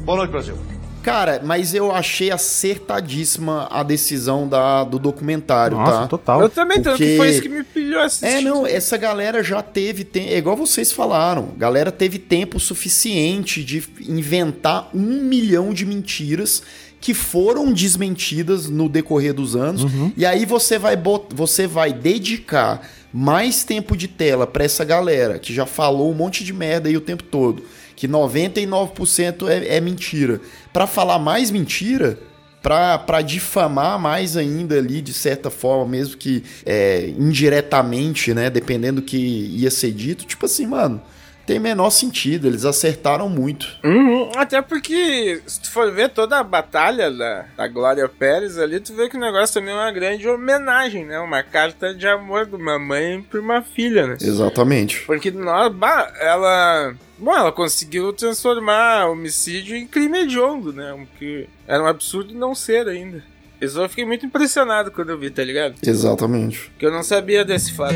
Boa 0.04 0.18
noite, 0.18 0.30
Brasil. 0.30 0.75
Cara, 1.06 1.40
mas 1.44 1.72
eu 1.72 1.94
achei 1.94 2.32
acertadíssima 2.32 3.68
a 3.70 3.84
decisão 3.84 4.48
da, 4.48 4.82
do 4.82 4.98
documentário, 4.98 5.76
Nossa, 5.76 6.00
tá? 6.00 6.06
total. 6.08 6.40
Eu 6.40 6.48
também, 6.48 6.82
Porque... 6.82 6.90
tanto 6.90 6.98
que 6.98 7.16
foi 7.16 7.30
isso 7.30 7.42
que 7.42 7.48
me 7.48 7.62
pilhou 7.62 8.00
assistir. 8.00 8.26
É, 8.26 8.40
não, 8.40 8.66
essa 8.66 8.96
galera 8.96 9.40
já 9.40 9.62
teve 9.62 10.02
tempo, 10.02 10.30
é 10.30 10.36
igual 10.36 10.56
vocês 10.56 10.90
falaram, 10.90 11.50
a 11.54 11.60
galera 11.60 11.92
teve 11.92 12.18
tempo 12.18 12.58
suficiente 12.58 13.62
de 13.62 13.84
inventar 14.00 14.90
um 14.92 15.22
milhão 15.22 15.72
de 15.72 15.86
mentiras 15.86 16.60
que 17.00 17.14
foram 17.14 17.72
desmentidas 17.72 18.68
no 18.68 18.88
decorrer 18.88 19.32
dos 19.32 19.54
anos. 19.54 19.84
Uhum. 19.84 20.12
E 20.16 20.26
aí 20.26 20.44
você 20.44 20.76
vai, 20.76 20.96
bot... 20.96 21.32
você 21.32 21.68
vai 21.68 21.92
dedicar 21.92 22.82
mais 23.12 23.62
tempo 23.62 23.96
de 23.96 24.08
tela 24.08 24.44
para 24.44 24.64
essa 24.64 24.84
galera 24.84 25.38
que 25.38 25.54
já 25.54 25.66
falou 25.66 26.10
um 26.10 26.14
monte 26.14 26.42
de 26.42 26.52
merda 26.52 26.88
aí 26.88 26.96
o 26.96 27.00
tempo 27.00 27.22
todo 27.22 27.62
que 27.96 28.06
99% 28.06 29.48
é, 29.48 29.76
é 29.76 29.80
mentira. 29.80 30.40
Para 30.72 30.86
falar 30.86 31.18
mais 31.18 31.50
mentira, 31.50 32.18
para 32.62 33.22
difamar 33.22 33.98
mais 33.98 34.36
ainda 34.36 34.76
ali, 34.76 35.00
de 35.00 35.14
certa 35.14 35.50
forma, 35.50 35.86
mesmo 35.86 36.16
que 36.16 36.42
é, 36.64 37.08
indiretamente, 37.16 38.34
né? 38.34 38.50
Dependendo 38.50 39.00
do 39.00 39.06
que 39.06 39.16
ia 39.16 39.70
ser 39.70 39.92
dito, 39.92 40.26
tipo 40.26 40.46
assim, 40.46 40.66
mano. 40.66 41.00
tem 41.46 41.60
menor 41.60 41.90
sentido. 41.90 42.48
Eles 42.48 42.64
acertaram 42.64 43.28
muito. 43.28 43.68
Uhum, 43.84 44.32
até 44.34 44.60
porque, 44.60 45.40
se 45.46 45.60
tu 45.60 45.70
for 45.70 45.92
ver 45.92 46.10
toda 46.10 46.38
a 46.38 46.42
batalha 46.42 47.08
da, 47.10 47.46
da 47.56 47.68
Glória 47.68 48.08
Pérez 48.08 48.58
ali, 48.58 48.80
tu 48.80 48.92
vê 48.94 49.08
que 49.08 49.16
o 49.16 49.20
negócio 49.20 49.54
também 49.54 49.72
é 49.72 49.76
uma 49.76 49.92
grande 49.92 50.28
homenagem, 50.28 51.04
né? 51.06 51.20
Uma 51.20 51.44
carta 51.44 51.94
de 51.94 52.06
amor 52.08 52.46
de 52.46 52.56
uma 52.56 52.78
mãe 52.78 53.22
pra 53.22 53.40
uma 53.40 53.62
filha, 53.62 54.08
né? 54.08 54.16
Exatamente. 54.20 55.02
Porque 55.06 55.30
nós, 55.30 55.72
ela. 56.20 56.94
Bom, 57.18 57.34
ela 57.34 57.50
conseguiu 57.50 58.12
transformar 58.12 59.06
homicídio 59.08 59.74
em 59.76 59.86
crime 59.86 60.18
hediondo, 60.20 60.72
né? 60.72 60.92
O 60.92 61.06
que 61.18 61.48
era 61.66 61.82
um 61.82 61.86
absurdo 61.86 62.34
não 62.34 62.54
ser 62.54 62.86
ainda. 62.88 63.22
Eu 63.58 63.88
fiquei 63.88 64.04
muito 64.04 64.26
impressionado 64.26 64.90
quando 64.90 65.10
eu 65.10 65.18
vi, 65.18 65.30
tá 65.30 65.42
ligado? 65.42 65.76
Exatamente. 65.82 66.68
Porque 66.70 66.84
eu 66.84 66.92
não 66.92 67.02
sabia 67.02 67.42
desse 67.42 67.72
fato. 67.72 67.94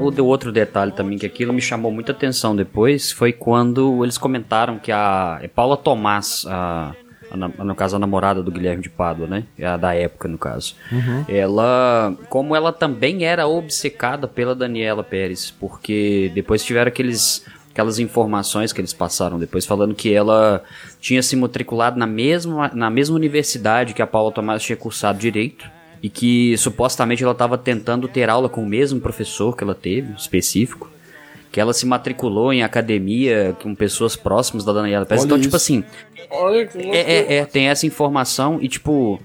O 0.00 0.10
de- 0.10 0.20
outro 0.20 0.50
detalhe 0.52 0.92
também 0.92 1.16
que 1.16 1.24
aquilo 1.24 1.52
me 1.52 1.62
chamou 1.62 1.90
muita 1.92 2.12
atenção 2.12 2.54
depois 2.54 3.10
foi 3.12 3.32
quando 3.32 4.02
eles 4.04 4.18
comentaram 4.18 4.78
que 4.78 4.90
a 4.92 5.38
é 5.40 5.48
Paula 5.48 5.76
Tomás, 5.76 6.44
a, 6.46 6.92
a 7.34 7.64
no 7.64 7.74
caso 7.74 7.96
a 7.96 7.98
namorada 7.98 8.42
do 8.42 8.50
Guilherme 8.50 8.82
de 8.82 8.88
Pádua, 8.88 9.26
né? 9.26 9.44
É 9.58 9.66
a 9.66 9.76
da 9.76 9.94
época 9.94 10.28
no 10.28 10.38
caso. 10.38 10.76
Ela, 11.28 12.14
como 12.28 12.54
ela 12.54 12.72
também 12.72 13.24
era 13.24 13.46
obcecada 13.46 14.28
pela 14.28 14.54
Daniela 14.54 15.02
Pérez, 15.02 15.50
porque 15.50 16.30
depois 16.34 16.64
tiveram 16.64 16.88
aqueles 16.88 17.44
aquelas 17.70 17.98
informações 17.98 18.72
que 18.72 18.80
eles 18.80 18.92
passaram 18.92 19.36
depois 19.36 19.66
falando 19.66 19.96
que 19.96 20.14
ela 20.14 20.62
tinha 21.00 21.20
se 21.20 21.34
matriculado 21.34 21.98
na 21.98 22.06
mesma 22.06 22.70
na 22.72 22.88
mesma 22.88 23.16
universidade 23.16 23.94
que 23.94 24.00
a 24.00 24.06
Paula 24.06 24.30
Tomás 24.30 24.62
tinha 24.62 24.76
cursado 24.76 25.18
direito 25.18 25.68
e 26.04 26.10
que 26.10 26.54
supostamente 26.58 27.22
ela 27.22 27.32
estava 27.32 27.56
tentando 27.56 28.06
ter 28.06 28.28
aula 28.28 28.46
com 28.46 28.62
o 28.62 28.66
mesmo 28.66 29.00
professor 29.00 29.56
que 29.56 29.64
ela 29.64 29.74
teve, 29.74 30.12
específico. 30.12 30.90
Que 31.54 31.60
ela 31.60 31.72
se 31.72 31.86
matriculou 31.86 32.52
em 32.52 32.64
academia 32.64 33.56
com 33.62 33.76
pessoas 33.76 34.16
próximas 34.16 34.64
da 34.64 34.72
Daniela 34.72 35.06
Pérez. 35.06 35.22
Olha 35.22 35.26
Então, 35.28 35.38
isso. 35.38 35.46
tipo 35.46 35.54
assim, 35.54 35.84
Olha 36.28 36.66
que 36.66 36.78
é, 36.78 36.96
é, 36.96 37.36
é, 37.36 37.44
tem 37.44 37.68
essa 37.68 37.86
informação 37.86 38.58
e, 38.60 38.66
tipo, 38.66 39.20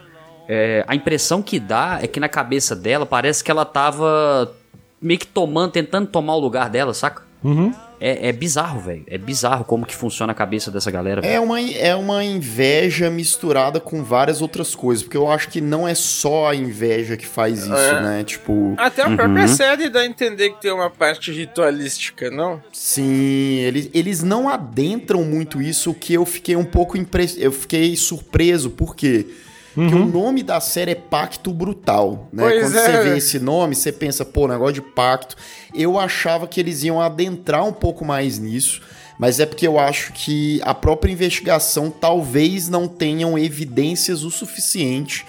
é, 0.47 0.85
a 0.87 0.93
impressão 0.93 1.41
que 1.41 1.59
dá 1.59 1.97
é 1.99 2.05
que 2.05 2.19
na 2.19 2.29
cabeça 2.29 2.75
dela 2.75 3.03
parece 3.03 3.43
que 3.43 3.49
ela 3.49 3.65
tava 3.65 4.53
meio 5.01 5.19
que 5.19 5.25
tomando, 5.25 5.71
tentando 5.71 6.05
tomar 6.05 6.35
o 6.35 6.39
lugar 6.39 6.69
dela, 6.69 6.93
saca? 6.93 7.23
Uhum. 7.43 7.73
É, 8.01 8.29
é 8.29 8.31
bizarro, 8.31 8.79
velho. 8.79 9.03
É 9.07 9.17
bizarro 9.17 9.65
como 9.65 9.85
que 9.85 9.93
funciona 9.95 10.31
a 10.31 10.35
cabeça 10.35 10.71
dessa 10.71 10.89
galera. 10.89 11.19
velho. 11.21 11.33
É 11.33 11.39
uma, 11.39 11.59
é 11.61 11.93
uma 11.95 12.23
inveja 12.23 13.09
misturada 13.09 13.79
com 13.79 14.03
várias 14.03 14.41
outras 14.41 14.73
coisas, 14.73 15.03
porque 15.03 15.17
eu 15.17 15.29
acho 15.29 15.49
que 15.49 15.59
não 15.59 15.85
é 15.87 15.93
só 15.93 16.49
a 16.49 16.55
inveja 16.55 17.17
que 17.17 17.25
faz 17.27 17.59
isso, 17.59 17.73
É. 17.73 18.01
né? 18.01 18.23
Tipo, 18.23 18.73
Até 18.77 19.01
a 19.03 19.09
própria 19.15 19.47
série 19.49 19.89
dá 19.89 19.99
a 20.01 20.05
entender 20.05 20.51
que 20.51 20.61
tem 20.61 20.71
uma 20.71 20.89
parte 20.89 21.31
ritualística, 21.31 22.29
não? 22.31 22.61
sim, 22.71 23.55
eles, 23.59 23.89
eles 23.93 24.23
não 24.23 24.47
adentram 24.49 25.23
muito 25.23 25.61
isso, 25.61 25.91
o 25.91 25.93
que 25.93 26.13
eu 26.13 26.25
fiquei 26.25 26.55
um 26.55 26.63
pouco 26.65 26.97
impre... 26.97 27.25
eu 27.37 27.51
fiquei 27.51 27.95
surpreso, 27.95 28.69
por 28.69 28.95
quê? 28.95 29.27
Porque 29.75 29.95
o 29.95 30.05
nome 30.05 30.41
da 30.43 30.59
série 30.59 30.91
é 30.91 30.95
Pacto 30.95 31.53
Brutal, 31.53 32.27
né? 32.33 32.43
Pois 32.43 32.61
Quando 32.63 32.77
é. 32.77 32.81
você 32.85 33.09
vê 33.09 33.17
esse 33.17 33.39
nome, 33.39 33.75
você 33.75 33.91
pensa, 33.91 34.25
pô, 34.25 34.47
negócio 34.47 34.73
de 34.73 34.81
pacto. 34.81 35.35
Eu 35.73 35.97
achava 35.99 36.47
que 36.47 36.59
eles 36.59 36.83
iam 36.83 36.99
adentrar 36.99 37.65
um 37.65 37.71
pouco 37.73 38.03
mais 38.03 38.39
nisso, 38.39 38.81
mas 39.17 39.39
é 39.39 39.45
porque 39.45 39.67
eu 39.67 39.77
acho 39.79 40.11
que 40.13 40.59
a 40.63 40.73
própria 40.73 41.11
investigação 41.11 41.89
talvez 41.91 42.67
não 42.67 42.87
tenham 42.87 43.37
evidências 43.37 44.23
o 44.23 44.31
suficiente 44.31 45.25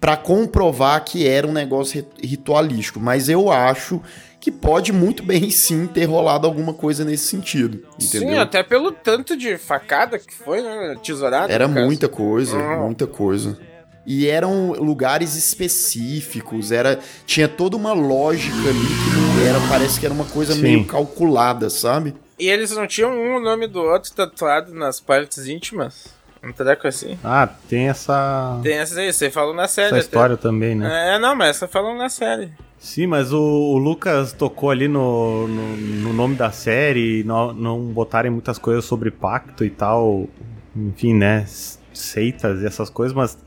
para 0.00 0.16
comprovar 0.16 1.02
que 1.04 1.26
era 1.26 1.46
um 1.46 1.52
negócio 1.52 1.96
rit- 1.96 2.26
ritualístico, 2.28 3.00
mas 3.00 3.28
eu 3.28 3.50
acho 3.50 4.02
que 4.40 4.50
pode 4.50 4.92
muito 4.92 5.22
bem 5.24 5.48
sim 5.50 5.86
ter 5.86 6.04
rolado 6.04 6.46
alguma 6.46 6.74
coisa 6.74 7.04
nesse 7.04 7.24
sentido, 7.28 7.82
entendeu? 7.98 8.28
Sim, 8.30 8.38
até 8.38 8.62
pelo 8.62 8.92
tanto 8.92 9.34
de 9.36 9.56
facada 9.56 10.18
que 10.18 10.34
foi, 10.34 10.60
né? 10.62 10.96
Tesourada. 11.02 11.50
Era 11.50 11.66
muita 11.68 12.08
coisa, 12.08 12.58
Ah. 12.58 12.76
muita 12.84 13.06
coisa. 13.06 13.56
E 14.06 14.26
eram 14.28 14.72
lugares 14.72 15.34
específicos, 15.34 16.70
era 16.70 16.98
tinha 17.26 17.48
toda 17.48 17.76
uma 17.76 17.92
lógica 17.92 18.56
ali 18.68 18.78
que 18.78 19.16
não 19.16 19.46
era, 19.46 19.58
parece 19.68 19.98
que 19.98 20.04
era 20.06 20.14
uma 20.14 20.26
coisa 20.26 20.54
Sim. 20.54 20.62
meio 20.62 20.84
calculada, 20.84 21.70
sabe? 21.70 22.14
E 22.38 22.48
eles 22.48 22.70
não 22.72 22.86
tinham 22.86 23.10
um 23.12 23.36
o 23.36 23.40
nome 23.40 23.66
do 23.66 23.80
outro 23.80 24.12
tatuado 24.12 24.74
nas 24.74 25.00
partes 25.00 25.46
íntimas? 25.46 26.06
Um 26.42 26.52
treco 26.52 26.86
assim? 26.86 27.18
Ah, 27.24 27.48
tem 27.68 27.88
essa, 27.88 28.60
Tem 28.62 28.74
essa 28.74 29.00
aí, 29.00 29.10
você 29.10 29.30
falou 29.30 29.54
na 29.54 29.66
série 29.66 29.86
essa 29.86 29.96
até. 29.96 30.04
história 30.04 30.36
também, 30.36 30.74
né? 30.74 31.14
É, 31.14 31.18
não, 31.18 31.34
mas 31.34 31.56
essa 31.56 31.66
falou 31.66 31.94
na 31.94 32.10
série. 32.10 32.52
Sim, 32.78 33.06
mas 33.06 33.32
o, 33.32 33.40
o 33.40 33.78
Lucas 33.78 34.34
tocou 34.34 34.68
ali 34.68 34.86
no, 34.86 35.48
no, 35.48 35.76
no 35.76 36.12
nome 36.12 36.34
da 36.34 36.50
série, 36.50 37.24
não, 37.24 37.50
não 37.54 37.80
botarem 37.80 38.30
muitas 38.30 38.58
coisas 38.58 38.84
sobre 38.84 39.10
pacto 39.10 39.64
e 39.64 39.70
tal, 39.70 40.28
enfim, 40.76 41.14
né, 41.14 41.46
seitas 41.94 42.60
e 42.60 42.66
essas 42.66 42.90
coisas, 42.90 43.16
mas 43.16 43.38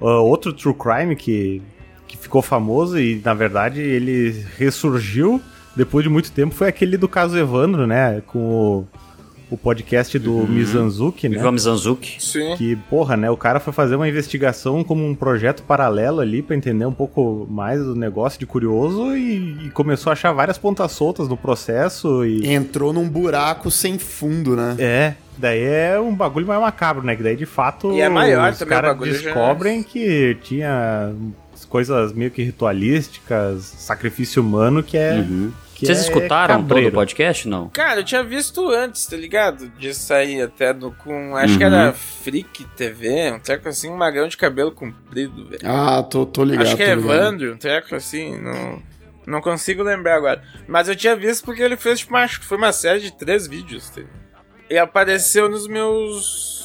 ah, 0.00 0.20
outro 0.20 0.52
true 0.52 0.74
crime 0.74 1.14
que, 1.16 1.62
que 2.06 2.16
ficou 2.16 2.42
famoso 2.42 2.98
e, 2.98 3.20
na 3.24 3.34
verdade, 3.34 3.80
ele 3.80 4.44
ressurgiu 4.56 5.40
depois 5.76 6.02
de 6.02 6.10
muito 6.10 6.32
tempo 6.32 6.54
foi 6.54 6.68
aquele 6.68 6.96
do 6.96 7.08
caso 7.08 7.38
Evandro, 7.38 7.86
né, 7.86 8.22
com 8.26 8.38
o, 8.38 8.88
o 9.50 9.56
podcast 9.56 10.18
do 10.18 10.46
Mizanzuki, 10.46 11.28
né? 11.28 11.36
Ivan 11.38 11.52
Mizanzuki. 11.52 12.22
Sim. 12.22 12.54
Que, 12.56 12.76
porra, 12.76 13.16
né? 13.16 13.30
O 13.30 13.36
cara 13.36 13.58
foi 13.60 13.72
fazer 13.72 13.96
uma 13.96 14.08
investigação 14.08 14.84
como 14.84 15.04
um 15.06 15.14
projeto 15.14 15.62
paralelo 15.62 16.20
ali 16.20 16.40
pra 16.42 16.54
entender 16.56 16.86
um 16.86 16.92
pouco 16.92 17.46
mais 17.50 17.80
do 17.82 17.94
negócio 17.96 18.38
de 18.38 18.46
curioso 18.46 19.16
e, 19.16 19.66
e 19.66 19.70
começou 19.70 20.10
a 20.10 20.12
achar 20.12 20.32
várias 20.32 20.56
pontas 20.58 20.92
soltas 20.92 21.28
no 21.28 21.36
processo 21.36 22.24
e. 22.24 22.46
Entrou 22.52 22.92
num 22.92 23.08
buraco 23.08 23.70
sem 23.70 23.98
fundo, 23.98 24.54
né? 24.54 24.76
É, 24.78 25.14
daí 25.36 25.62
é 25.62 25.98
um 26.00 26.14
bagulho 26.14 26.46
mais 26.46 26.60
macabro, 26.60 27.04
né? 27.04 27.16
Que 27.16 27.22
daí 27.22 27.36
de 27.36 27.46
fato 27.46 27.92
E 27.92 28.00
é 28.00 28.08
maior 28.08 28.52
os 28.52 28.58
também 28.58 28.72
o 28.72 28.80
caras 28.80 28.90
bagulho, 28.92 29.14
já- 29.14 29.20
descobrem 29.32 29.82
que 29.82 30.36
tinha 30.42 31.12
coisas 31.68 32.12
meio 32.12 32.30
que 32.30 32.42
ritualísticas, 32.42 33.62
sacrifício 33.78 34.42
humano 34.42 34.82
que 34.82 34.96
é. 34.96 35.14
Uhum. 35.14 35.50
Que 35.80 35.86
Vocês 35.86 35.98
é 35.98 36.02
escutaram 36.02 36.56
todo 36.58 36.68
cabreiro. 36.68 36.90
o 36.90 36.92
podcast? 36.92 37.48
Não. 37.48 37.68
Cara, 37.70 38.00
eu 38.00 38.04
tinha 38.04 38.22
visto 38.22 38.68
antes, 38.70 39.06
tá 39.06 39.16
ligado? 39.16 39.68
De 39.70 39.92
sair 39.94 40.42
até 40.42 40.72
no, 40.72 40.92
com. 40.92 41.34
Acho 41.36 41.56
que 41.58 41.64
Uhum. 41.64 41.72
era 41.74 41.92
Freak 41.92 42.64
TV, 42.76 43.32
um 43.32 43.38
treco 43.40 43.68
assim, 43.68 43.88
um 43.88 43.96
magrão 43.96 44.28
de 44.28 44.36
cabelo 44.36 44.70
comprido, 44.72 45.48
velho. 45.48 45.62
Ah, 45.64 46.02
tô, 46.02 46.24
tô 46.26 46.44
ligado. 46.44 46.66
Acho 46.66 46.76
que 46.76 46.82
é. 46.82 46.90
Evandro, 46.90 47.54
um 47.54 47.56
treco 47.56 47.94
assim, 47.94 48.38
não. 48.40 48.82
Não 49.26 49.40
consigo 49.40 49.82
lembrar 49.82 50.16
agora. 50.16 50.42
Mas 50.68 50.88
eu 50.88 50.96
tinha 50.96 51.14
visto 51.16 51.44
porque 51.44 51.62
ele 51.62 51.76
fez, 51.76 52.00
tipo, 52.00 52.16
acho 52.16 52.40
que 52.40 52.46
foi 52.46 52.56
uma 52.58 52.72
série 52.72 53.00
de 53.00 53.12
três 53.12 53.46
vídeos. 53.46 53.88
tá? 53.90 54.02
E 54.68 54.76
apareceu 54.78 55.48
nos 55.48 55.66
meus. 55.68 56.59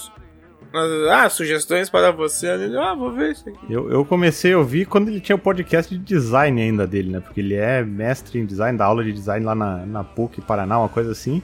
Ah, 1.12 1.30
sugestões 1.30 1.90
para 1.90 2.12
você. 2.12 2.48
Ele, 2.48 2.78
ah, 2.78 2.94
vou 2.94 3.12
ver 3.12 3.32
isso 3.32 3.48
aqui. 3.48 3.60
Eu, 3.70 3.90
eu 3.90 4.06
comecei 4.06 4.54
a 4.54 4.58
ouvir 4.58 4.86
quando 4.86 5.10
ele 5.10 5.20
tinha 5.20 5.36
o 5.36 5.40
podcast 5.40 5.96
de 5.96 6.04
design 6.04 6.62
ainda 6.62 6.86
dele, 6.86 7.12
né? 7.12 7.20
Porque 7.20 7.40
ele 7.40 7.56
é 7.56 7.84
mestre 7.84 8.40
em 8.40 8.46
design, 8.46 8.78
dá 8.78 8.86
aula 8.86 9.04
de 9.04 9.12
design 9.12 9.46
lá 9.46 9.56
na, 9.56 9.86
na 9.86 10.04
PUC 10.04 10.42
Paraná, 10.42 10.80
uma 10.80 10.90
coisa 10.90 11.12
assim. 11.12 11.42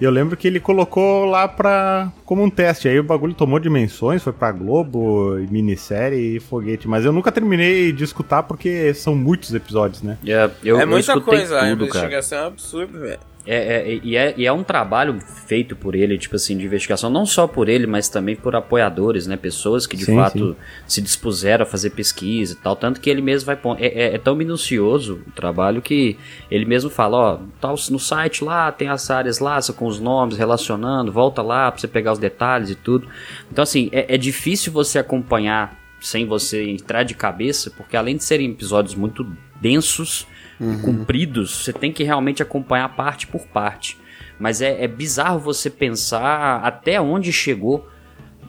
E 0.00 0.04
eu 0.04 0.10
lembro 0.10 0.36
que 0.36 0.48
ele 0.48 0.58
colocou 0.58 1.24
lá 1.24 1.46
pra, 1.46 2.12
como 2.24 2.42
um 2.42 2.50
teste. 2.50 2.88
Aí 2.88 2.98
o 2.98 3.04
bagulho 3.04 3.32
tomou 3.32 3.60
dimensões, 3.60 4.22
foi 4.22 4.32
pra 4.32 4.50
Globo, 4.50 5.36
minissérie 5.48 6.36
e 6.36 6.40
foguete. 6.40 6.88
Mas 6.88 7.04
eu 7.04 7.12
nunca 7.12 7.30
terminei 7.30 7.92
de 7.92 8.02
escutar 8.02 8.42
porque 8.42 8.92
são 8.92 9.14
muitos 9.14 9.54
episódios, 9.54 10.02
né? 10.02 10.18
É, 10.26 10.50
eu, 10.64 10.80
é 10.80 10.84
muita 10.84 11.20
coisa, 11.20 11.60
a 11.60 11.70
tudo, 11.70 11.86
cara. 11.86 12.06
investigação 12.06 12.38
é 12.38 12.42
um 12.42 12.46
absurdo, 12.48 13.00
velho. 13.00 13.20
É, 13.46 13.56
é, 13.92 14.00
e, 14.02 14.16
é, 14.16 14.34
e 14.38 14.46
é 14.46 14.52
um 14.52 14.62
trabalho 14.64 15.20
feito 15.46 15.76
por 15.76 15.94
ele, 15.94 16.16
tipo 16.16 16.34
assim, 16.36 16.56
de 16.56 16.64
investigação, 16.64 17.10
não 17.10 17.26
só 17.26 17.46
por 17.46 17.68
ele, 17.68 17.86
mas 17.86 18.08
também 18.08 18.34
por 18.34 18.56
apoiadores, 18.56 19.26
né? 19.26 19.36
Pessoas 19.36 19.86
que 19.86 19.96
de 19.96 20.06
Sim, 20.06 20.16
fato 20.16 20.38
sim. 20.52 20.56
se 20.86 21.02
dispuseram 21.02 21.64
a 21.64 21.66
fazer 21.66 21.90
pesquisa 21.90 22.54
e 22.54 22.56
tal. 22.56 22.74
Tanto 22.74 23.00
que 23.00 23.10
ele 23.10 23.20
mesmo 23.20 23.46
vai. 23.46 23.58
É, 23.78 23.86
é- 23.86 24.14
é 24.14 24.18
tão 24.18 24.34
minucioso 24.34 25.20
o 25.26 25.30
trabalho 25.32 25.82
que 25.82 26.16
ele 26.50 26.64
mesmo 26.64 26.88
fala: 26.88 27.16
ó, 27.16 27.38
tá 27.60 27.74
no 27.90 27.98
site 27.98 28.42
lá, 28.42 28.72
tem 28.72 28.88
as 28.88 29.10
áreas 29.10 29.38
lá, 29.40 29.58
com 29.76 29.86
os 29.86 30.00
nomes 30.00 30.38
relacionando, 30.38 31.12
volta 31.12 31.42
lá 31.42 31.70
pra 31.70 31.78
você 31.80 31.86
pegar 31.88 32.12
os 32.12 32.18
detalhes 32.18 32.70
e 32.70 32.74
tudo. 32.74 33.06
Então, 33.52 33.62
assim, 33.62 33.90
é, 33.92 34.14
é 34.14 34.16
difícil 34.18 34.72
você 34.72 34.98
acompanhar 34.98 35.78
sem 36.00 36.26
você 36.26 36.70
entrar 36.70 37.02
de 37.02 37.14
cabeça, 37.14 37.70
porque 37.70 37.96
além 37.96 38.16
de 38.16 38.24
serem 38.24 38.50
episódios 38.50 38.94
muito 38.94 39.26
densos 39.60 40.26
e 40.72 40.76
compridos, 40.82 41.64
você 41.64 41.72
tem 41.72 41.92
que 41.92 42.02
realmente 42.04 42.42
acompanhar 42.42 42.88
parte 42.96 43.26
por 43.26 43.46
parte. 43.46 43.96
Mas 44.38 44.60
é, 44.60 44.82
é 44.84 44.88
bizarro 44.88 45.38
você 45.38 45.68
pensar 45.70 46.60
até 46.64 47.00
onde 47.00 47.32
chegou, 47.32 47.88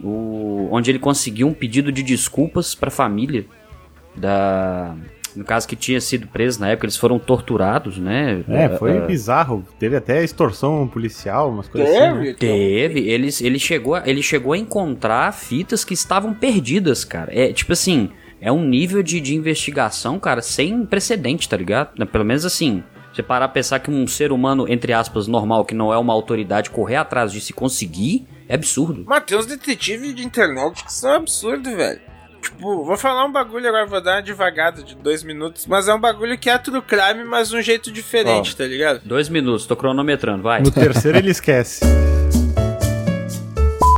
o, 0.04 0.67
onde 0.71 0.89
ele 0.91 0.99
conseguiu 0.99 1.47
um 1.47 1.54
pedido 1.54 1.91
de 1.91 2.01
desculpas 2.04 2.73
para 2.75 2.88
a 2.89 2.91
família 2.91 3.45
da, 4.15 4.95
no 5.36 5.43
caso 5.43 5.67
que 5.67 5.75
tinha 5.75 5.99
sido 5.99 6.28
preso 6.28 6.60
na 6.60 6.69
época, 6.69 6.86
eles 6.86 6.97
foram 6.97 7.19
torturados, 7.19 7.97
né? 7.97 8.43
É, 8.47 8.69
foi 8.78 8.97
Ah, 8.97 9.01
bizarro. 9.01 9.65
Teve 9.78 9.95
até 9.95 10.23
extorsão 10.23 10.88
policial, 10.88 11.49
umas 11.51 11.67
coisas 11.67 11.89
assim. 11.89 11.99
né? 11.99 12.36
Teve, 12.39 12.99
eles, 13.10 13.41
ele, 13.41 13.60
chegou, 13.60 13.95
a- 13.95 14.04
ele 14.06 14.23
chegou 14.23 14.54
a 14.54 14.58
encontrar 14.58 15.32
fitas 15.34 15.84
que 15.84 15.93
estavam 15.93 16.34
perdidas, 16.34 17.04
cara. 17.04 17.30
É 17.38 17.51
tipo 17.51 17.73
assim, 17.73 18.10
é 18.45 18.51
um 18.51 18.63
nível 18.63 19.01
de, 19.01 19.19
de 19.19 19.34
investigação, 19.34 20.19
cara, 20.19 20.39
sem 20.39 20.86
precedente, 20.86 21.49
tá 21.49 21.58
ligado? 21.58 22.05
Pelo 22.05 22.23
menos 22.23 22.45
assim, 22.45 22.84
Você 23.12 23.23
parar 23.23 23.45
a 23.45 23.49
pensar 23.49 23.79
que 23.79 23.89
um 23.89 24.05
ser 24.05 24.31
humano, 24.31 24.67
entre 24.69 24.93
aspas, 24.93 25.25
normal, 25.25 25.65
que 25.65 25.73
não 25.73 25.91
é 25.91 25.97
uma 25.97 26.13
autoridade, 26.13 26.69
correr 26.69 26.97
atrás 26.97 27.31
disso 27.31 27.51
e 27.51 27.53
conseguir, 27.53 28.27
é 28.47 28.53
absurdo. 28.53 29.03
Mas 29.08 29.23
tem 29.23 29.36
uns 29.36 29.47
detetives 29.47 30.13
de 30.13 30.23
internet 30.23 30.84
que 30.84 30.93
são 30.93 31.13
absurdos, 31.13 31.73
velho. 31.73 31.99
Tipo, 32.39 32.86
vou 32.86 32.95
falar 32.95 33.25
um 33.25 33.31
bagulho 33.31 33.67
agora, 33.67 33.88
vou 33.88 33.99
dar 33.99 34.17
uma 34.17 34.21
devagada 34.21 34.84
de 34.84 34.95
dois 34.95 35.23
minutos, 35.23 35.65
mas 35.65 35.88
é 35.88 35.93
um 35.95 35.99
bagulho 35.99 36.38
que 36.38 36.47
é 36.47 36.58
true 36.60 36.84
crime, 36.84 37.23
mas 37.23 37.49
de 37.49 37.55
um 37.55 37.62
jeito 37.63 37.91
diferente, 37.91 38.51
Ó. 38.53 38.58
tá 38.58 38.65
ligado? 38.65 39.01
Dois 39.03 39.27
minutos, 39.27 39.65
tô 39.65 39.75
cronometrando, 39.75 40.43
vai. 40.43 40.62
No 40.62 40.69
terceiro 40.69 41.17
ele 41.17 41.31
esquece. 41.31 41.84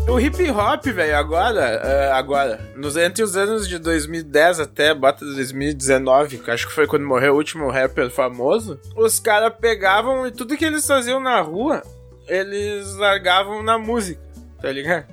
O 0.07 0.17
hip 0.19 0.49
hop, 0.51 0.85
velho, 0.85 1.17
agora, 1.17 1.61
é, 1.61 2.11
agora, 2.13 2.61
nos, 2.77 2.95
entre 2.95 3.21
os 3.21 3.35
anos 3.35 3.67
de 3.67 3.77
2010 3.77 4.61
até, 4.61 4.93
bota 4.93 5.25
2019, 5.25 6.37
que 6.37 6.49
acho 6.49 6.65
que 6.65 6.73
foi 6.73 6.87
quando 6.87 7.05
morreu 7.05 7.33
o 7.33 7.37
último 7.37 7.69
rapper 7.69 8.09
famoso, 8.09 8.79
os 8.95 9.19
caras 9.19 9.53
pegavam 9.59 10.25
e 10.25 10.31
tudo 10.31 10.55
que 10.55 10.63
eles 10.63 10.87
faziam 10.87 11.19
na 11.19 11.41
rua, 11.41 11.83
eles 12.25 12.95
largavam 12.95 13.61
na 13.61 13.77
música, 13.77 14.21
tá 14.61 14.71
ligado? 14.71 15.05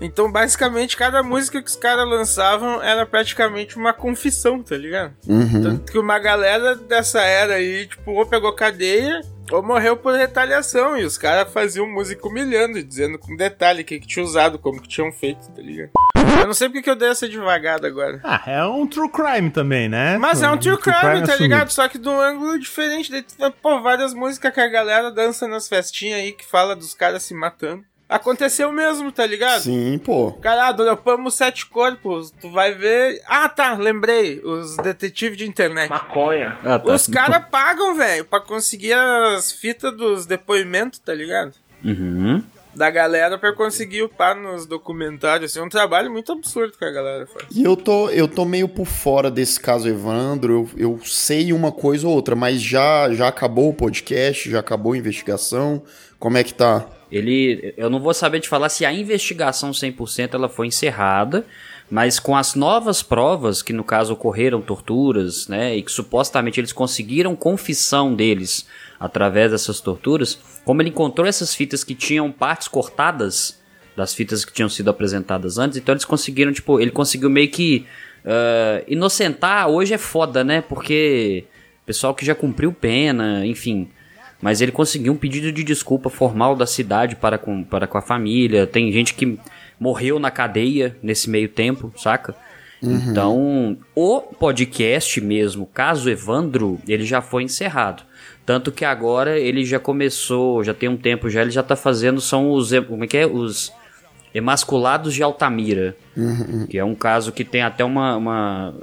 Então, 0.00 0.30
basicamente, 0.30 0.96
cada 0.96 1.24
música 1.24 1.60
que 1.60 1.68
os 1.68 1.76
caras 1.76 2.08
lançavam 2.08 2.80
era 2.80 3.04
praticamente 3.04 3.76
uma 3.76 3.92
confissão, 3.92 4.62
tá 4.62 4.76
ligado? 4.76 5.12
Uhum. 5.26 5.62
Tanto 5.62 5.90
que 5.92 5.98
uma 5.98 6.18
galera 6.20 6.76
dessa 6.76 7.20
era 7.20 7.54
aí, 7.54 7.86
tipo, 7.86 8.12
ou 8.12 8.24
pegou 8.24 8.52
cadeia 8.52 9.22
ou 9.50 9.62
morreu 9.62 9.96
por 9.96 10.14
retaliação. 10.14 10.96
E 10.96 11.04
os 11.04 11.16
caras 11.18 11.52
faziam 11.52 11.86
música 11.86 12.26
humilhando, 12.26 12.82
dizendo 12.82 13.18
com 13.18 13.36
detalhe 13.36 13.82
o 13.82 13.84
que, 13.84 14.00
que 14.00 14.06
tinha 14.06 14.24
usado, 14.24 14.58
como 14.58 14.80
que 14.80 14.88
tinham 14.88 15.12
feito, 15.12 15.50
tá 15.50 15.62
ligado? 15.62 15.90
Eu 16.40 16.46
não 16.46 16.54
sei 16.54 16.68
porque 16.68 16.82
que 16.82 16.90
eu 16.90 16.96
dei 16.96 17.08
essa 17.08 17.28
devagada 17.28 17.86
agora. 17.86 18.20
Ah, 18.22 18.42
é 18.46 18.64
um 18.64 18.86
true 18.86 19.10
crime 19.10 19.50
também, 19.50 19.88
né? 19.88 20.18
Mas 20.18 20.42
é 20.42 20.50
um 20.50 20.58
true 20.58 20.76
crime, 20.76 20.96
tá 20.96 21.08
assumido. 21.08 21.42
ligado? 21.42 21.70
Só 21.70 21.88
que 21.88 21.98
de 21.98 22.08
um 22.08 22.20
ângulo 22.20 22.58
diferente. 22.58 23.10
Daí, 23.10 23.24
pô, 23.62 23.80
várias 23.80 24.12
músicas 24.12 24.52
que 24.52 24.60
a 24.60 24.68
galera 24.68 25.10
dança 25.10 25.48
nas 25.48 25.68
festinhas 25.68 26.20
aí 26.20 26.32
que 26.32 26.44
fala 26.44 26.76
dos 26.76 26.94
caras 26.94 27.22
se 27.22 27.34
matando. 27.34 27.84
Aconteceu 28.08 28.70
mesmo, 28.70 29.10
tá 29.10 29.26
ligado? 29.26 29.62
Sim, 29.62 29.98
pô. 29.98 30.32
Caralho, 30.34 30.76
dropamos 30.76 31.34
sete 31.34 31.66
corpos. 31.66 32.32
Tu 32.40 32.48
vai 32.50 32.72
ver. 32.72 33.20
Ah, 33.26 33.48
tá, 33.48 33.74
lembrei. 33.74 34.40
Os 34.44 34.76
detetives 34.76 35.36
de 35.36 35.48
internet. 35.48 35.90
Maconha. 35.90 36.56
Ah, 36.64 36.78
tá. 36.78 36.94
Os 36.94 37.08
caras 37.08 37.44
pagam, 37.50 37.96
velho, 37.96 38.24
pra 38.24 38.40
conseguir 38.40 38.92
as 38.92 39.50
fitas 39.50 39.96
dos 39.96 40.24
depoimentos, 40.24 41.00
tá 41.00 41.12
ligado? 41.12 41.54
Uhum. 41.84 42.42
Da 42.76 42.90
galera 42.90 43.38
pra 43.38 43.52
conseguir 43.52 44.02
upar 44.02 44.36
nos 44.36 44.66
documentários. 44.66 45.50
Assim, 45.50 45.60
é 45.60 45.62
um 45.64 45.68
trabalho 45.68 46.08
muito 46.08 46.30
absurdo 46.30 46.78
que 46.78 46.84
a 46.84 46.90
galera 46.92 47.26
faz. 47.26 47.46
E 47.50 47.64
eu 47.64 47.76
tô, 47.76 48.08
eu 48.10 48.28
tô 48.28 48.44
meio 48.44 48.68
por 48.68 48.84
fora 48.86 49.32
desse 49.32 49.58
caso, 49.58 49.88
Evandro. 49.88 50.70
Eu, 50.76 50.92
eu 50.92 51.00
sei 51.04 51.52
uma 51.52 51.72
coisa 51.72 52.06
ou 52.06 52.14
outra, 52.14 52.36
mas 52.36 52.60
já, 52.62 53.12
já 53.12 53.26
acabou 53.26 53.70
o 53.70 53.74
podcast, 53.74 54.48
já 54.48 54.60
acabou 54.60 54.92
a 54.92 54.98
investigação. 54.98 55.82
Como 56.20 56.36
é 56.36 56.44
que 56.44 56.54
tá? 56.54 56.86
Ele, 57.10 57.74
eu 57.76 57.88
não 57.88 58.00
vou 58.00 58.12
saber 58.12 58.40
te 58.40 58.48
falar 58.48 58.68
se 58.68 58.84
a 58.84 58.92
investigação 58.92 59.70
100% 59.70 60.34
ela 60.34 60.48
foi 60.48 60.66
encerrada, 60.66 61.46
mas 61.90 62.18
com 62.18 62.36
as 62.36 62.54
novas 62.54 63.02
provas, 63.02 63.62
que 63.62 63.72
no 63.72 63.84
caso 63.84 64.12
ocorreram 64.12 64.60
torturas, 64.60 65.46
né, 65.46 65.76
e 65.76 65.82
que 65.82 65.92
supostamente 65.92 66.58
eles 66.58 66.72
conseguiram 66.72 67.36
confissão 67.36 68.14
deles 68.14 68.66
através 68.98 69.52
dessas 69.52 69.80
torturas, 69.80 70.38
como 70.64 70.82
ele 70.82 70.88
encontrou 70.88 71.26
essas 71.28 71.54
fitas 71.54 71.84
que 71.84 71.94
tinham 71.94 72.32
partes 72.32 72.66
cortadas 72.66 73.60
das 73.96 74.12
fitas 74.12 74.44
que 74.44 74.52
tinham 74.52 74.68
sido 74.68 74.90
apresentadas 74.90 75.58
antes, 75.58 75.78
então 75.78 75.92
eles 75.92 76.04
conseguiram, 76.04 76.52
tipo, 76.52 76.80
ele 76.80 76.90
conseguiu 76.90 77.30
meio 77.30 77.48
que 77.48 77.86
ah, 78.26 78.82
inocentar, 78.88 79.68
hoje 79.68 79.94
é 79.94 79.98
foda, 79.98 80.42
né, 80.42 80.60
porque 80.60 81.44
pessoal 81.86 82.12
que 82.12 82.26
já 82.26 82.34
cumpriu 82.34 82.72
pena, 82.72 83.46
enfim, 83.46 83.88
mas 84.46 84.60
ele 84.60 84.70
conseguiu 84.70 85.12
um 85.12 85.16
pedido 85.16 85.50
de 85.50 85.64
desculpa 85.64 86.08
formal 86.08 86.54
da 86.54 86.66
cidade 86.66 87.16
para 87.16 87.36
com, 87.36 87.64
para 87.64 87.84
com 87.84 87.98
a 87.98 88.00
família. 88.00 88.64
Tem 88.64 88.92
gente 88.92 89.12
que 89.12 89.36
morreu 89.76 90.20
na 90.20 90.30
cadeia 90.30 90.96
nesse 91.02 91.28
meio 91.28 91.48
tempo, 91.48 91.92
saca? 91.96 92.32
Então, 92.80 93.76
o 93.92 94.20
podcast 94.20 95.20
mesmo, 95.20 95.66
caso 95.66 96.08
Evandro, 96.08 96.78
ele 96.86 97.04
já 97.04 97.20
foi 97.20 97.42
encerrado. 97.42 98.04
Tanto 98.46 98.70
que 98.70 98.84
agora 98.84 99.36
ele 99.36 99.64
já 99.64 99.80
começou, 99.80 100.62
já 100.62 100.72
tem 100.72 100.88
um 100.88 100.96
tempo 100.96 101.28
já, 101.28 101.42
ele 101.42 101.50
já 101.50 101.64
tá 101.64 101.74
fazendo, 101.74 102.20
são 102.20 102.52
os, 102.52 102.70
como 102.86 103.02
é 103.02 103.08
que 103.08 103.16
é? 103.16 103.26
Os 103.26 103.72
emasculados 104.32 105.12
de 105.12 105.24
Altamira. 105.24 105.96
Que 106.70 106.78
é 106.78 106.84
um 106.84 106.94
caso 106.94 107.32
que 107.32 107.44
tem 107.44 107.62
até 107.62 107.84
uma, 107.84 108.16
uma, 108.16 108.74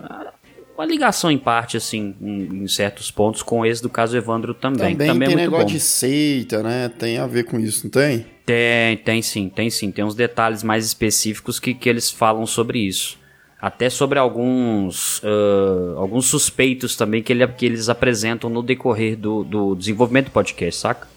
uma 0.77 0.85
ligação 0.85 1.31
em 1.31 1.37
parte, 1.37 1.77
assim, 1.77 2.15
em, 2.21 2.63
em 2.63 2.67
certos 2.67 3.11
pontos, 3.11 3.43
com 3.43 3.65
esse 3.65 3.81
do 3.81 3.89
caso 3.89 4.17
Evandro 4.17 4.53
também. 4.53 4.93
Também, 4.93 5.07
também 5.07 5.27
tem 5.27 5.35
é 5.35 5.39
muito 5.39 5.51
negócio 5.51 5.67
bom. 5.67 5.73
de 5.73 5.79
seita, 5.79 6.63
né? 6.63 6.89
Tem 6.89 7.17
a 7.17 7.27
ver 7.27 7.43
com 7.43 7.59
isso, 7.59 7.85
não 7.85 7.91
tem? 7.91 8.25
Tem, 8.45 8.97
tem 8.97 9.21
sim, 9.21 9.49
tem 9.49 9.69
sim. 9.69 9.91
Tem 9.91 10.03
uns 10.03 10.15
detalhes 10.15 10.63
mais 10.63 10.85
específicos 10.85 11.59
que, 11.59 11.73
que 11.73 11.87
eles 11.87 12.09
falam 12.11 12.45
sobre 12.45 12.79
isso. 12.79 13.17
Até 13.61 13.89
sobre 13.89 14.19
alguns, 14.19 15.21
ah, 15.23 15.93
alguns 15.97 16.25
suspeitos 16.25 16.97
também 16.97 17.23
que, 17.23 17.31
ele, 17.31 17.47
que 17.47 17.65
eles 17.65 17.87
apresentam 17.87 18.49
no 18.49 18.61
decorrer 18.61 19.15
do, 19.15 19.43
do 19.43 19.75
desenvolvimento 19.75 20.25
do 20.25 20.31
podcast, 20.31 20.81
saca? 20.81 21.07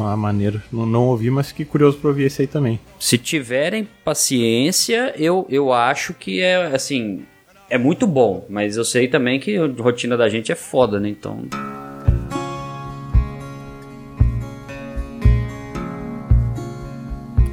Ah, 0.00 0.16
maneiro. 0.16 0.60
Não, 0.72 0.84
não 0.84 1.06
ouvi, 1.06 1.30
mas 1.30 1.48
fiquei 1.48 1.64
curioso 1.64 1.98
pra 1.98 2.08
ouvir 2.08 2.24
esse 2.24 2.42
aí 2.42 2.48
também. 2.48 2.80
Se 2.98 3.16
tiverem 3.16 3.88
paciência, 4.04 5.14
eu, 5.16 5.46
eu 5.48 5.72
acho 5.72 6.12
que 6.14 6.40
é, 6.40 6.66
assim, 6.74 7.24
é 7.70 7.78
muito 7.78 8.06
bom. 8.06 8.44
Mas 8.48 8.76
eu 8.76 8.84
sei 8.84 9.08
também 9.08 9.38
que 9.38 9.56
a 9.56 9.66
rotina 9.82 10.16
da 10.16 10.28
gente 10.28 10.50
é 10.52 10.54
foda, 10.54 10.98
né? 10.98 11.08
Então... 11.08 11.46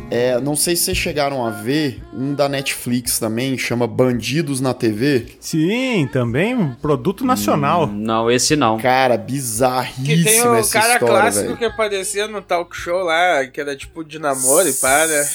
É, 0.09 0.39
não 0.39 0.55
sei 0.55 0.77
se 0.77 0.83
vocês 0.83 0.97
chegaram 0.97 1.45
a 1.45 1.49
ver 1.49 2.01
um 2.13 2.33
da 2.33 2.47
Netflix 2.47 3.19
também, 3.19 3.57
chama 3.57 3.85
Bandidos 3.85 4.61
na 4.61 4.73
TV. 4.73 5.25
Sim, 5.41 6.07
também 6.09 6.55
um 6.55 6.73
produto 6.73 7.25
nacional. 7.25 7.85
Não, 7.87 8.31
esse 8.31 8.55
não. 8.55 8.77
Cara, 8.79 9.17
Que 9.17 10.23
tem 10.23 10.41
o 10.47 10.55
essa 10.55 10.79
cara 10.79 10.93
história, 10.93 11.21
clássico 11.21 11.45
velho. 11.47 11.57
que 11.57 11.65
aparecia 11.65 12.27
no 12.29 12.41
talk 12.41 12.73
show 12.77 13.03
lá, 13.03 13.45
que 13.47 13.59
era 13.59 13.75
tipo 13.75 14.05
de 14.05 14.17
namoro 14.17 14.69
e 14.69 14.73
pá, 14.73 15.05
né? 15.05 15.27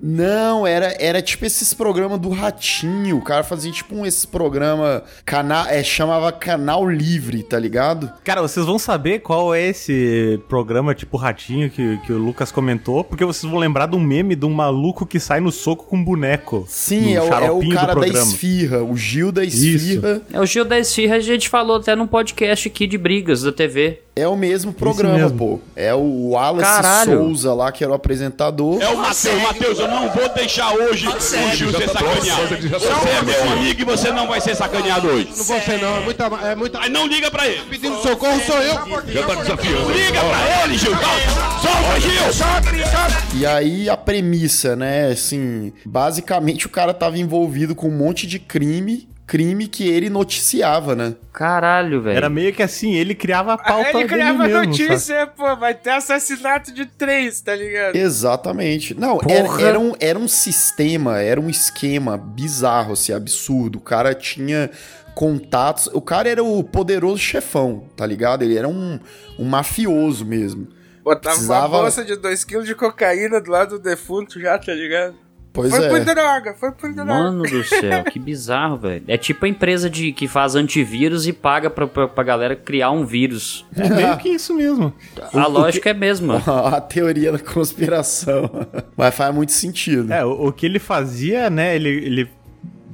Não, 0.00 0.66
era, 0.66 0.96
era 0.98 1.20
tipo 1.20 1.44
esses 1.44 1.74
programas 1.74 2.18
do 2.20 2.30
Ratinho. 2.30 3.18
O 3.18 3.22
cara 3.22 3.42
fazia 3.42 3.70
tipo 3.72 3.94
um, 3.94 4.06
esse 4.06 4.26
programa. 4.26 5.02
Cana 5.24 5.66
é, 5.70 5.82
chamava 5.82 6.30
Canal 6.32 6.88
Livre, 6.88 7.42
tá 7.42 7.58
ligado? 7.58 8.10
Cara, 8.24 8.40
vocês 8.40 8.64
vão 8.64 8.78
saber 8.78 9.20
qual 9.20 9.54
é 9.54 9.66
esse 9.68 10.40
programa 10.48 10.94
tipo 10.94 11.16
Ratinho 11.16 11.70
que, 11.70 11.98
que 11.98 12.12
o 12.12 12.18
Lucas 12.18 12.52
comentou, 12.52 13.02
porque 13.02 13.24
vocês 13.24 13.50
vão 13.50 13.58
lembrar 13.58 13.86
de 13.86 13.96
um 13.96 14.00
meme 14.00 14.34
de 14.34 14.46
um 14.46 14.52
maluco 14.52 15.04
que 15.04 15.18
sai 15.18 15.40
no 15.40 15.50
soco 15.50 15.86
com 15.86 15.96
um 15.96 16.04
boneco. 16.04 16.64
Sim, 16.68 17.14
é 17.14 17.22
o, 17.22 17.32
é 17.32 17.50
o 17.50 17.60
do 17.60 17.74
cara 17.74 17.94
da 17.94 18.06
esfirra, 18.06 18.82
o 18.82 18.96
Gil 18.96 19.32
da 19.32 19.44
esfirra. 19.44 20.22
É 20.32 20.40
o 20.40 20.46
Gil 20.46 20.64
da 20.64 20.78
Esfirra, 20.78 21.16
a 21.16 21.20
gente 21.20 21.48
falou 21.48 21.76
até 21.76 21.94
num 21.96 22.06
podcast 22.06 22.68
aqui 22.68 22.86
de 22.86 22.98
brigas 22.98 23.42
da 23.42 23.52
TV. 23.52 24.00
É 24.18 24.28
o 24.28 24.36
mesmo 24.36 24.72
programa, 24.72 25.18
mesmo. 25.18 25.38
pô. 25.38 25.60
É 25.76 25.94
o 25.94 26.30
Wallace 26.30 26.64
Caralho. 26.64 27.18
Souza 27.18 27.54
lá, 27.54 27.70
que 27.70 27.84
era 27.84 27.92
o 27.92 27.94
apresentador. 27.94 28.80
É 28.82 28.88
o 28.88 28.96
Matheus, 28.96 29.42
Matheus, 29.42 29.78
eu 29.78 29.88
não 29.88 30.08
vou 30.10 30.28
deixar 30.30 30.72
hoje 30.74 31.06
o 31.06 31.10
Gil 31.54 31.72
ser 31.72 31.88
sacaneado. 31.88 32.68
Você 32.70 32.88
é 32.88 33.22
meu 33.22 33.52
amigo 33.52 33.82
e 33.82 33.84
você 33.84 34.10
não 34.10 34.26
vai 34.26 34.40
ser 34.40 34.54
sacaneado 34.54 35.08
hoje. 35.08 35.28
Não 35.36 35.44
vou 35.44 35.60
ser 35.60 35.80
não, 35.80 35.96
é 35.96 36.00
muita... 36.00 36.24
É 36.24 36.54
muita... 36.54 36.78
Mas 36.78 36.90
não 36.90 37.06
liga 37.06 37.30
pra 37.30 37.46
ele. 37.46 37.62
Pedindo 37.70 37.96
socorro 38.02 38.40
sou 38.46 38.56
eu. 38.58 38.74
Já 39.12 39.26
tá 39.26 39.34
desafiando. 39.34 39.90
Liga 39.90 40.20
pra 40.20 40.64
ele, 40.64 40.78
Gil. 40.78 40.92
Solta, 40.92 42.00
Gil. 42.00 43.38
E 43.38 43.46
aí 43.46 43.88
a 43.88 43.96
premissa, 43.96 44.74
né, 44.74 45.10
assim, 45.10 45.72
basicamente 45.84 46.66
o 46.66 46.70
cara 46.70 46.92
tava 46.92 47.18
envolvido 47.18 47.74
com 47.74 47.88
um 47.88 47.96
monte 47.96 48.26
de 48.26 48.38
crime, 48.38 49.08
crime 49.28 49.68
que 49.68 49.86
ele 49.86 50.08
noticiava, 50.10 50.96
né? 50.96 51.14
Caralho, 51.34 52.00
velho. 52.02 52.16
Era 52.16 52.28
meio 52.30 52.52
que 52.52 52.62
assim, 52.62 52.94
ele 52.94 53.14
criava 53.14 53.52
a 53.52 53.58
pauta 53.58 53.90
Ele 53.90 53.92
dele 53.98 54.08
criava 54.08 54.44
mesmo, 54.44 54.64
notícia, 54.64 55.18
sabe? 55.20 55.32
pô, 55.36 55.54
vai 55.54 55.74
ter 55.74 55.90
assassinato 55.90 56.72
de 56.72 56.86
três, 56.86 57.40
tá 57.42 57.54
ligado? 57.54 57.94
Exatamente. 57.94 58.94
Não, 58.98 59.20
era, 59.28 59.62
era 59.62 59.78
um, 59.78 59.92
era 60.00 60.18
um 60.18 60.26
sistema, 60.26 61.20
era 61.20 61.38
um 61.40 61.50
esquema 61.50 62.16
bizarro, 62.16 62.94
assim, 62.94 63.12
absurdo. 63.12 63.76
O 63.76 63.82
cara 63.82 64.14
tinha 64.14 64.70
contatos. 65.14 65.88
O 65.92 66.00
cara 66.00 66.28
era 66.28 66.42
o 66.42 66.64
poderoso 66.64 67.18
chefão, 67.18 67.84
tá 67.96 68.06
ligado? 68.06 68.42
Ele 68.42 68.56
era 68.56 68.66
um, 68.68 68.98
um 69.38 69.44
mafioso 69.44 70.24
mesmo. 70.24 70.68
Botava 71.04 71.34
Precisava- 71.36 71.76
uma 71.76 71.82
bolsa 71.82 72.04
de 72.04 72.14
2kg 72.16 72.62
de 72.64 72.74
cocaína 72.74 73.40
do 73.40 73.50
lado 73.50 73.78
do 73.78 73.82
defunto 73.82 74.40
já, 74.40 74.58
tá 74.58 74.72
ligado? 74.74 75.14
Pois 75.58 75.74
foi 75.74 75.86
é. 75.86 75.88
por 75.88 76.04
droga, 76.04 76.54
foi 76.54 76.70
por 76.70 76.92
droga. 76.92 77.12
Mano 77.12 77.42
do 77.42 77.64
céu, 77.66 78.04
que 78.04 78.18
bizarro, 78.18 78.76
velho. 78.76 79.02
É 79.08 79.16
tipo 79.16 79.44
a 79.44 79.48
empresa 79.48 79.90
de, 79.90 80.12
que 80.12 80.28
faz 80.28 80.54
antivírus 80.54 81.26
e 81.26 81.32
paga 81.32 81.68
pra, 81.68 81.86
pra, 81.86 82.06
pra 82.06 82.22
galera 82.22 82.54
criar 82.54 82.92
um 82.92 83.04
vírus. 83.04 83.66
É 83.76 83.88
meio 83.88 84.16
que 84.18 84.28
isso 84.28 84.54
mesmo. 84.54 84.92
A 85.34 85.48
lógica 85.48 85.90
é 85.90 85.92
a 85.92 85.96
mesma. 85.96 86.36
a 86.46 86.80
teoria 86.80 87.32
da 87.32 87.40
conspiração. 87.40 88.48
Mas 88.96 89.14
faz 89.14 89.34
muito 89.34 89.50
sentido. 89.50 90.12
É, 90.12 90.24
o, 90.24 90.46
o 90.46 90.52
que 90.52 90.64
ele 90.64 90.78
fazia, 90.78 91.50
né? 91.50 91.74
Ele, 91.74 91.88
ele 91.88 92.30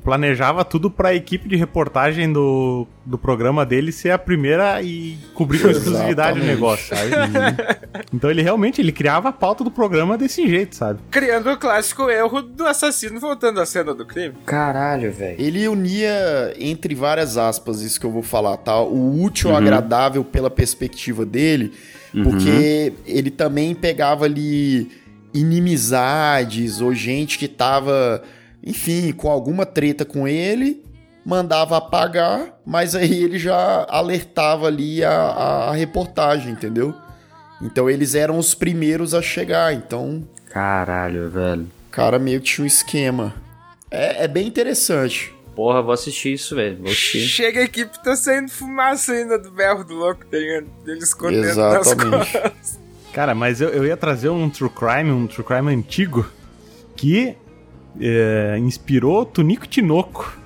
planejava 0.04 0.64
tudo 0.64 0.90
pra 0.90 1.14
equipe 1.14 1.48
de 1.48 1.56
reportagem 1.56 2.30
do, 2.30 2.86
do 3.06 3.16
programa 3.16 3.64
dele 3.64 3.90
ser 3.90 4.10
a 4.10 4.18
primeira 4.18 4.82
e 4.82 5.16
cobrir 5.32 5.60
com 5.60 5.68
exclusividade 5.70 6.38
o 6.38 6.44
negócio, 6.44 6.94
sabe? 6.94 7.10
então 8.12 8.30
ele 8.30 8.42
realmente 8.42 8.80
ele 8.82 8.92
criava 8.92 9.30
a 9.30 9.32
pauta 9.32 9.64
do 9.64 9.70
programa 9.70 10.18
desse 10.18 10.46
jeito, 10.46 10.76
sabe? 10.76 11.00
Criando 11.10 11.50
o 11.50 11.56
clássico 11.56 12.10
erro 12.10 12.42
do 12.42 12.66
assassino 12.66 13.18
voltando 13.18 13.60
à 13.60 13.66
cena 13.66 13.94
do 13.94 14.04
crime. 14.04 14.34
Caralho, 14.44 15.10
velho. 15.10 15.40
Ele 15.40 15.66
unia, 15.66 16.54
entre 16.58 16.94
várias 16.94 17.38
aspas, 17.38 17.80
isso 17.80 17.98
que 17.98 18.04
eu 18.04 18.10
vou 18.12 18.22
falar, 18.22 18.58
tá? 18.58 18.78
O 18.80 19.22
útil 19.22 19.48
ao 19.50 19.56
Uhum. 19.56 19.62
agradável 19.62 20.22
pela 20.22 20.50
perspectiva 20.50 21.24
dele, 21.24 21.72
porque 22.22 22.92
ele 23.06 23.30
também 23.30 23.74
pegava 23.74 24.26
ali 24.26 24.90
inimizades 25.32 26.80
ou 26.80 26.94
gente 26.94 27.38
que 27.38 27.48
tava, 27.48 28.22
enfim, 28.64 29.12
com 29.12 29.30
alguma 29.30 29.66
treta 29.66 30.04
com 30.04 30.26
ele, 30.26 30.82
mandava 31.24 31.76
apagar, 31.76 32.58
mas 32.64 32.94
aí 32.94 33.22
ele 33.22 33.38
já 33.38 33.86
alertava 33.88 34.66
ali 34.66 35.04
a, 35.04 35.10
a, 35.10 35.70
a 35.70 35.72
reportagem, 35.74 36.52
entendeu? 36.52 36.94
Então 37.62 37.88
eles 37.88 38.14
eram 38.14 38.38
os 38.38 38.54
primeiros 38.54 39.14
a 39.14 39.22
chegar, 39.22 39.72
então 39.72 40.26
Caralho, 40.50 41.30
velho. 41.30 41.62
o 41.62 41.90
cara 41.90 42.18
meio 42.18 42.40
que 42.40 42.46
tinha 42.46 42.64
um 42.64 42.66
esquema. 42.66 43.34
É, 43.90 44.24
é 44.24 44.28
bem 44.28 44.46
interessante. 44.46 45.34
Porra, 45.54 45.80
vou 45.80 45.92
assistir 45.92 46.32
isso, 46.32 46.56
velho. 46.56 46.78
Vou 46.78 46.86
assistir. 46.86 47.20
Chega 47.20 47.60
a 47.60 47.64
equipe, 47.64 48.02
tá 48.02 48.16
saindo 48.16 48.50
fumaça 48.50 49.12
ainda 49.12 49.38
do 49.38 49.52
berro 49.52 49.84
do 49.84 49.94
louco, 49.94 50.26
tá 50.26 50.36
ligado? 50.36 50.66
Ele 50.84 50.98
escondendo 50.98 51.42
nas 51.56 51.86
Exatamente. 51.86 52.32
costas. 52.32 52.80
Cara, 53.12 53.34
mas 53.36 53.60
eu, 53.60 53.68
eu 53.68 53.84
ia 53.86 53.96
trazer 53.96 54.28
um 54.30 54.50
true 54.50 54.68
crime, 54.68 55.12
um 55.12 55.28
true 55.28 55.44
crime 55.46 55.72
antigo, 55.72 56.28
que 56.96 57.36
é, 58.00 58.56
inspirou 58.58 59.24
Tunico 59.24 59.66
Tinoco 59.66 60.36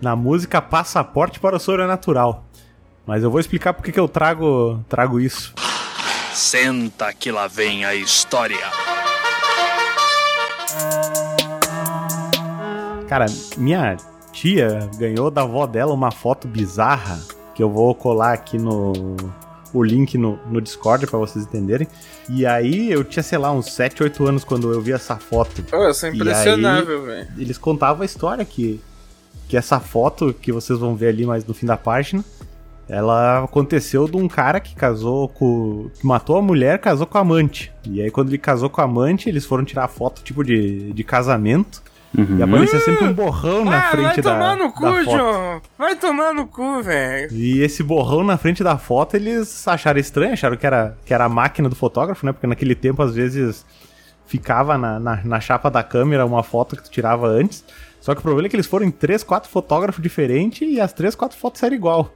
na 0.00 0.14
música 0.14 0.60
Passaporte 0.60 1.40
para 1.40 1.56
o 1.56 1.60
Sobrenatural. 1.60 2.44
Mas 3.06 3.22
eu 3.22 3.30
vou 3.30 3.40
explicar 3.40 3.74
porque 3.74 3.92
que 3.92 4.00
eu 4.00 4.08
trago, 4.08 4.82
trago 4.88 5.20
isso. 5.20 5.54
Senta 6.32 7.12
que 7.12 7.30
lá 7.30 7.46
vem 7.46 7.84
a 7.84 7.94
história. 7.94 8.56
Cara, 13.08 13.26
minha 13.56 13.96
tia 14.32 14.88
ganhou 14.96 15.30
da 15.30 15.42
avó 15.42 15.66
dela 15.66 15.92
uma 15.92 16.10
foto 16.10 16.48
bizarra 16.48 17.20
que 17.54 17.62
eu 17.62 17.70
vou 17.70 17.94
colar 17.94 18.32
aqui 18.32 18.58
no 18.58 19.14
o 19.74 19.82
link 19.82 20.16
no, 20.16 20.38
no 20.48 20.60
Discord 20.60 21.06
pra 21.06 21.18
vocês 21.18 21.44
entenderem. 21.44 21.88
E 22.30 22.46
aí 22.46 22.90
eu 22.90 23.02
tinha, 23.02 23.22
sei 23.22 23.36
lá, 23.36 23.52
uns 23.52 23.72
7, 23.72 24.04
8 24.04 24.26
anos 24.26 24.44
quando 24.44 24.72
eu 24.72 24.80
vi 24.80 24.92
essa 24.92 25.16
foto. 25.16 25.64
Ô, 25.74 25.90
isso 25.90 26.06
é 26.06 26.10
impressionável, 26.10 27.04
velho. 27.04 27.28
Eles 27.36 27.58
contavam 27.58 28.02
a 28.02 28.06
história 28.06 28.44
que, 28.44 28.80
que 29.48 29.56
essa 29.56 29.80
foto 29.80 30.32
que 30.32 30.52
vocês 30.52 30.78
vão 30.78 30.94
ver 30.94 31.08
ali 31.08 31.26
mais 31.26 31.44
no 31.44 31.52
fim 31.52 31.66
da 31.66 31.76
página, 31.76 32.24
ela 32.88 33.44
aconteceu 33.44 34.06
de 34.06 34.16
um 34.16 34.28
cara 34.28 34.60
que 34.60 34.74
casou 34.74 35.28
com. 35.28 35.90
que 35.98 36.06
matou 36.06 36.36
a 36.36 36.42
mulher, 36.42 36.78
casou 36.78 37.06
com 37.06 37.18
a 37.18 37.22
amante. 37.22 37.72
E 37.88 38.00
aí, 38.00 38.10
quando 38.10 38.28
ele 38.28 38.38
casou 38.38 38.70
com 38.70 38.80
a 38.80 38.84
amante, 38.84 39.28
eles 39.28 39.44
foram 39.44 39.64
tirar 39.64 39.88
foto 39.88 40.22
tipo 40.22 40.44
de, 40.44 40.92
de 40.92 41.04
casamento. 41.04 41.82
E 42.16 42.42
aparecia 42.42 42.78
sempre 42.80 43.06
um 43.06 43.12
borrão 43.12 43.64
na 43.64 43.76
ah, 43.76 43.80
vai 43.80 43.90
frente 43.90 44.22
da, 44.22 44.32
tomar 44.32 44.56
no 44.56 44.72
cu, 44.72 44.82
da 44.82 45.04
foto. 45.04 45.16
John. 45.16 45.60
Vai 45.76 45.96
tomar 45.96 46.32
no 46.32 46.46
cu, 46.46 46.82
velho. 46.82 47.32
E 47.32 47.60
esse 47.60 47.82
borrão 47.82 48.22
na 48.22 48.36
frente 48.36 48.62
da 48.62 48.78
foto, 48.78 49.16
eles 49.16 49.66
acharam 49.66 49.98
estranho, 49.98 50.32
acharam 50.32 50.56
que 50.56 50.66
era, 50.66 50.96
que 51.04 51.12
era 51.12 51.24
a 51.24 51.28
máquina 51.28 51.68
do 51.68 51.74
fotógrafo, 51.74 52.24
né? 52.24 52.32
Porque 52.32 52.46
naquele 52.46 52.76
tempo, 52.76 53.02
às 53.02 53.14
vezes, 53.14 53.66
ficava 54.26 54.78
na, 54.78 55.00
na, 55.00 55.24
na 55.24 55.40
chapa 55.40 55.68
da 55.70 55.82
câmera 55.82 56.24
uma 56.24 56.44
foto 56.44 56.76
que 56.76 56.84
tu 56.84 56.90
tirava 56.90 57.26
antes. 57.26 57.64
Só 58.00 58.14
que 58.14 58.20
o 58.20 58.22
problema 58.22 58.46
é 58.46 58.50
que 58.50 58.56
eles 58.56 58.66
foram 58.66 58.86
em 58.86 58.90
três, 58.90 59.24
quatro 59.24 59.50
fotógrafos 59.50 60.02
diferentes 60.02 60.68
e 60.68 60.80
as 60.80 60.92
três, 60.92 61.14
quatro 61.14 61.36
fotos 61.36 61.62
eram 61.62 61.74
igual. 61.74 62.14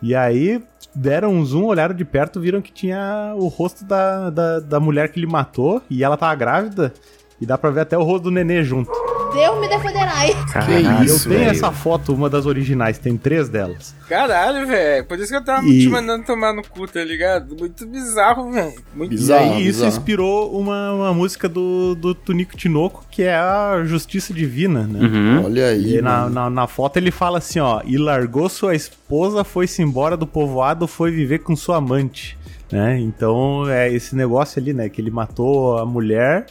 E 0.00 0.14
aí 0.14 0.62
deram 0.94 1.32
um 1.32 1.44
zoom, 1.44 1.64
olharam 1.64 1.94
de 1.94 2.04
perto, 2.04 2.40
viram 2.40 2.62
que 2.62 2.72
tinha 2.72 3.34
o 3.36 3.48
rosto 3.48 3.84
da, 3.84 4.30
da, 4.30 4.60
da 4.60 4.80
mulher 4.80 5.10
que 5.10 5.18
ele 5.18 5.26
matou 5.26 5.82
e 5.90 6.02
ela 6.02 6.16
tava 6.16 6.34
grávida. 6.34 6.94
E 7.40 7.46
dá 7.46 7.58
pra 7.58 7.70
ver 7.70 7.80
até 7.80 7.96
o 7.98 8.02
rosto 8.02 8.24
do 8.24 8.30
nenê 8.30 8.62
junto. 8.62 8.90
Deus 9.34 9.60
me 9.60 9.68
defenderai. 9.68 10.32
Caralho, 10.50 11.08
eu 11.10 11.18
tenho 11.20 11.50
essa 11.50 11.70
foto, 11.70 12.14
uma 12.14 12.30
das 12.30 12.46
originais, 12.46 12.96
tem 12.96 13.18
três 13.18 13.50
delas. 13.50 13.94
Caralho, 14.08 14.66
velho. 14.66 15.04
Por 15.04 15.18
isso 15.18 15.28
que 15.28 15.36
eu 15.36 15.44
tava 15.44 15.66
E- 15.66 15.80
te 15.82 15.88
mandando 15.90 16.24
tomar 16.24 16.54
no 16.54 16.62
cu, 16.62 16.86
tá 16.88 17.04
ligado? 17.04 17.54
Muito 17.58 17.86
bizarro, 17.86 18.50
velho. 18.50 18.72
Muito 18.94 19.14
e 19.14 19.32
aí 19.32 19.66
isso 19.66 19.84
inspirou 19.84 20.58
uma, 20.58 20.92
uma 20.92 21.12
música 21.12 21.48
do, 21.50 21.94
do 21.94 22.14
Tunico 22.14 22.56
Tinoco, 22.56 23.04
que 23.10 23.24
é 23.24 23.34
a 23.34 23.82
Justiça 23.84 24.32
Divina, 24.32 24.84
né? 24.84 25.00
Uhum. 25.06 25.44
Olha 25.44 25.66
aí. 25.66 25.96
E 25.98 26.00
na, 26.00 26.30
na, 26.30 26.48
na 26.48 26.66
foto 26.66 26.96
ele 26.96 27.10
fala 27.10 27.36
assim, 27.36 27.58
ó, 27.58 27.82
e 27.84 27.98
largou 27.98 28.48
sua 28.48 28.74
esposa, 28.74 29.44
foi-se 29.44 29.82
embora 29.82 30.16
do 30.16 30.26
povoado, 30.26 30.86
foi 30.86 31.10
viver 31.10 31.40
com 31.40 31.54
sua 31.54 31.76
amante, 31.76 32.38
né? 32.72 32.98
Então 32.98 33.68
é 33.68 33.92
esse 33.92 34.16
negócio 34.16 34.58
ali, 34.58 34.72
né, 34.72 34.88
que 34.88 34.98
ele 35.00 35.10
matou 35.10 35.76
a 35.76 35.84
mulher 35.84 36.46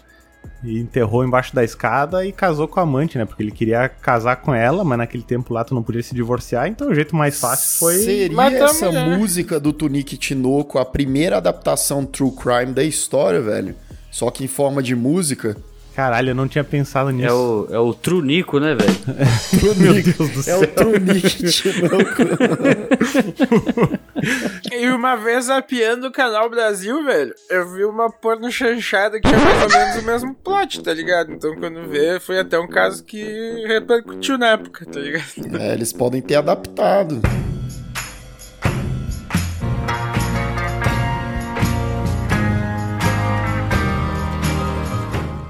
e 0.66 0.80
enterrou 0.80 1.24
embaixo 1.24 1.54
da 1.54 1.64
escada 1.64 2.26
e 2.26 2.32
casou 2.32 2.68
com 2.68 2.80
a 2.80 2.84
amante, 2.84 3.18
né? 3.18 3.26
Porque 3.26 3.44
ele 3.44 3.52
queria 3.52 3.88
casar 3.88 4.38
com 4.38 4.54
ela, 4.54 4.84
mas 4.84 4.98
naquele 4.98 5.24
tempo 5.24 5.54
lá 5.54 5.64
tu 5.64 5.76
não 5.76 5.84
podia 5.84 6.02
se 6.02 6.16
divorciar, 6.16 6.68
então 6.68 6.90
o 6.90 6.96
jeito 6.96 7.16
mais 7.16 7.40
fácil 7.40 7.80
foi 7.80 7.96
Seria 7.96 8.58
essa 8.58 8.88
mulher. 8.88 9.18
música 9.18 9.60
do 9.60 9.72
Tunique 9.72 10.18
Tinoco 10.18 10.80
a 10.80 10.86
primeira 10.86 11.38
adaptação 11.38 12.06
true 12.06 12.32
crime 12.32 12.74
da 12.74 12.84
história, 12.84 13.42
velho? 13.42 13.76
Só 14.12 14.32
que 14.32 14.44
em 14.44 14.48
forma 14.48 14.82
de 14.82 14.96
música. 14.96 15.58
Caralho, 15.96 16.32
eu 16.32 16.36
não 16.36 16.48
tinha 16.48 16.64
pensado 16.64 17.10
nisso. 17.10 17.28
É 17.30 17.32
o, 17.34 17.68
é 17.72 17.80
o 17.80 17.94
Trunico, 17.94 18.60
né, 18.60 18.76
velho? 18.76 18.96
Meu 19.80 19.94
Deus 19.94 20.30
do 20.30 20.40
É 20.40 20.44
céu. 20.44 20.60
o 20.62 20.68
Tunique 20.68 21.44
Tinoco. 21.52 22.24
E 24.74 24.88
uma 24.90 25.16
vez 25.16 25.46
zapeando 25.46 26.08
o 26.08 26.12
canal 26.12 26.50
Brasil, 26.50 27.04
velho, 27.06 27.34
eu 27.50 27.72
vi 27.74 27.86
uma 27.86 28.10
porno 28.12 28.52
chanchada 28.52 29.20
que 29.22 29.28
tinha 29.28 29.40
mais 29.40 29.62
ou 29.64 29.70
menos 29.80 29.96
o 29.96 30.06
mesmo 30.06 30.36
plot, 30.36 30.84
tá 30.84 30.94
ligado? 30.94 31.32
Então 31.32 31.56
quando 31.56 31.88
vê, 31.88 32.20
foi 32.20 32.40
até 32.40 32.60
um 32.60 32.68
caso 32.68 33.04
que 33.04 33.64
repercutiu 33.68 34.38
na 34.38 34.48
época, 34.48 34.86
tá 34.86 35.00
ligado? 35.00 35.24
é, 35.60 35.74
eles 35.74 35.94
podem 35.94 36.22
ter 36.22 36.36
adaptado. 36.36 37.22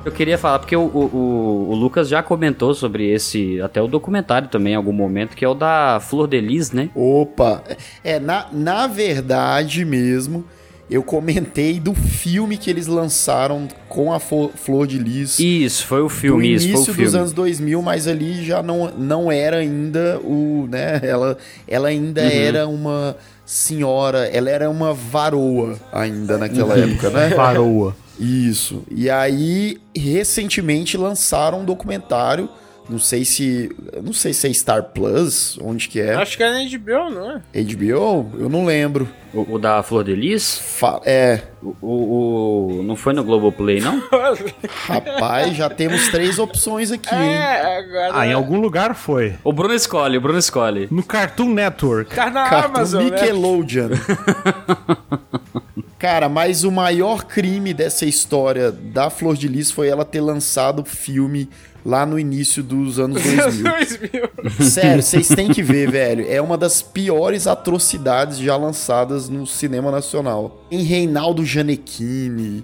Eu 0.05 0.11
queria 0.11 0.37
falar, 0.37 0.59
porque 0.59 0.75
o, 0.75 0.81
o, 0.83 1.67
o- 1.71 1.75
Lucas 1.75 2.07
já 2.07 2.21
comentou 2.21 2.75
sobre 2.75 3.09
esse, 3.11 3.59
até 3.59 3.81
o 3.81 3.87
documentário 3.87 4.47
também 4.47 4.73
em 4.73 4.75
algum 4.75 4.93
momento, 4.93 5.35
que 5.35 5.43
é 5.43 5.47
o 5.49 5.55
da 5.55 5.99
Flor 5.99 6.27
de 6.27 6.39
Lis, 6.39 6.71
né? 6.71 6.89
Opa! 6.93 7.63
É, 8.03 8.19
na, 8.19 8.45
na 8.51 8.85
verdade 8.85 9.83
mesmo, 9.83 10.45
eu 10.91 11.01
comentei 11.01 11.79
do 11.79 11.95
filme 11.95 12.55
que 12.55 12.69
eles 12.69 12.85
lançaram 12.85 13.67
com 13.89 14.13
a 14.13 14.19
Fo- 14.19 14.51
Flor 14.53 14.85
de 14.85 14.99
Lis. 14.99 15.39
Isso, 15.39 15.87
foi 15.87 16.01
o 16.03 16.09
filme, 16.09 16.53
isso, 16.53 16.65
foi 16.67 16.73
início 16.75 16.91
o 16.91 16.95
filme. 16.95 17.03
dos 17.05 17.15
anos 17.15 17.33
2000, 17.33 17.81
mas 17.81 18.07
ali 18.07 18.45
já 18.45 18.61
não, 18.61 18.91
não 18.95 19.31
era 19.31 19.57
ainda 19.57 20.19
o, 20.23 20.67
né, 20.69 20.99
ela, 21.01 21.35
ela 21.67 21.87
ainda 21.87 22.21
Uhum. 22.21 22.29
era 22.29 22.67
uma 22.67 23.17
senhora, 23.43 24.27
ela 24.27 24.51
era 24.51 24.69
uma 24.69 24.93
varoa 24.93 25.79
ainda 25.91 26.37
naquela 26.37 26.77
época, 26.77 27.09
né? 27.09 27.29
Varoa. 27.29 27.95
Isso. 28.19 28.83
E 28.89 29.09
aí, 29.09 29.77
recentemente 29.95 30.97
lançaram 30.97 31.61
um 31.61 31.65
documentário, 31.65 32.47
não 32.87 32.99
sei 32.99 33.25
se, 33.25 33.75
não 34.03 34.13
sei 34.13 34.31
se 34.31 34.47
é 34.47 34.53
Star 34.53 34.83
Plus, 34.93 35.57
onde 35.61 35.89
que 35.89 35.99
é? 35.99 36.13
Acho 36.13 36.37
que 36.37 36.43
é 36.43 36.51
na 36.51 36.69
HBO, 36.69 37.09
não 37.09 37.31
é? 37.31 37.41
HBO? 37.63 38.29
Eu 38.39 38.47
não 38.47 38.63
lembro. 38.65 39.09
O, 39.33 39.55
o 39.55 39.59
da 39.59 39.81
Flor 39.83 40.03
de 40.03 40.15
Lis? 40.15 40.57
Fa- 40.59 41.01
é, 41.03 41.41
O, 41.61 41.75
o, 41.81 42.77
o- 42.79 42.83
não 42.83 42.95
foi 42.95 43.11
no 43.13 43.23
Globoplay, 43.23 43.81
não? 43.81 44.01
rapaz, 44.85 45.55
já 45.57 45.67
temos 45.69 46.07
três 46.09 46.37
opções 46.39 46.89
aqui, 46.91 47.13
hein? 47.13 47.33
É, 47.33 47.79
agora. 47.79 48.11
Ah, 48.13 48.27
em 48.27 48.31
algum 48.33 48.61
lugar 48.61 48.95
foi. 48.95 49.33
O 49.43 49.51
Bruno 49.51 49.73
escolhe, 49.73 50.17
o 50.17 50.21
Bruno 50.21 50.37
escolhe. 50.39 50.87
No 50.91 51.03
Cartoon 51.03 51.49
Network. 51.53 52.15
Tá 52.15 52.29
na 52.29 52.47
Cartoon 52.47 52.75
Amazon, 52.75 53.03
né? 53.09 53.17
Cara, 56.05 56.29
mas 56.29 56.63
o 56.63 56.71
maior 56.71 57.23
crime 57.23 57.73
dessa 57.73 58.05
história 58.05 58.71
da 58.71 59.09
Flor 59.09 59.35
de 59.35 59.47
Lis 59.47 59.71
foi 59.71 59.87
ela 59.87 60.05
ter 60.05 60.21
lançado 60.21 60.83
o 60.83 60.85
filme 60.85 61.49
lá 61.83 62.05
no 62.05 62.19
início 62.19 62.61
dos 62.61 62.99
anos 62.99 63.23
2000. 63.23 63.63
2000. 63.63 64.31
Sério, 64.69 65.01
vocês 65.01 65.27
têm 65.29 65.51
que 65.51 65.63
ver, 65.63 65.89
velho. 65.89 66.23
É 66.29 66.39
uma 66.39 66.59
das 66.59 66.83
piores 66.83 67.47
atrocidades 67.47 68.37
já 68.37 68.55
lançadas 68.55 69.29
no 69.29 69.47
cinema 69.47 69.89
nacional. 69.89 70.63
Tem 70.69 70.83
Reinaldo 70.83 71.43
Gianecchini, 71.43 72.63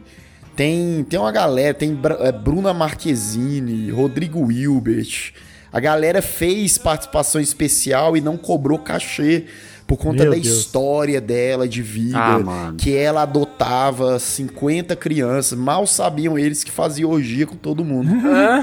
tem, 0.56 1.04
tem 1.10 1.20
uma 1.20 1.32
galera, 1.32 1.74
tem 1.74 2.00
é, 2.20 2.32
Bruna 2.32 2.76
Marquezine, 2.76 3.90
Rodrigo 3.90 4.52
Hilbert. 4.52 5.34
A 5.74 5.80
galera 5.80 6.22
fez 6.22 6.78
participação 6.78 7.42
especial 7.42 8.16
e 8.16 8.22
não 8.22 8.38
cobrou 8.38 8.78
cachê 8.78 9.46
por 9.92 9.98
conta 9.98 10.24
Meu 10.24 10.32
da 10.32 10.40
Deus. 10.40 10.48
história 10.48 11.20
dela 11.20 11.68
de 11.68 11.82
vida, 11.82 12.18
Ah, 12.18 12.40
mano. 12.40 12.78
que 12.78 12.96
ela 12.96 13.26
matava 13.26 14.18
50 14.18 14.96
crianças. 14.96 15.58
Mal 15.58 15.86
sabiam 15.86 16.40
eles 16.40 16.64
que 16.64 16.72
fazia 16.72 17.06
orgia 17.06 17.46
com 17.46 17.58
todo 17.58 17.84
mundo. 17.84 18.10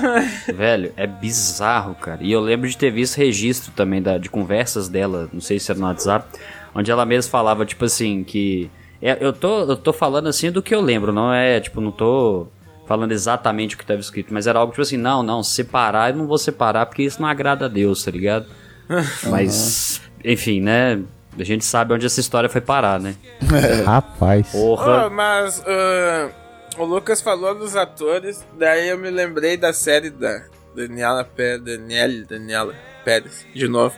Velho, 0.57 0.91
é 0.97 1.07
bizarro, 1.07 1.95
cara. 1.97 2.23
E 2.23 2.33
eu 2.33 2.41
lembro 2.41 2.67
de 2.67 2.79
ter 2.79 2.91
visto 2.91 3.19
registro 3.19 3.73
também 3.73 4.01
da, 4.01 4.17
de 4.17 4.31
conversas 4.31 4.89
dela, 4.89 5.29
não 5.31 5.41
sei 5.41 5.59
se 5.59 5.71
era 5.71 5.79
no 5.79 5.85
WhatsApp, 5.85 6.27
onde 6.75 6.91
ela 6.91 7.05
mesma 7.05 7.31
falava, 7.31 7.67
tipo 7.67 7.85
assim, 7.85 8.25
que. 8.25 8.71
é, 9.03 9.19
eu, 9.21 9.35
tô, 9.35 9.61
eu 9.65 9.77
tô 9.77 9.93
falando 9.93 10.29
assim 10.29 10.51
do 10.51 10.63
que 10.63 10.75
eu 10.75 10.81
lembro, 10.81 11.13
não 11.13 11.31
é, 11.31 11.61
tipo, 11.61 11.79
não 11.79 11.93
tô 11.93 12.47
falando 12.87 13.13
exatamente 13.13 13.75
o 13.75 13.79
que 13.79 13.85
estava 13.85 14.01
escrito, 14.01 14.33
mas 14.33 14.47
era 14.47 14.59
algo 14.59 14.73
tipo 14.73 14.81
assim, 14.81 14.97
não, 14.97 15.23
não, 15.23 15.43
separar 15.43 16.09
eu 16.09 16.17
não 16.17 16.27
vou 16.27 16.39
separar 16.39 16.87
porque 16.87 17.03
isso 17.03 17.21
não 17.21 17.29
agrada 17.29 17.67
a 17.67 17.69
Deus, 17.69 18.03
tá 18.03 18.11
ligado? 18.11 18.47
mas, 19.29 20.01
enfim, 20.25 20.63
né? 20.63 20.99
A 21.43 21.45
gente 21.45 21.65
sabe 21.65 21.95
onde 21.95 22.07
essa 22.07 22.21
história 22.21 22.49
foi 22.49 22.61
parar, 22.61 23.01
né? 23.01 23.15
Rapaz. 23.85 24.51
Porra. 24.51 25.07
Oh, 25.07 25.11
mas 25.11 25.63
ah, 25.67 26.31
o 26.77 26.85
Lucas 26.85 27.21
falou 27.21 27.55
dos 27.55 27.77
atores, 27.77 28.47
daí 28.59 28.89
eu 28.89 28.99
me 28.99 29.11
lembrei 29.11 29.57
da 29.57 29.73
série 29.73 30.11
da 30.11 30.45
Daniela 30.75 31.25
Pérez, 31.25 31.63
Daniela, 31.63 32.25
Daniela 32.29 32.75
Pérez, 33.05 33.47
de 33.55 33.69
novo. 33.69 33.97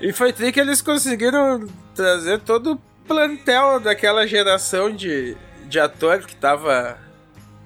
E 0.00 0.12
foi 0.12 0.32
tri 0.32 0.50
que 0.50 0.60
eles 0.60 0.80
conseguiram 0.80 1.66
trazer 1.94 2.40
todo 2.40 2.72
o 2.72 2.80
plantel 3.06 3.78
daquela 3.80 4.26
geração 4.26 4.90
de, 4.90 5.36
de 5.68 5.78
ator 5.78 6.20
que 6.20 6.34
tava 6.34 6.98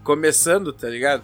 começando, 0.03 0.72
tá 0.72 0.89
ligado? 0.89 1.22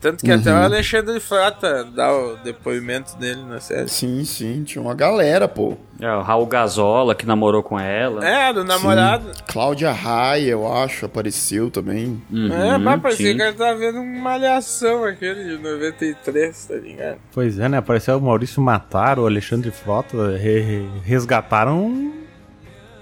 Tanto 0.00 0.24
que 0.24 0.32
até 0.32 0.50
o 0.50 0.54
Uhum. 0.56 0.62
Alexandre 0.62 1.20
Frota 1.20 1.84
dá 1.84 2.10
o 2.10 2.36
depoimento 2.38 3.16
dele 3.18 3.42
na 3.42 3.60
série. 3.60 3.88
Sim, 3.88 4.24
sim, 4.24 4.64
tinha 4.64 4.80
uma 4.80 4.94
galera, 4.94 5.46
pô. 5.46 5.76
É, 6.00 6.10
o 6.10 6.22
Raul 6.22 6.46
Gazola 6.46 7.14
que 7.14 7.26
namorou 7.26 7.62
com 7.62 7.78
ela. 7.78 8.26
É, 8.26 8.50
do 8.52 8.64
namorado. 8.64 9.24
Sim. 9.34 9.42
Cláudia 9.46 9.92
Raia, 9.92 10.52
eu 10.52 10.72
acho, 10.72 11.04
apareceu 11.04 11.70
também. 11.70 12.20
Uhum, 12.30 12.50
é, 12.50 12.78
mas 12.78 13.00
parecia 13.02 13.34
que 13.34 13.42
ele 13.42 13.52
tava 13.52 13.76
vendo 13.78 14.00
uma 14.00 14.20
malhação 14.22 15.04
aquele 15.04 15.44
de 15.44 15.62
93, 15.62 16.64
tá 16.64 16.74
ligado? 16.76 17.18
Pois 17.32 17.58
é, 17.58 17.68
né? 17.68 17.76
Apareceu 17.76 18.16
o 18.16 18.22
Maurício 18.22 18.62
Mataro, 18.62 19.22
o 19.22 19.26
Alexandre 19.26 19.70
Frota, 19.70 20.36
re- 20.38 20.88
resgataram 21.04 22.10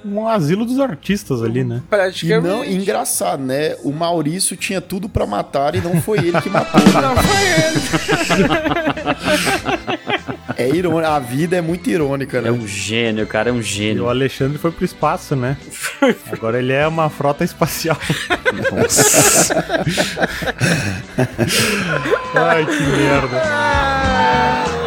um, 0.04 0.26
asilo 0.28 0.64
dos 0.64 0.78
artistas 0.80 1.42
ali, 1.42 1.64
né? 1.64 1.82
E 2.22 2.40
não, 2.40 2.64
e 2.64 2.74
engraçado, 2.76 3.42
né? 3.42 3.76
O 3.82 3.92
Maurício 3.92 4.56
tinha 4.56 4.80
tudo 4.80 5.08
pra 5.08 5.26
matar 5.26 5.74
e 5.74 5.80
não 5.80 6.00
foi 6.00 6.18
ele 6.18 6.40
que 6.40 6.48
matou, 6.50 6.80
né? 6.80 6.88
Não 7.00 7.16
foi 7.16 7.46
ele. 7.46 7.78
É 10.56 10.68
irônico, 10.68 11.06
a 11.08 11.18
vida 11.20 11.56
é 11.56 11.60
muito 11.60 11.88
irônica, 11.88 12.40
né? 12.40 12.48
É 12.48 12.52
um 12.52 12.66
gênio, 12.66 13.24
cara, 13.28 13.50
é 13.50 13.52
um 13.52 13.60
E 13.60 13.62
gênio. 13.62 14.04
o 14.04 14.08
Alexandre 14.08 14.58
foi 14.58 14.72
pro 14.72 14.84
espaço, 14.84 15.36
né? 15.36 15.56
Agora 16.32 16.58
ele 16.58 16.72
é 16.72 16.86
uma 16.86 17.08
frota 17.08 17.44
espacial. 17.44 17.96
Nossa. 18.72 19.54
Ai, 22.34 22.66
que 22.66 22.82
merda. 22.82 24.77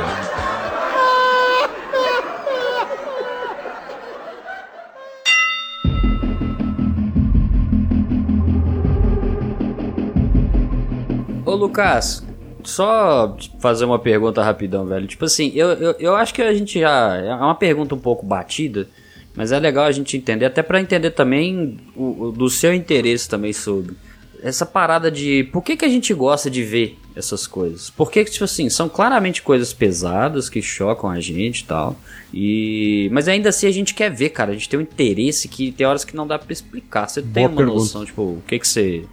Ô, 11.51 11.55
Lucas, 11.55 12.23
só 12.63 13.35
fazer 13.59 13.85
uma 13.85 13.99
pergunta 13.99 14.43
rapidão, 14.43 14.85
velho. 14.85 15.07
Tipo 15.07 15.25
assim, 15.25 15.51
eu, 15.55 15.69
eu, 15.69 15.95
eu 15.99 16.15
acho 16.15 16.33
que 16.33 16.41
a 16.41 16.53
gente 16.53 16.79
já. 16.79 17.15
É 17.17 17.33
uma 17.35 17.55
pergunta 17.55 17.95
um 17.95 17.99
pouco 17.99 18.25
batida, 18.25 18.87
mas 19.35 19.51
é 19.51 19.59
legal 19.59 19.85
a 19.85 19.91
gente 19.91 20.15
entender, 20.15 20.45
até 20.45 20.61
pra 20.61 20.79
entender 20.79 21.11
também 21.11 21.77
o, 21.95 22.25
o- 22.27 22.31
do 22.31 22.49
seu 22.49 22.73
interesse 22.73 23.27
também 23.27 23.53
sobre. 23.53 23.95
Essa 24.43 24.65
parada 24.65 25.11
de 25.11 25.43
por 25.51 25.61
que, 25.61 25.77
que 25.77 25.85
a 25.85 25.89
gente 25.89 26.11
gosta 26.15 26.49
de 26.49 26.63
ver 26.63 26.97
essas 27.15 27.45
coisas? 27.45 27.91
Porque, 27.91 28.25
tipo 28.25 28.43
assim, 28.43 28.69
são 28.71 28.89
claramente 28.89 29.41
coisas 29.43 29.71
pesadas 29.71 30.49
que 30.49 30.63
chocam 30.63 31.11
a 31.11 31.19
gente 31.19 31.59
e 31.59 31.65
tal. 31.65 31.95
E... 32.33 33.07
Mas 33.11 33.27
ainda 33.27 33.49
assim 33.49 33.67
a 33.67 33.71
gente 33.71 33.93
quer 33.93 34.09
ver, 34.09 34.29
cara. 34.29 34.49
A 34.49 34.53
gente 34.55 34.67
tem 34.67 34.79
um 34.79 34.81
interesse 34.83 35.47
que 35.47 35.71
tem 35.71 35.85
horas 35.85 36.03
que 36.03 36.15
não 36.15 36.25
dá 36.25 36.39
pra 36.39 36.51
explicar. 36.51 37.07
Você 37.07 37.21
tem 37.21 37.31
Boa 37.43 37.47
uma 37.49 37.57
pergunta. 37.57 37.77
noção, 37.79 38.03
tipo, 38.03 38.21
o 38.23 38.43
que, 38.47 38.57
que 38.57 38.67
você 38.67 39.03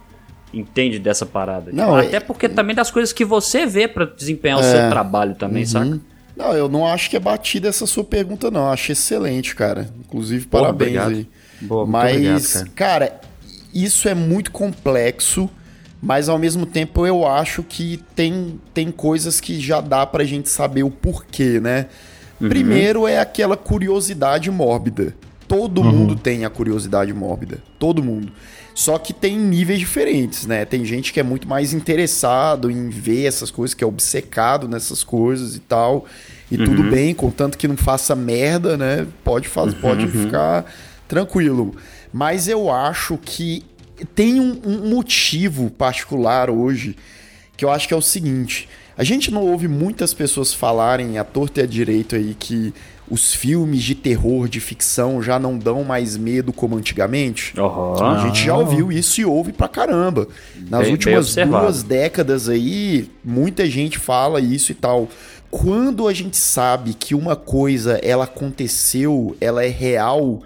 entende 0.53 0.99
dessa 0.99 1.25
parada? 1.25 1.71
Não, 1.71 1.85
Tipo, 1.85 1.97
é- 1.97 2.07
até 2.07 2.19
porque 2.19 2.49
também 2.49 2.75
das 2.75 2.89
coisas 2.91 3.13
que 3.13 3.23
você 3.25 3.65
vê 3.65 3.87
pra 3.87 4.05
desempenhar 4.05 4.57
o 4.57 4.61
É. 4.61 4.63
seu 4.63 4.89
trabalho 4.89 5.35
também, 5.35 5.63
Uhum. 5.63 5.69
saca? 5.69 5.99
Não, 6.35 6.53
eu 6.53 6.69
não 6.69 6.87
acho 6.87 7.09
que 7.09 7.17
é 7.17 7.19
batida 7.19 7.67
essa 7.67 7.85
sua 7.85 8.03
pergunta, 8.03 8.49
não. 8.49 8.61
Eu 8.61 8.67
Acho 8.69 8.91
excelente, 8.93 9.53
cara. 9.55 9.89
Inclusive, 9.99 10.45
Pô, 10.47 10.59
parabéns 10.59 10.89
obrigado. 10.91 11.09
aí. 11.11 11.27
Boa, 11.61 11.81
muito 11.81 11.91
mas, 11.91 12.15
obrigado, 12.55 12.69
cara. 12.73 13.19
isso 13.73 14.07
é 14.07 14.13
muito 14.15 14.49
complexo, 14.51 15.49
mas 16.01 16.29
ao 16.29 16.39
mesmo 16.39 16.65
tempo 16.65 17.05
eu 17.05 17.27
acho 17.27 17.61
que 17.61 17.99
tem, 18.15 18.59
tem 18.73 18.89
coisas 18.89 19.41
que 19.41 19.59
já 19.59 19.81
dá 19.81 20.05
pra 20.05 20.23
gente 20.23 20.47
saber 20.49 20.83
o 20.83 20.89
porquê, 20.89 21.59
né? 21.59 21.87
Uhum. 22.39 22.47
Primeiro 22.47 23.05
é 23.05 23.19
aquela 23.19 23.57
curiosidade 23.57 24.49
mórbida. 24.49 25.13
Todo 25.45 25.83
mundo 25.83 26.15
tem 26.15 26.45
a 26.45 26.49
curiosidade 26.49 27.11
mórbida. 27.13 27.57
Todo 27.77 28.01
mundo. 28.03 28.31
Só 28.79 28.97
que 28.97 29.11
tem 29.11 29.37
níveis 29.37 29.77
diferentes, 29.79 30.45
né? 30.45 30.63
Tem 30.63 30.85
gente 30.85 31.11
que 31.11 31.19
é 31.19 31.23
muito 31.23 31.45
mais 31.49 31.73
interessado 31.73 32.71
em 32.71 32.87
ver 32.87 33.25
essas 33.25 33.51
coisas, 33.51 33.73
que 33.73 33.83
é 33.83 33.87
obcecado 33.87 34.69
nessas 34.69 35.03
coisas 35.03 35.53
e 35.53 35.59
tal. 35.59 36.05
E 36.49 36.55
Uhum. 36.57 36.63
tudo 36.63 36.83
bem, 36.83 37.13
contanto 37.13 37.57
que 37.57 37.67
não 37.67 37.75
faça 37.75 38.15
merda, 38.15 38.77
né? 38.77 39.05
Pode, 39.21 39.49
faz, 39.49 39.73
pode 39.73 40.05
Uhum. 40.05 40.23
ficar 40.23 40.65
tranquilo. 41.09 41.75
Mas 42.13 42.47
eu 42.47 42.71
acho 42.71 43.17
que 43.17 43.65
tem 44.15 44.39
um, 44.39 44.61
um 44.65 44.89
motivo 44.89 45.69
particular 45.71 46.49
hoje 46.49 46.95
que 47.57 47.65
eu 47.65 47.69
acho 47.69 47.85
que 47.85 47.93
é 47.93 47.97
o 47.97 48.01
seguinte. 48.01 48.69
A 48.97 49.03
gente 49.03 49.29
não 49.29 49.41
ouve 49.45 49.67
muitas 49.67 50.13
pessoas 50.13 50.53
falarem 50.53 51.17
à 51.17 51.25
torta 51.25 51.59
e 51.59 51.63
à 51.63 51.65
direito 51.67 52.15
aí 52.15 52.33
que 52.39 52.73
os 53.09 53.33
filmes 53.33 53.81
de 53.83 53.95
terror, 53.95 54.47
de 54.47 54.59
ficção, 54.59 55.21
já 55.21 55.39
não 55.39 55.57
dão 55.57 55.83
mais 55.83 56.15
medo 56.15 56.53
como 56.53 56.75
antigamente. 56.77 57.53
A 58.01 58.19
gente 58.27 58.45
já 58.45 58.55
ouviu 58.55 58.91
isso 58.91 59.19
e 59.19 59.25
ouve 59.25 59.51
pra 59.51 59.67
caramba. 59.67 60.27
Nas 60.55 60.81
Bem- 60.81 60.81
bem 60.81 60.91
últimas 60.91 61.25
observado. 61.27 61.63
duas 61.65 61.83
décadas 61.83 62.47
aí, 62.49 63.09
muita 63.23 63.65
gente 63.69 63.97
fala 63.97 64.39
isso 64.39 64.71
e 64.71 64.75
tal. 64.75 65.07
Quando 65.49 66.07
a 66.07 66.13
gente 66.13 66.37
sabe 66.37 66.93
que 66.93 67.15
uma 67.15 67.35
coisa 67.35 67.99
ela 68.03 68.25
aconteceu, 68.25 69.35
ela 69.41 69.63
é 69.65 69.69
real, 69.69 70.41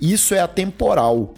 isso 0.00 0.34
é 0.34 0.40
atemporal. 0.40 1.34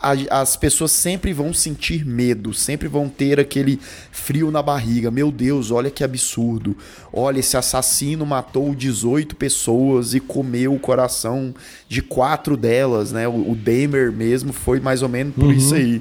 A- 0.00 0.40
As 0.42 0.56
pessoas 0.56 0.92
sempre 0.92 1.32
vão 1.32 1.52
sentir 1.52 2.04
medo, 2.06 2.54
sempre 2.54 2.86
vão 2.86 3.08
ter 3.08 3.40
aquele 3.40 3.80
frio 4.12 4.50
na 4.50 4.62
barriga. 4.62 5.10
Meu 5.10 5.32
Deus, 5.32 5.70
olha 5.72 5.90
que 5.90 6.04
absurdo. 6.04 6.76
Olha, 7.12 7.40
esse 7.40 7.56
assassino 7.56 8.24
matou 8.24 8.74
18 8.74 9.34
pessoas 9.34 10.14
e 10.14 10.20
comeu 10.20 10.72
o 10.74 10.78
coração 10.78 11.52
de 11.88 12.00
quatro 12.00 12.56
delas, 12.56 13.10
né? 13.10 13.26
O, 13.26 13.50
o 13.50 13.56
Dahmer 13.56 14.12
mesmo 14.12 14.52
foi 14.52 14.78
mais 14.78 15.02
ou 15.02 15.08
menos 15.08 15.34
por 15.34 15.46
Uhum. 15.46 15.52
isso 15.52 15.74
aí. 15.74 16.00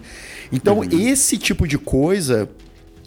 Então, 0.51 0.83
esse 0.83 1.37
tipo 1.37 1.67
de 1.67 1.77
coisa, 1.77 2.47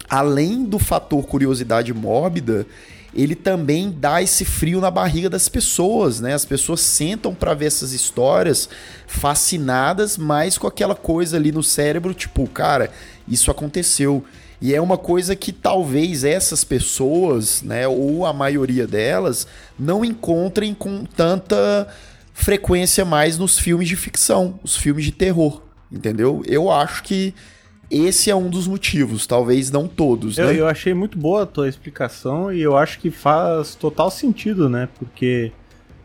além 0.08 0.64
do 0.64 0.78
fator 0.78 1.24
curiosidade 1.26 1.94
mórbida, 1.94 2.66
ele 3.14 3.34
também 3.34 3.90
dá 3.90 4.22
esse 4.22 4.44
frio 4.44 4.80
na 4.80 4.90
barriga 4.90 5.28
das 5.28 5.48
pessoas, 5.48 6.20
né? 6.20 6.34
As 6.34 6.44
pessoas 6.44 6.80
sentam 6.80 7.34
pra 7.34 7.54
ver 7.54 7.66
essas 7.66 7.92
histórias 7.92 8.68
fascinadas, 9.06 10.16
mas 10.16 10.56
com 10.56 10.66
aquela 10.66 10.94
coisa 10.94 11.36
ali 11.36 11.50
no 11.50 11.62
cérebro, 11.62 12.14
tipo, 12.14 12.46
cara, 12.48 12.90
isso 13.26 13.50
aconteceu. 13.50 14.24
E 14.60 14.74
é 14.74 14.80
uma 14.80 14.98
coisa 14.98 15.34
que 15.34 15.52
talvez 15.52 16.22
essas 16.22 16.64
pessoas, 16.64 17.62
né, 17.62 17.88
ou 17.88 18.26
a 18.26 18.32
maioria 18.32 18.86
delas, 18.86 19.46
não 19.78 20.04
encontrem 20.04 20.74
com 20.74 21.04
tanta 21.04 21.88
frequência 22.34 23.04
mais 23.04 23.38
nos 23.38 23.58
filmes 23.58 23.88
de 23.88 23.96
ficção, 23.96 24.60
os 24.62 24.76
filmes 24.76 25.04
de 25.04 25.12
terror, 25.12 25.62
entendeu? 25.90 26.42
Eu 26.46 26.70
acho 26.70 27.02
que 27.02 27.34
esse 27.90 28.30
é 28.30 28.36
um 28.36 28.48
dos 28.48 28.68
motivos, 28.68 29.26
talvez 29.26 29.70
não 29.70 29.88
todos, 29.88 30.38
Eu, 30.38 30.46
né? 30.46 30.60
eu 30.60 30.68
achei 30.68 30.94
muito 30.94 31.18
boa 31.18 31.42
a 31.42 31.46
tua 31.46 31.68
explicação 31.68 32.52
e 32.52 32.60
eu 32.60 32.76
acho 32.76 32.98
que 33.00 33.10
faz 33.10 33.74
total 33.74 34.10
sentido, 34.10 34.68
né? 34.68 34.88
Porque 34.98 35.50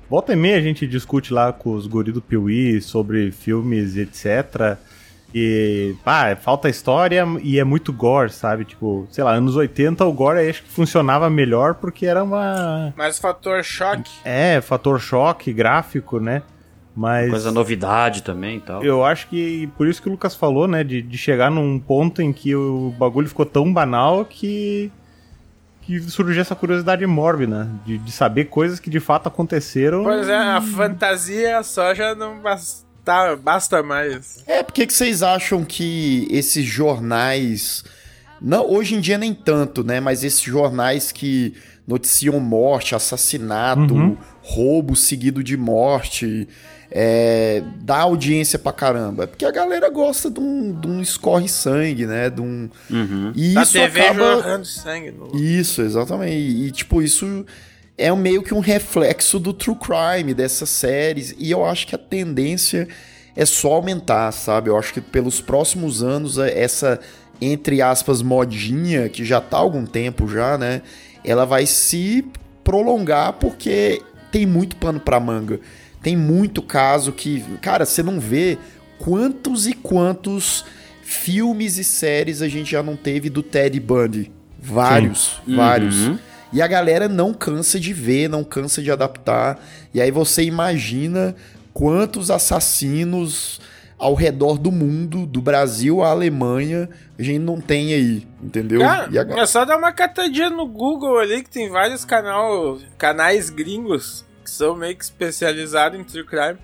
volta 0.09 0.33
e 0.33 0.35
meia 0.35 0.57
a 0.57 0.61
gente 0.61 0.87
discute 0.87 1.31
lá 1.33 1.53
com 1.53 1.73
os 1.73 1.85
guri 1.85 2.11
do 2.11 2.21
Piuí 2.21 2.81
sobre 2.81 3.31
filmes, 3.31 3.95
etc. 3.95 4.77
E, 5.37 5.93
pá, 6.03 6.35
falta 6.35 6.69
história 6.69 7.25
e 7.43 7.59
é 7.59 7.63
muito 7.63 7.91
gore, 7.91 8.31
sabe? 8.31 8.63
Tipo, 8.63 9.05
sei 9.11 9.23
lá, 9.23 9.33
anos 9.33 9.55
80 9.55 10.05
o 10.05 10.13
gore 10.13 10.49
acho 10.49 10.63
que 10.63 10.69
funcionava 10.69 11.29
melhor 11.29 11.75
porque 11.75 12.05
era 12.05 12.23
uma... 12.23 12.93
Mas 12.95 13.19
fator 13.19 13.63
choque. 13.63 14.09
É, 14.23 14.61
fator 14.61 14.99
choque 14.99 15.51
gráfico, 15.51 16.19
né? 16.19 16.41
Mas... 16.95 17.29
Coisa 17.29 17.51
novidade 17.51 18.23
também 18.23 18.57
e 18.57 18.61
tal. 18.61 18.83
Eu 18.83 19.03
acho 19.03 19.27
que 19.27 19.67
por 19.77 19.85
isso 19.87 20.01
que 20.01 20.07
o 20.07 20.11
Lucas 20.11 20.33
falou, 20.33 20.67
né? 20.67 20.83
De, 20.83 21.01
de 21.01 21.17
chegar 21.17 21.51
num 21.51 21.77
ponto 21.77 22.21
em 22.21 22.31
que 22.31 22.55
o 22.55 22.93
bagulho 22.97 23.27
ficou 23.27 23.45
tão 23.45 23.71
banal 23.73 24.23
que. 24.23 24.89
que 25.81 25.99
surgiu 25.99 26.41
essa 26.41 26.55
curiosidade 26.55 27.05
mórbida, 27.05 27.69
de, 27.85 27.97
de 27.97 28.11
saber 28.11 28.45
coisas 28.45 28.79
que 28.79 28.89
de 28.89 28.99
fato 29.01 29.27
aconteceram. 29.27 30.03
Pois 30.03 30.29
é, 30.29 30.37
a 30.37 30.61
fantasia 30.61 31.61
só 31.63 31.93
já 31.93 32.15
não 32.15 32.39
bastava. 32.39 32.85
tá, 33.03 33.35
basta 33.35 33.83
mais. 33.83 34.41
É, 34.47 34.63
por 34.63 34.71
que 34.73 34.87
que 34.87 34.93
vocês 34.93 35.21
acham 35.21 35.65
que 35.65 36.27
esses 36.31 36.65
jornais. 36.65 37.83
Não, 38.41 38.69
hoje 38.69 38.95
em 38.95 39.01
dia 39.01 39.17
nem 39.17 39.33
tanto, 39.33 39.83
né? 39.83 39.99
Mas 39.99 40.23
esses 40.23 40.41
jornais 40.41 41.11
que 41.11 41.53
noticiam 41.87 42.39
morte, 42.39 42.95
assassinato, 42.95 43.93
Uhum. 43.93 44.17
roubo 44.41 44.95
seguido 44.95 45.43
de 45.43 45.55
morte, 45.57 46.47
é, 46.97 47.61
dá 47.81 47.97
audiência 47.97 48.57
pra 48.57 48.71
caramba. 48.71 49.25
É 49.25 49.27
porque 49.27 49.43
a 49.43 49.51
galera 49.51 49.89
gosta 49.89 50.31
de 50.31 50.39
um, 50.39 50.71
de 50.71 50.87
um 50.87 51.01
escorre-sangue, 51.01 52.05
né? 52.05 52.29
De 52.29 52.39
um. 52.39 52.69
E 53.35 53.53
Da 53.53 53.63
isso 53.63 53.73
TV 53.73 53.99
acaba. 53.99 54.63
sangue. 54.63 55.11
No... 55.11 55.35
Isso, 55.35 55.81
exatamente. 55.81 56.33
E, 56.33 56.71
tipo, 56.71 57.01
isso 57.01 57.45
é 57.97 58.09
meio 58.15 58.41
que 58.41 58.53
um 58.53 58.61
reflexo 58.61 59.39
do 59.39 59.51
true 59.51 59.75
crime, 59.75 60.33
dessas 60.33 60.69
séries. 60.69 61.35
E 61.37 61.51
eu 61.51 61.65
acho 61.65 61.85
que 61.85 61.95
a 61.95 61.97
tendência 61.97 62.87
é 63.35 63.45
só 63.45 63.73
aumentar, 63.73 64.31
sabe? 64.31 64.69
Eu 64.69 64.77
acho 64.77 64.93
que 64.93 65.01
pelos 65.01 65.41
próximos 65.41 66.01
anos, 66.01 66.37
é, 66.37 66.57
essa, 66.57 67.01
entre 67.41 67.81
aspas, 67.81 68.21
modinha, 68.21 69.09
que 69.09 69.25
já 69.25 69.41
tá 69.41 69.57
há 69.57 69.59
algum 69.59 69.85
tempo 69.85 70.29
já, 70.29 70.57
né? 70.57 70.81
Ela 71.25 71.43
vai 71.43 71.65
se 71.65 72.25
prolongar 72.63 73.33
porque 73.33 74.01
tem 74.31 74.45
muito 74.45 74.77
pano 74.77 75.01
pra 75.01 75.19
manga. 75.19 75.59
Tem 76.05 76.15
muito 76.15 76.61
caso 76.61 77.11
que, 77.11 77.43
cara, 77.63 77.83
você 77.83 78.03
não 78.03 78.19
vê 78.19 78.59
quantos 78.99 79.65
e 79.65 79.73
quantos 79.73 80.63
filmes 81.01 81.79
e 81.79 81.83
séries 81.83 82.43
a 82.43 82.47
gente 82.47 82.69
já 82.69 82.83
não 82.83 82.95
teve 82.95 83.27
do 83.27 83.41
Ted 83.41 83.79
Bundy. 83.79 84.31
Vários, 84.59 85.41
Sim. 85.43 85.55
vários. 85.55 86.05
Uhum. 86.05 86.19
E 86.53 86.61
a 86.61 86.67
galera 86.67 87.09
não 87.09 87.33
cansa 87.33 87.79
de 87.79 87.91
ver, 87.91 88.29
não 88.29 88.43
cansa 88.43 88.83
de 88.83 88.91
adaptar. 88.91 89.59
E 89.95 89.99
aí 89.99 90.11
você 90.11 90.43
imagina 90.43 91.35
quantos 91.73 92.29
assassinos 92.29 93.59
ao 93.97 94.13
redor 94.13 94.59
do 94.59 94.71
mundo, 94.71 95.25
do 95.25 95.41
Brasil 95.41 96.03
à 96.03 96.11
Alemanha, 96.11 96.87
a 97.17 97.23
gente 97.23 97.39
não 97.39 97.59
tem 97.59 97.95
aí, 97.95 98.27
entendeu? 98.43 98.81
Cara, 98.81 99.09
E 99.11 99.39
é 99.39 99.45
só 99.47 99.65
dar 99.65 99.75
uma 99.75 99.91
catadinha 99.91 100.51
no 100.51 100.67
Google 100.67 101.17
ali 101.17 101.41
que 101.41 101.49
tem 101.49 101.67
vários 101.67 102.05
canal, 102.05 102.77
canais 102.95 103.49
gringos 103.49 104.23
que 104.45 104.51
são 104.51 104.75
meio 104.75 104.95
que 104.95 105.03
especializados 105.03 105.99
em 105.99 106.03
true 106.03 106.23
crime. 106.25 106.57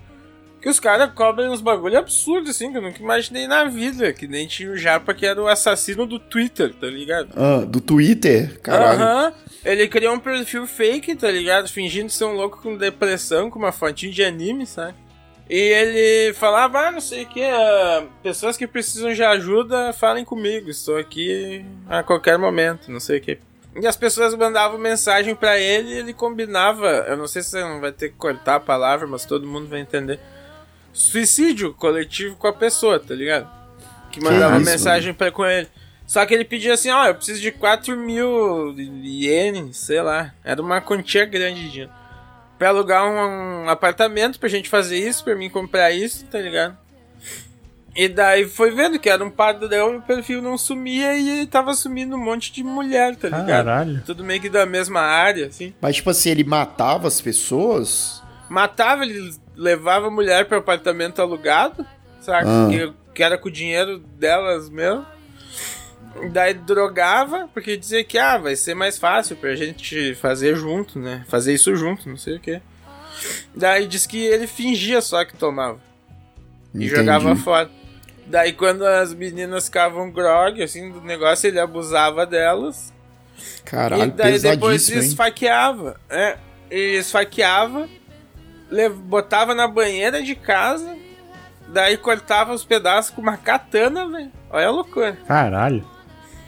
Que 0.62 0.68
os 0.68 0.78
caras 0.78 1.12
cobrem 1.12 1.50
uns 1.50 1.60
bagulho 1.60 1.98
absurdo, 1.98 2.48
assim, 2.48 2.70
que 2.70 2.78
eu 2.78 2.82
nunca 2.82 3.02
imaginei 3.02 3.48
na 3.48 3.64
vida. 3.64 4.12
Que 4.12 4.28
nem 4.28 4.46
tinha 4.46 4.70
o 4.70 4.76
Japa 4.76 5.12
que 5.12 5.26
era 5.26 5.42
o 5.42 5.48
assassino 5.48 6.06
do 6.06 6.20
Twitter, 6.20 6.72
tá 6.72 6.86
ligado? 6.86 7.30
Ah, 7.36 7.64
do 7.66 7.80
Twitter, 7.80 8.60
caralho. 8.60 9.02
Aham. 9.02 9.34
Ele 9.64 9.88
criou 9.88 10.14
um 10.14 10.20
perfil 10.20 10.66
fake, 10.66 11.16
tá 11.16 11.30
ligado? 11.30 11.68
Fingindo 11.68 12.10
ser 12.10 12.24
um 12.24 12.34
louco 12.34 12.62
com 12.62 12.76
depressão, 12.76 13.50
com 13.50 13.58
uma 13.58 13.72
fotinha 13.72 14.12
de 14.12 14.22
anime, 14.22 14.64
sabe? 14.64 14.94
E 15.50 15.58
ele 15.58 16.32
falava, 16.34 16.78
ah, 16.78 16.90
não 16.92 17.00
sei 17.00 17.24
o 17.24 17.28
que, 17.28 17.42
pessoas 18.22 18.56
que 18.56 18.66
precisam 18.66 19.12
de 19.12 19.22
ajuda, 19.22 19.92
falem 19.92 20.24
comigo, 20.24 20.70
estou 20.70 20.96
aqui 20.96 21.62
a 21.88 22.02
qualquer 22.02 22.38
momento, 22.38 22.90
não 22.90 23.00
sei 23.00 23.18
o 23.18 23.20
que. 23.20 23.38
E 23.74 23.86
as 23.86 23.96
pessoas 23.96 24.34
mandavam 24.34 24.78
mensagem 24.78 25.34
pra 25.34 25.58
ele 25.58 25.90
e 25.90 25.98
ele 25.98 26.12
combinava, 26.12 26.88
eu 27.08 27.16
não 27.16 27.26
sei 27.26 27.42
se 27.42 27.50
você 27.50 27.60
não 27.60 27.80
vai 27.80 27.90
ter 27.90 28.10
que 28.10 28.16
cortar 28.16 28.56
a 28.56 28.60
palavra, 28.60 29.06
mas 29.06 29.24
todo 29.24 29.46
mundo 29.46 29.68
vai 29.68 29.80
entender. 29.80 30.20
Suicídio 30.92 31.72
coletivo 31.72 32.36
com 32.36 32.46
a 32.46 32.52
pessoa, 32.52 33.00
tá 33.00 33.14
ligado? 33.14 33.48
Que 34.10 34.20
Que 34.20 34.24
mandava 34.24 34.56
isso, 34.58 34.70
mensagem 34.70 35.14
pra, 35.14 35.30
com 35.30 35.46
ele. 35.46 35.68
Só 36.06 36.26
que 36.26 36.34
ele 36.34 36.44
pedia 36.44 36.74
assim, 36.74 36.90
ó, 36.90 37.06
eu 37.06 37.14
preciso 37.14 37.40
de 37.40 37.50
4 37.50 37.96
mil 37.96 38.74
ienes, 38.76 39.78
sei 39.78 40.02
lá. 40.02 40.34
Era 40.44 40.60
uma 40.60 40.80
quantia 40.82 41.24
grande 41.24 41.62
de 41.62 41.70
dinheiro. 41.70 41.92
Pra 42.58 42.68
alugar 42.68 43.04
um, 43.04 43.64
um 43.64 43.70
apartamento 43.70 44.38
pra 44.38 44.50
gente 44.50 44.68
fazer 44.68 44.98
isso, 44.98 45.24
pra 45.24 45.34
mim 45.34 45.48
comprar 45.48 45.90
isso, 45.90 46.26
tá 46.26 46.38
ligado? 46.38 46.76
E 47.94 48.08
daí 48.08 48.48
foi 48.48 48.70
vendo 48.70 48.98
que 48.98 49.08
era 49.08 49.22
um 49.22 49.30
padrão 49.30 49.94
e 49.94 49.96
o 49.98 50.02
perfil 50.02 50.40
não 50.40 50.56
sumia 50.56 51.14
e 51.14 51.28
ele 51.28 51.46
tava 51.46 51.74
sumindo 51.74 52.16
um 52.16 52.24
monte 52.24 52.50
de 52.50 52.62
mulher, 52.62 53.16
tá 53.16 53.28
ligado? 53.28 53.46
Caralho. 53.46 54.02
Tudo 54.06 54.24
meio 54.24 54.40
que 54.40 54.48
da 54.48 54.64
mesma 54.64 55.00
área, 55.00 55.46
assim. 55.46 55.74
Mas, 55.80 55.96
tipo 55.96 56.08
assim, 56.08 56.30
ele 56.30 56.44
matava 56.44 57.06
as 57.06 57.20
pessoas? 57.20 58.22
Matava, 58.48 59.04
ele 59.04 59.34
levava 59.54 60.06
a 60.06 60.10
mulher 60.10 60.46
pro 60.46 60.56
apartamento 60.58 61.20
alugado, 61.20 61.84
sabe? 62.20 62.46
Ah. 62.48 62.68
Que, 62.70 62.92
que 63.14 63.22
era 63.22 63.36
com 63.36 63.48
o 63.48 63.52
dinheiro 63.52 63.98
delas 63.98 64.70
mesmo. 64.70 65.04
Daí 66.30 66.54
drogava, 66.54 67.48
porque 67.52 67.76
dizia 67.76 68.04
que 68.04 68.16
ah, 68.16 68.38
vai 68.38 68.56
ser 68.56 68.74
mais 68.74 68.98
fácil 68.98 69.36
pra 69.36 69.54
gente 69.54 70.14
fazer 70.14 70.56
junto, 70.56 70.98
né? 70.98 71.24
Fazer 71.28 71.52
isso 71.52 71.74
junto, 71.76 72.08
não 72.08 72.16
sei 72.16 72.36
o 72.36 72.40
quê. 72.40 72.60
Daí 73.54 73.86
diz 73.86 74.06
que 74.06 74.18
ele 74.24 74.46
fingia 74.46 75.00
só 75.00 75.24
que 75.24 75.36
tomava. 75.36 75.78
E 76.74 76.78
Entendi. 76.78 76.88
jogava 76.88 77.36
fora. 77.36 77.70
Daí 78.26 78.52
quando 78.52 78.86
as 78.86 79.12
meninas 79.12 79.66
ficavam 79.66 80.10
grog, 80.10 80.62
assim, 80.62 80.90
do 80.90 81.00
negócio, 81.00 81.48
ele 81.48 81.60
abusava 81.60 82.24
delas. 82.24 82.92
Caralho, 83.64 84.04
e 84.04 84.10
daí 84.10 84.38
depois 84.38 84.88
esfaqueava. 84.88 86.00
É, 86.08 86.36
ele 86.70 86.98
esfaqueava, 86.98 87.88
botava 89.04 89.54
na 89.54 89.66
banheira 89.66 90.22
de 90.22 90.34
casa, 90.34 90.96
daí 91.68 91.96
cortava 91.96 92.52
os 92.52 92.64
pedaços 92.64 93.10
com 93.10 93.20
uma 93.20 93.36
katana, 93.36 94.08
velho. 94.08 94.32
Olha 94.50 94.66
a 94.66 94.70
loucura. 94.70 95.18
Caralho. 95.26 95.84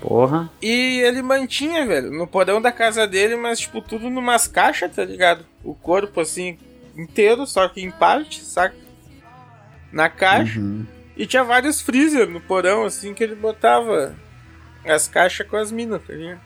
Porra. 0.01 0.51
E 0.61 1.01
ele 1.01 1.23
mantinha, 1.23 1.87
velho, 1.87 2.11
no 2.11 2.27
porão 2.27 2.61
da 2.61 2.71
casa 2.71 3.07
dele, 3.07 3.37
mas 3.37 3.61
tipo, 3.61 3.81
tudo 3.81 4.11
numas 4.11 4.47
caixas, 4.47 4.95
tá 4.95 5.03
ligado? 5.05 5.47
O 5.65 5.75
corpo 5.75 6.21
assim, 6.21 6.59
inteiro, 6.95 7.47
só 7.47 7.67
que 7.69 7.81
em 7.83 7.91
parte, 7.91 8.45
saca? 8.45 8.77
Na 9.91 10.11
caixa. 10.11 10.61
Uhum. 10.61 10.87
E 11.17 11.27
tinha 11.27 11.45
vários 11.45 11.81
freezer 11.81 12.29
no 12.29 12.41
porão, 12.41 12.85
assim, 12.85 13.15
que 13.15 13.23
ele 13.23 13.35
botava 13.35 14.15
as 14.85 15.07
caixas 15.09 15.47
com 15.47 15.57
as 15.57 15.71
minas, 15.71 16.01
tá 16.07 16.13
ligado? 16.13 16.41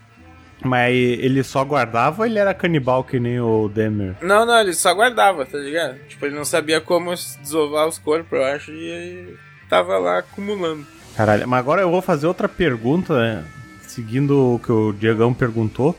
Mas 0.63 0.93
ele 0.93 1.41
só 1.43 1.63
guardava 1.63 2.21
ou 2.21 2.25
ele 2.25 2.37
era 2.37 2.53
canibal 2.53 3.03
que 3.03 3.19
nem 3.19 3.39
o 3.39 3.69
Demer? 3.69 4.15
Não, 4.21 4.45
não, 4.45 4.59
ele 4.59 4.73
só 4.73 4.93
guardava, 4.93 5.45
tá 5.45 5.57
ligado? 5.57 5.97
Tipo, 6.07 6.25
ele 6.25 6.35
não 6.35 6.43
sabia 6.43 6.81
como 6.81 7.13
desovar 7.41 7.87
os 7.87 7.97
corpos, 7.97 8.37
eu 8.37 8.45
acho, 8.45 8.71
e 8.71 8.83
ele 8.89 9.37
tava 9.69 9.97
lá 9.97 10.19
acumulando. 10.19 10.85
Caralho, 11.15 11.47
mas 11.47 11.59
agora 11.59 11.81
eu 11.81 11.89
vou 11.89 12.01
fazer 12.01 12.27
outra 12.27 12.49
pergunta, 12.49 13.17
né? 13.17 13.45
seguindo 13.89 14.55
o 14.55 14.59
que 14.59 14.71
o 14.71 14.93
Diegão 14.93 15.33
perguntou. 15.33 15.97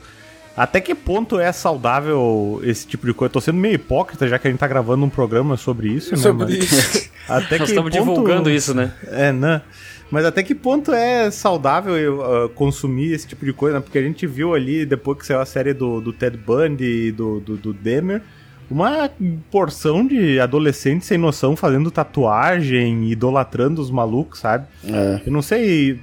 Até 0.56 0.80
que 0.80 0.94
ponto 0.94 1.38
é 1.38 1.52
saudável 1.52 2.60
esse 2.64 2.86
tipo 2.86 3.06
de 3.06 3.14
coisa? 3.14 3.30
Eu 3.30 3.34
tô 3.34 3.40
sendo 3.40 3.58
meio 3.58 3.74
hipócrita, 3.74 4.28
já 4.28 4.38
que 4.38 4.48
a 4.48 4.50
gente 4.50 4.60
tá 4.60 4.66
gravando 4.66 5.04
um 5.04 5.10
programa 5.10 5.56
sobre 5.56 5.88
isso, 5.88 6.12
né? 6.12 6.16
Sobre 6.16 6.56
Mas- 6.56 6.72
isso. 6.72 7.09
Até 7.30 7.58
Nós 7.58 7.68
que 7.68 7.72
estamos 7.76 7.90
ponto- 7.90 8.10
divulgando 8.10 8.50
isso, 8.50 8.74
né? 8.74 8.92
É, 9.08 9.32
né? 9.32 9.62
Mas 10.10 10.24
até 10.24 10.42
que 10.42 10.54
ponto 10.56 10.92
é 10.92 11.30
saudável 11.30 11.96
eu, 11.96 12.22
ah, 12.24 12.48
consumir 12.48 13.12
esse 13.12 13.28
tipo 13.28 13.44
de 13.44 13.52
coisa? 13.52 13.76
né? 13.78 13.80
Porque 13.82 13.98
a 13.98 14.02
gente 14.02 14.26
viu 14.26 14.54
ali, 14.54 14.84
depois 14.84 15.18
que 15.18 15.26
saiu 15.26 15.40
a 15.40 15.46
série 15.46 15.72
do, 15.72 16.00
do 16.00 16.12
Ted 16.12 16.36
Bundy 16.36 16.84
e 16.84 17.12
do, 17.12 17.38
do, 17.40 17.56
do 17.56 17.72
Demer, 17.72 18.20
uma 18.68 19.08
porção 19.50 20.06
de 20.06 20.38
adolescentes 20.40 21.06
sem 21.06 21.16
noção 21.18 21.54
fazendo 21.56 21.90
tatuagem, 21.92 23.10
idolatrando 23.10 23.80
os 23.80 23.90
malucos, 23.90 24.40
sabe? 24.40 24.66
É. 24.84 25.20
Eu 25.26 25.32
não 25.32 25.42
sei. 25.42 25.98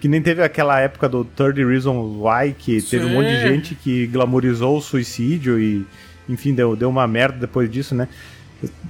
Que 0.00 0.08
nem 0.08 0.22
teve 0.22 0.42
aquela 0.42 0.80
época 0.80 1.06
do 1.10 1.24
30 1.26 1.66
Reasons 1.66 2.16
Why, 2.16 2.54
que 2.58 2.80
teve 2.80 3.04
um 3.04 3.10
monte 3.10 3.28
de 3.28 3.42
Sim. 3.42 3.48
gente 3.48 3.74
que 3.74 4.06
glamorizou 4.06 4.78
o 4.78 4.80
suicídio 4.80 5.60
e, 5.60 5.84
enfim, 6.26 6.54
deu, 6.54 6.74
deu 6.74 6.88
uma 6.88 7.06
merda 7.06 7.36
depois 7.40 7.70
disso, 7.70 7.94
né? 7.94 8.08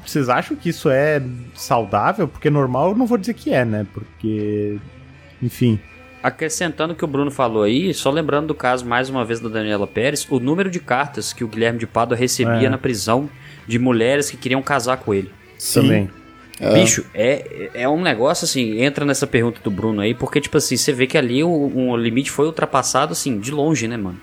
Vocês 0.05 0.29
acham 0.29 0.57
que 0.57 0.68
isso 0.71 0.89
é 0.91 1.23
saudável? 1.55 2.27
Porque 2.27 2.51
normal 2.51 2.91
eu 2.91 2.97
não 2.97 3.07
vou 3.07 3.18
dizer 3.18 3.35
que 3.35 3.53
é, 3.53 3.64
né? 3.64 3.87
Porque. 3.93 4.79
Enfim. 5.43 5.79
Acrescentando 6.23 6.93
o 6.93 6.97
que 6.97 7.05
o 7.05 7.09
Bruno 7.09 7.31
falou 7.31 7.62
aí, 7.62 7.95
só 7.95 8.11
lembrando 8.11 8.49
do 8.49 8.55
caso 8.55 8.85
mais 8.85 9.09
uma 9.09 9.25
vez 9.25 9.41
da 9.41 9.49
Daniela 9.49 9.87
Pérez, 9.87 10.27
o 10.29 10.39
número 10.39 10.71
de 10.71 10.79
cartas 10.79 11.33
que 11.33 11.43
o 11.43 11.49
Guilherme 11.49 11.79
de 11.79 11.87
Pádua 11.87 12.16
recebia 12.16 12.66
É. 12.66 12.68
na 12.68 12.77
prisão 12.77 13.29
de 13.66 13.79
mulheres 13.79 14.31
que 14.31 14.37
queriam 14.37 14.61
casar 14.61 14.99
com 14.99 15.14
ele. 15.14 15.31
Sim. 15.57 15.81
Também. 15.83 16.11
É. 16.61 16.75
Bicho, 16.75 17.07
é, 17.14 17.71
é 17.73 17.89
um 17.89 18.03
negócio 18.03 18.45
assim, 18.45 18.83
entra 18.83 19.07
nessa 19.07 19.27
pergunta 19.27 19.61
do 19.64 19.71
Bruno 19.71 20.03
aí, 20.03 20.12
porque, 20.12 20.43
tipo 20.43 20.59
assim, 20.59 20.77
você 20.77 20.93
vê 20.93 21.07
que 21.07 21.16
ali 21.16 21.43
o, 21.43 21.49
o 21.49 21.97
limite 21.97 22.31
foi 22.31 22.45
ultrapassado, 22.45 23.12
assim, 23.12 23.39
de 23.41 23.51
longe, 23.51 23.89
né, 23.89 23.97
mano? 23.97 24.21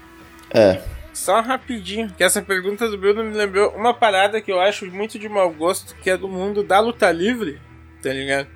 É. 0.52 0.80
Só 1.18 1.42
rapidinho, 1.42 2.14
que 2.16 2.24
essa 2.24 2.44
pergunta 2.44 2.88
do 2.88 2.96
Bruno 2.96 3.24
me 3.24 3.36
lembrou 3.36 3.72
uma 3.72 3.92
parada 3.92 4.40
que 4.40 4.52
eu 4.52 4.62
acho 4.62 4.86
muito 4.86 5.18
de 5.18 5.28
mau 5.28 5.50
gosto, 5.50 5.96
que 5.96 6.12
é 6.12 6.16
do 6.16 6.28
mundo 6.28 6.62
da 6.62 6.80
luta 6.80 7.12
livre, 7.12 7.60
tá 8.04 8.14
ligado? 8.14 8.48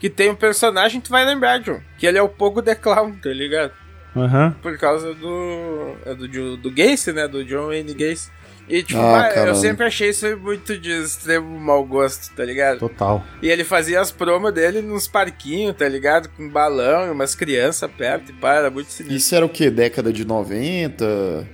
Que 0.00 0.08
tem 0.08 0.30
um 0.30 0.34
personagem, 0.34 1.02
tu 1.02 1.10
vai 1.10 1.22
lembrar, 1.26 1.60
John, 1.60 1.82
que 1.98 2.06
ele 2.06 2.16
é 2.16 2.22
o 2.22 2.30
Pogo 2.30 2.62
The 2.62 2.74
Clown, 2.74 3.12
tá 3.16 3.28
ligado? 3.28 3.72
Aham. 4.16 4.56
Por 4.62 4.78
causa 4.78 5.14
do. 5.14 5.94
é 6.06 6.14
do, 6.14 6.26
do, 6.26 6.56
do 6.56 6.70
Gacy, 6.70 7.12
né? 7.12 7.28
Do 7.28 7.44
John 7.44 7.66
Wayne 7.66 7.92
Gacy. 7.92 8.30
E, 8.72 8.82
tipo, 8.82 8.98
Ah, 8.98 9.28
ah, 9.34 9.38
eu 9.48 9.54
sempre 9.54 9.84
achei 9.84 10.08
isso 10.08 10.34
muito 10.38 10.78
de 10.78 10.90
extremo 10.90 11.60
mau 11.60 11.84
gosto, 11.84 12.34
tá 12.34 12.42
ligado? 12.42 12.78
Total. 12.78 13.22
E 13.42 13.50
ele 13.50 13.64
fazia 13.64 14.00
as 14.00 14.10
promos 14.10 14.50
dele 14.50 14.80
nos 14.80 15.06
parquinhos, 15.06 15.76
tá 15.76 15.86
ligado? 15.86 16.30
Com 16.30 16.48
balão 16.48 17.06
e 17.06 17.10
umas 17.10 17.34
crianças 17.34 17.90
perto 17.90 18.30
e 18.30 18.32
pá, 18.32 18.54
era 18.54 18.70
muito 18.70 18.90
sinistro. 18.90 19.14
Isso 19.14 19.34
era 19.34 19.44
o 19.44 19.48
que? 19.50 19.68
Década 19.68 20.10
de 20.10 20.24
90? 20.24 21.04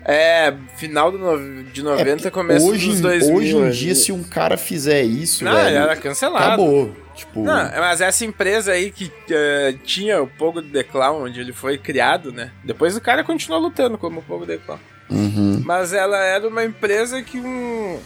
É, 0.04 0.54
final 0.76 1.10
do 1.10 1.18
no... 1.18 1.64
de 1.64 1.82
90, 1.82 2.30
começo 2.30 2.64
É, 2.66 2.70
hoje, 2.70 2.86
dos 2.88 2.98
em- 3.00 3.02
2000. 3.02 3.34
hoje 3.36 3.56
em 3.56 3.70
dia, 3.70 3.94
se 3.96 4.12
um 4.12 4.22
cara 4.22 4.56
fizer 4.56 5.02
isso, 5.02 5.44
Não, 5.44 5.52
velho, 5.52 5.68
ele 5.68 5.76
era 5.76 5.96
cancelado. 5.96 6.44
Acabou. 6.44 6.94
Tipo, 7.16 7.42
Não, 7.42 7.52
mas 7.80 8.00
essa 8.00 8.24
empresa 8.24 8.70
aí 8.70 8.92
que 8.92 9.10
eh, 9.28 9.74
tinha 9.82 10.22
o 10.22 10.28
Pogo 10.28 10.62
de 10.62 10.68
The 10.68 10.84
Clown, 10.84 11.24
onde 11.24 11.40
ele 11.40 11.52
foi 11.52 11.76
criado, 11.76 12.30
né? 12.32 12.52
Depois 12.62 12.96
o 12.96 13.00
cara 13.00 13.24
continuou 13.24 13.60
lutando 13.60 13.98
como 13.98 14.20
o 14.20 14.22
Pogo 14.22 14.46
de 14.46 14.52
The 14.56 14.62
Clown. 14.64 14.78
Uhum. 15.10 15.62
Mas 15.64 15.92
ela 15.92 16.18
era 16.18 16.46
uma 16.46 16.64
empresa 16.64 17.22
que 17.22 17.38
um. 17.38 17.98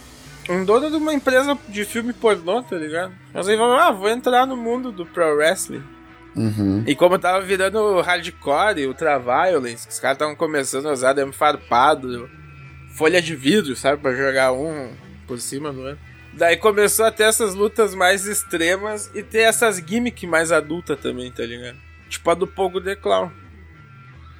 Um 0.49 0.65
dono 0.65 0.89
de 0.89 0.97
uma 0.97 1.13
empresa 1.13 1.57
de 1.69 1.85
filme 1.85 2.11
pornô, 2.11 2.61
tá 2.61 2.75
ligado? 2.75 3.13
Mas 3.33 3.47
aí 3.47 3.55
falou, 3.55 3.77
ah, 3.77 3.91
vou 3.91 4.09
entrar 4.09 4.45
no 4.45 4.57
mundo 4.57 4.91
do 4.91 5.05
pro 5.05 5.37
wrestling. 5.37 5.81
Uhum. 6.35 6.83
E 6.85 6.95
como 6.95 7.17
tava 7.17 7.39
virando 7.45 8.01
hardcore, 8.01 8.87
ultra 8.87 9.17
violence, 9.17 9.87
que 9.87 9.93
os 9.93 9.99
caras 9.99 10.15
estavam 10.15 10.35
começando 10.35 10.89
a 10.89 10.91
usar 10.91 11.09
arame 11.09 11.31
farpado, 11.31 12.29
folha 12.93 13.21
de 13.21 13.35
vidro, 13.35 13.73
sabe, 13.75 14.01
pra 14.01 14.13
jogar 14.13 14.51
um 14.51 14.91
por 15.27 15.39
cima 15.39 15.71
do 15.71 15.81
outro. 15.81 15.99
Daí 16.33 16.57
começou 16.57 17.05
a 17.05 17.11
ter 17.11 17.23
essas 17.23 17.53
lutas 17.53 17.93
mais 17.93 18.25
extremas 18.25 19.09
e 19.13 19.21
ter 19.21 19.41
essas 19.41 19.77
gimmick 19.77 20.25
mais 20.25 20.51
adulta 20.51 20.95
também, 20.95 21.31
tá 21.31 21.43
ligado? 21.43 21.77
Tipo 22.09 22.31
a 22.31 22.33
do 22.33 22.47
Pogo 22.47 22.81
The 22.81 22.95
Clown. 22.95 23.31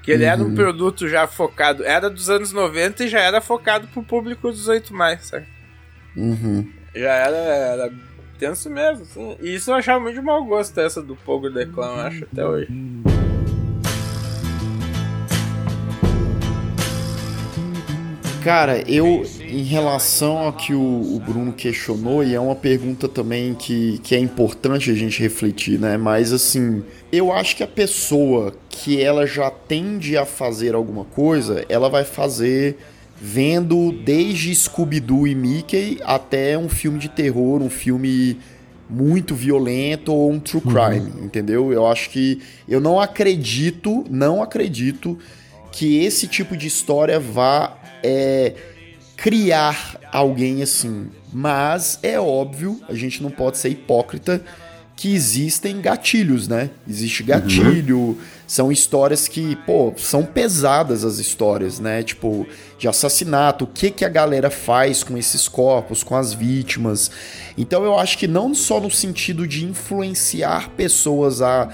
Que 0.04 0.12
ele 0.12 0.26
era 0.26 0.42
um 0.42 0.48
Uhum. 0.48 0.56
produto 0.56 1.08
já 1.08 1.26
focado, 1.26 1.84
era 1.84 2.10
dos 2.10 2.30
anos 2.30 2.52
90 2.52 3.06
e 3.06 3.08
já 3.08 3.20
era 3.22 3.40
focado 3.42 3.88
pro 3.88 4.04
público 4.04 4.52
18 4.52 4.94
mais, 4.94 5.28
sabe? 5.28 5.46
Uhum. 6.16 6.70
Já 6.94 7.12
era, 7.14 7.38
era 7.38 7.94
tenso 8.38 8.70
mesmo, 8.70 9.04
assim. 9.04 9.38
E 9.42 9.56
isso 9.56 9.72
eu 9.72 9.76
achava 9.76 10.00
muito 10.02 10.16
de 10.16 10.22
mau 10.22 10.44
gosto, 10.46 10.78
essa 10.80 11.02
do 11.02 11.16
Pogo 11.16 11.50
The 11.52 11.66
Clown, 11.66 11.96
eu 11.98 12.02
acho, 12.06 12.24
até 12.32 12.46
hoje. 12.46 12.68
Cara, 18.44 18.84
eu, 18.92 19.26
em 19.40 19.64
relação 19.64 20.38
ao 20.38 20.52
que 20.52 20.74
o, 20.74 21.16
o 21.16 21.22
Bruno 21.26 21.54
questionou, 21.54 22.22
e 22.22 22.36
é 22.36 22.40
uma 22.40 22.56
pergunta 22.56 23.08
também 23.08 23.54
que, 23.54 24.00
que 24.04 24.14
é 24.14 24.20
importante 24.20 24.92
a 24.92 24.94
gente 24.94 25.22
refletir, 25.22 25.80
né? 25.80 25.96
Mas 25.96 26.34
assim, 26.34 26.84
eu 27.10 27.32
acho 27.32 27.56
que 27.56 27.64
a 27.64 27.68
pessoa 27.68 28.54
que 28.70 29.02
ela 29.02 29.26
já 29.26 29.50
tende 29.50 30.18
a 30.18 30.26
fazer 30.26 30.76
alguma 30.76 31.06
coisa, 31.06 31.66
ela 31.70 31.88
vai 31.88 32.04
fazer 32.04 32.78
vendo 33.16 33.94
desde 34.04 34.54
Scooby-Doo 34.54 35.26
e 35.26 35.34
Mickey 35.34 36.00
até 36.04 36.58
um 36.58 36.68
filme 36.68 37.00
de 37.00 37.08
terror, 37.08 37.62
um 37.62 37.70
filme 37.70 38.38
muito 38.90 39.34
violento 39.34 40.14
ou 40.14 40.30
um 40.30 40.40
true 40.40 40.62
crime, 40.62 41.14
entendeu? 41.24 41.72
Eu 41.72 41.88
acho 41.88 42.10
que 42.10 42.42
eu 42.68 42.82
não 42.82 43.00
acredito, 43.00 44.04
não 44.10 44.44
acredito 44.44 45.18
que 45.72 46.04
esse 46.04 46.28
tipo 46.28 46.58
de 46.58 46.68
história 46.68 47.18
vá 47.18 47.78
é, 48.04 48.54
criar 49.16 50.00
alguém 50.12 50.62
assim. 50.62 51.08
Mas 51.32 51.98
é 52.04 52.20
óbvio, 52.20 52.80
a 52.88 52.94
gente 52.94 53.24
não 53.24 53.32
pode 53.32 53.58
ser 53.58 53.70
hipócrita 53.70 54.44
que 54.96 55.14
existem 55.14 55.82
gatilhos, 55.82 56.48
né? 56.48 56.70
Existe 56.88 57.24
gatilho, 57.24 58.18
são 58.46 58.72
histórias 58.72 59.28
que, 59.28 59.56
pô, 59.66 59.92
são 59.98 60.24
pesadas 60.24 61.04
as 61.04 61.18
histórias, 61.18 61.80
né? 61.80 62.04
Tipo, 62.04 62.46
de 62.78 62.88
assassinato, 62.88 63.66
o 63.66 63.68
que 63.68 63.90
que 63.90 64.06
a 64.06 64.10
galera 64.10 64.52
faz 64.52 65.04
com 65.04 65.18
esses 65.18 65.48
corpos, 65.48 66.04
com 66.04 66.16
as 66.16 66.34
vítimas. 66.34 67.10
Então 67.58 67.84
eu 67.84 67.98
acho 67.98 68.18
que 68.18 68.28
não 68.28 68.54
só 68.54 68.80
no 68.80 68.92
sentido 68.92 69.48
de 69.48 69.66
influenciar 69.66 70.70
pessoas 70.72 71.42
a 71.42 71.70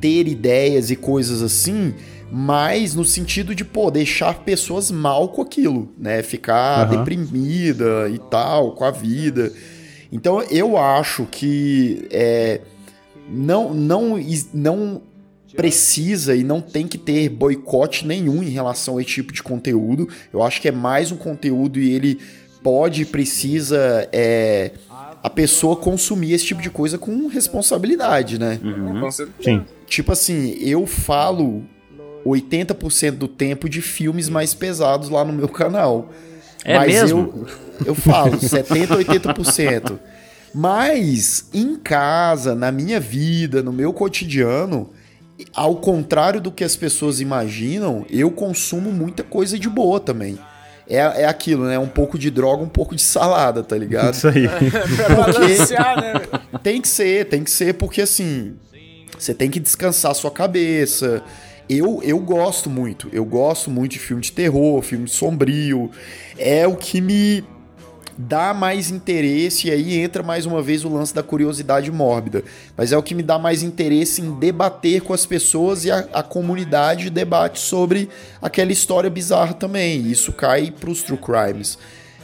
ter 0.00 0.26
ideias 0.26 0.90
e 0.90 0.96
coisas 0.96 1.42
assim, 1.42 1.94
mas 2.30 2.94
no 2.94 3.04
sentido 3.04 3.54
de, 3.54 3.64
pô, 3.64 3.90
deixar 3.90 4.34
pessoas 4.40 4.90
mal 4.90 5.28
com 5.28 5.42
aquilo, 5.42 5.92
né? 5.98 6.22
Ficar 6.22 6.86
Aham. 6.86 6.98
deprimida 6.98 8.08
e 8.08 8.18
tal, 8.18 8.72
com 8.72 8.84
a 8.84 8.90
vida. 8.90 9.52
Então 10.10 10.42
eu 10.42 10.76
acho 10.76 11.26
que 11.26 12.06
é, 12.10 12.60
não, 13.28 13.74
não, 13.74 14.18
não 14.52 15.02
precisa 15.56 16.34
e 16.34 16.42
não 16.42 16.60
tem 16.60 16.86
que 16.86 16.98
ter 16.98 17.28
boicote 17.28 18.06
nenhum 18.06 18.42
em 18.42 18.50
relação 18.50 18.98
a 18.98 19.02
esse 19.02 19.10
tipo 19.10 19.32
de 19.32 19.42
conteúdo. 19.42 20.08
Eu 20.32 20.42
acho 20.42 20.60
que 20.60 20.68
é 20.68 20.72
mais 20.72 21.12
um 21.12 21.16
conteúdo 21.16 21.78
e 21.78 21.92
ele 21.92 22.18
pode 22.62 23.02
e 23.02 23.04
precisa 23.04 24.08
é, 24.12 24.72
a 25.22 25.30
pessoa 25.30 25.76
consumir 25.76 26.32
esse 26.32 26.46
tipo 26.46 26.62
de 26.62 26.70
coisa 26.70 26.98
com 26.98 27.28
responsabilidade, 27.28 28.38
né? 28.38 28.58
Certeza. 29.10 29.32
Sim. 29.40 29.64
Tipo 29.86 30.12
assim, 30.12 30.56
eu 30.60 30.86
falo 30.86 31.64
80% 32.24 33.12
do 33.12 33.28
tempo 33.28 33.68
de 33.68 33.82
filmes 33.82 34.28
mais 34.28 34.54
pesados 34.54 35.08
lá 35.08 35.24
no 35.24 35.32
meu 35.32 35.48
canal. 35.48 36.10
É 36.64 36.78
mesmo? 36.86 37.46
Eu, 37.80 37.86
eu 37.86 37.94
falo 37.94 38.40
70, 38.40 38.96
80%. 38.96 39.98
Mas 40.54 41.48
em 41.52 41.76
casa, 41.76 42.54
na 42.54 42.70
minha 42.70 43.00
vida, 43.00 43.62
no 43.62 43.72
meu 43.72 43.92
cotidiano, 43.92 44.90
ao 45.52 45.76
contrário 45.76 46.40
do 46.40 46.52
que 46.52 46.62
as 46.62 46.76
pessoas 46.76 47.20
imaginam, 47.20 48.06
eu 48.08 48.30
consumo 48.30 48.92
muita 48.92 49.22
coisa 49.22 49.58
de 49.58 49.68
boa 49.68 49.98
também. 49.98 50.38
É, 50.88 50.98
é 50.98 51.24
aquilo, 51.24 51.64
né? 51.64 51.78
Um 51.78 51.88
pouco 51.88 52.18
de 52.18 52.30
droga, 52.30 52.62
um 52.62 52.68
pouco 52.68 52.94
de 52.94 53.02
salada, 53.02 53.62
tá 53.62 53.76
ligado? 53.76 54.14
Isso 54.14 54.28
aí. 54.28 54.46
pra 54.96 55.14
balancear, 55.16 56.00
né? 56.00 56.12
Tem 56.62 56.80
que 56.80 56.88
ser, 56.88 57.26
tem 57.26 57.42
que 57.42 57.50
ser, 57.50 57.74
porque 57.74 58.02
assim, 58.02 58.54
você 59.18 59.34
tem 59.34 59.50
que 59.50 59.58
descansar 59.58 60.12
a 60.12 60.14
sua 60.14 60.30
cabeça. 60.30 61.22
Eu, 61.68 62.00
eu 62.02 62.18
gosto 62.18 62.68
muito, 62.68 63.08
eu 63.12 63.24
gosto 63.24 63.70
muito 63.70 63.92
de 63.92 63.98
filme 63.98 64.22
de 64.22 64.32
terror, 64.32 64.82
filme 64.82 65.08
sombrio. 65.08 65.90
É 66.38 66.66
o 66.66 66.76
que 66.76 67.00
me 67.00 67.44
dá 68.16 68.54
mais 68.54 68.90
interesse, 68.90 69.68
e 69.68 69.70
aí 69.70 69.98
entra 69.98 70.22
mais 70.22 70.46
uma 70.46 70.62
vez 70.62 70.84
o 70.84 70.88
lance 70.88 71.14
da 71.14 71.22
curiosidade 71.22 71.90
mórbida. 71.90 72.44
Mas 72.76 72.92
é 72.92 72.96
o 72.96 73.02
que 73.02 73.14
me 73.14 73.22
dá 73.22 73.38
mais 73.38 73.62
interesse 73.62 74.20
em 74.20 74.32
debater 74.38 75.00
com 75.00 75.12
as 75.12 75.26
pessoas 75.26 75.84
e 75.84 75.90
a, 75.90 76.00
a 76.12 76.22
comunidade 76.22 77.10
debate 77.10 77.58
sobre 77.58 78.08
aquela 78.40 78.72
história 78.72 79.10
bizarra 79.10 79.54
também. 79.54 80.10
Isso 80.10 80.32
cai 80.32 80.70
pros 80.70 81.02
true 81.02 81.18
crimes. 81.18 81.78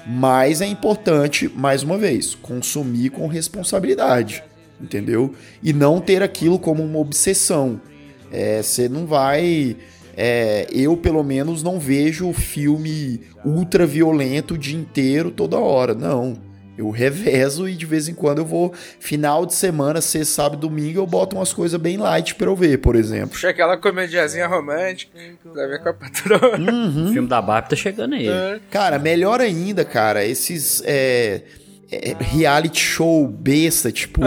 Mas 0.06 0.60
é 0.60 0.66
importante, 0.66 1.48
mais 1.48 1.82
uma 1.82 1.98
vez, 1.98 2.34
consumir 2.34 3.10
com 3.10 3.26
responsabilidade, 3.26 4.42
entendeu? 4.80 5.34
E 5.62 5.72
não 5.72 6.00
ter 6.00 6.22
aquilo 6.22 6.58
como 6.58 6.82
uma 6.82 6.98
obsessão. 6.98 7.80
É, 8.32 8.62
Você 8.62 8.88
não 8.88 9.06
vai. 9.06 9.76
é, 10.16 10.66
eu, 10.72 10.96
pelo 10.96 11.22
menos, 11.22 11.62
não 11.62 11.78
vejo 11.78 12.32
filme 12.32 13.20
ultra 13.44 13.86
violento 13.86 14.54
o 14.54 14.58
dia 14.58 14.76
inteiro, 14.78 15.30
toda 15.30 15.56
hora. 15.58 15.94
Não. 15.94 16.36
Eu 16.78 16.88
revezo 16.88 17.68
e 17.68 17.74
de 17.74 17.84
vez 17.84 18.08
em 18.08 18.14
quando 18.14 18.38
eu 18.38 18.46
vou. 18.46 18.72
Final 18.98 19.44
de 19.44 19.52
semana, 19.52 20.00
sexta, 20.00 20.34
sábado, 20.42 20.60
domingo, 20.60 20.98
eu 20.98 21.06
boto 21.06 21.36
umas 21.36 21.52
coisas 21.52 21.78
bem 21.78 21.98
light 21.98 22.34
pra 22.36 22.46
eu 22.46 22.56
ver, 22.56 22.78
por 22.78 22.96
exemplo. 22.96 23.30
Puxa 23.30 23.50
aquela 23.50 23.76
comediazinha 23.76 24.46
romântica 24.46 25.12
pra 25.52 25.66
ver 25.66 25.82
com 25.82 25.88
a 25.90 25.92
patroa. 25.92 26.56
O 26.58 27.12
filme 27.12 27.28
da 27.28 27.42
Barbie 27.42 27.68
tá 27.68 27.76
chegando 27.76 28.14
aí. 28.14 28.26
Cara, 28.70 28.98
melhor 28.98 29.42
ainda, 29.42 29.84
cara, 29.84 30.24
esses 30.24 30.82
é, 30.86 31.42
é, 31.92 32.16
reality 32.20 32.80
show 32.80 33.26
besta, 33.26 33.90
tipo 33.90 34.20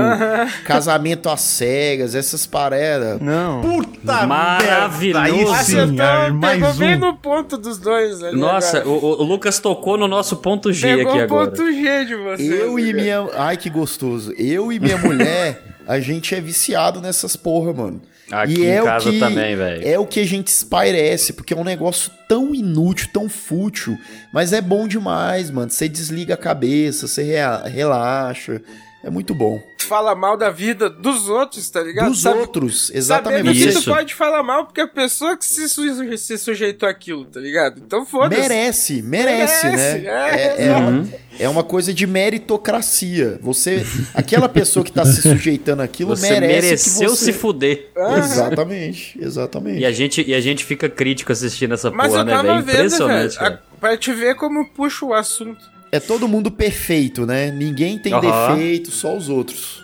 casamento 0.65 1.29
às 1.29 1.41
cegas, 1.41 2.13
essas 2.13 2.45
paradas. 2.45 3.21
Não. 3.21 3.61
Puta 3.61 4.27
Maravilhoso. 4.27 5.23
merda, 5.23 5.57
aí 5.57 5.63
sim, 5.63 5.75
pegou 5.95 6.33
mais 6.33 6.77
bem 6.77 6.95
um. 6.95 6.99
no 6.99 7.15
ponto 7.15 7.57
dos 7.57 7.77
dois 7.77 8.21
ali 8.21 8.37
Nossa, 8.37 8.85
o, 8.85 9.21
o 9.21 9.23
Lucas 9.23 9.59
tocou 9.59 9.97
no 9.97 10.07
nosso 10.07 10.37
ponto 10.37 10.73
G 10.73 10.97
Pegou 10.97 11.11
aqui 11.11 11.21
o 11.21 11.23
agora. 11.23 11.51
ponto 11.51 11.71
G 11.71 12.05
de 12.05 12.15
vocês. 12.15 12.51
Eu 12.51 12.77
e 12.77 12.93
minha. 12.93 13.27
Ai, 13.35 13.55
que 13.55 13.69
gostoso. 13.69 14.33
Eu 14.37 14.71
e 14.71 14.79
minha 14.79 14.97
mulher, 14.97 15.63
a 15.87 15.99
gente 15.99 16.35
é 16.35 16.41
viciado 16.41 16.99
nessas 17.01 17.35
porra, 17.35 17.73
mano. 17.73 18.01
Aqui 18.33 18.61
e 18.61 18.65
é 18.65 18.79
em 18.79 18.83
casa 18.83 19.09
o 19.09 19.13
que, 19.13 19.19
também, 19.19 19.55
velho. 19.55 19.87
É 19.87 19.99
o 19.99 20.05
que 20.05 20.19
a 20.19 20.25
gente 20.25 20.47
espairece, 20.47 21.33
porque 21.33 21.53
é 21.53 21.57
um 21.57 21.63
negócio 21.63 22.11
tão 22.27 22.53
inútil, 22.53 23.09
tão 23.13 23.29
fútil, 23.29 23.97
mas 24.31 24.51
é 24.53 24.61
bom 24.61 24.87
demais, 24.87 25.51
mano. 25.51 25.69
Você 25.69 25.87
desliga 25.87 26.33
a 26.33 26.37
cabeça, 26.37 27.07
você 27.07 27.35
relaxa. 27.65 28.61
É 29.03 29.09
muito 29.09 29.35
bom. 29.35 29.61
Fala 29.79 30.15
mal 30.15 30.37
da 30.37 30.49
vida 30.49 30.89
dos 30.89 31.27
outros, 31.27 31.69
tá 31.69 31.81
ligado? 31.83 32.07
Dos 32.09 32.21
Sabe- 32.21 32.39
outros, 32.39 32.83
Sabendo 32.87 32.97
exatamente. 32.97 33.51
que 33.59 33.67
Isso. 33.67 33.83
tu 33.83 33.91
pode 33.93 34.15
falar 34.15 34.41
mal 34.41 34.65
porque 34.65 34.79
a 34.79 34.87
pessoa 34.87 35.35
que 35.35 35.45
se, 35.45 35.67
su- 35.67 36.17
se 36.17 36.37
sujeitou 36.37 36.87
àquilo, 36.87 37.25
tá 37.25 37.41
ligado? 37.41 37.81
Então 37.85 38.05
foda-se. 38.05 38.41
Merece, 38.41 39.01
merece, 39.01 39.65
Merece, 39.67 39.97
né? 39.99 40.05
é, 40.07 40.55
É, 40.63 40.67
é 40.67 40.71
uma, 40.77 41.09
é 41.37 41.49
uma 41.49 41.63
coisa 41.65 41.93
de 41.93 42.07
meritocracia. 42.07 43.37
Você, 43.41 43.85
aquela 44.13 44.47
pessoa 44.47 44.85
que 44.85 44.91
tá 44.91 45.03
se 45.05 45.21
sujeitando 45.21 45.81
àquilo 45.81 46.15
Você 46.15 46.29
merece 46.39 46.61
mereceu 46.67 47.09
que 47.11 47.17
você... 47.17 47.25
se 47.25 47.33
fuder. 47.33 47.89
Exatamente, 48.17 49.19
exatamente. 49.21 49.79
E 49.79 49.85
a, 49.85 49.91
gente, 49.91 50.23
e 50.25 50.33
a 50.33 50.39
gente 50.39 50.63
fica 50.63 50.89
crítico 50.89 51.31
assistindo 51.31 51.73
essa 51.73 51.91
Mas 51.91 52.07
porra, 52.07 52.21
eu 52.21 52.25
né, 52.25 52.31
tava 52.31 52.43
velho? 52.43 52.55
vendo, 52.61 52.65
velho, 52.67 52.77
Impressionante, 52.85 53.35
a- 53.35 53.39
cara. 53.39 53.63
pra 53.81 53.97
te 53.97 54.13
ver 54.13 54.35
como 54.35 54.65
puxa 54.69 55.05
o 55.05 55.13
assunto. 55.13 55.72
É 55.93 55.99
todo 55.99 56.27
mundo 56.27 56.49
perfeito, 56.49 57.23
né? 57.23 57.51
Ninguém 57.51 57.99
tem 57.99 58.11
Aham. 58.13 58.55
defeito, 58.55 58.89
só 58.89 59.15
os 59.15 59.29
outros. 59.29 59.83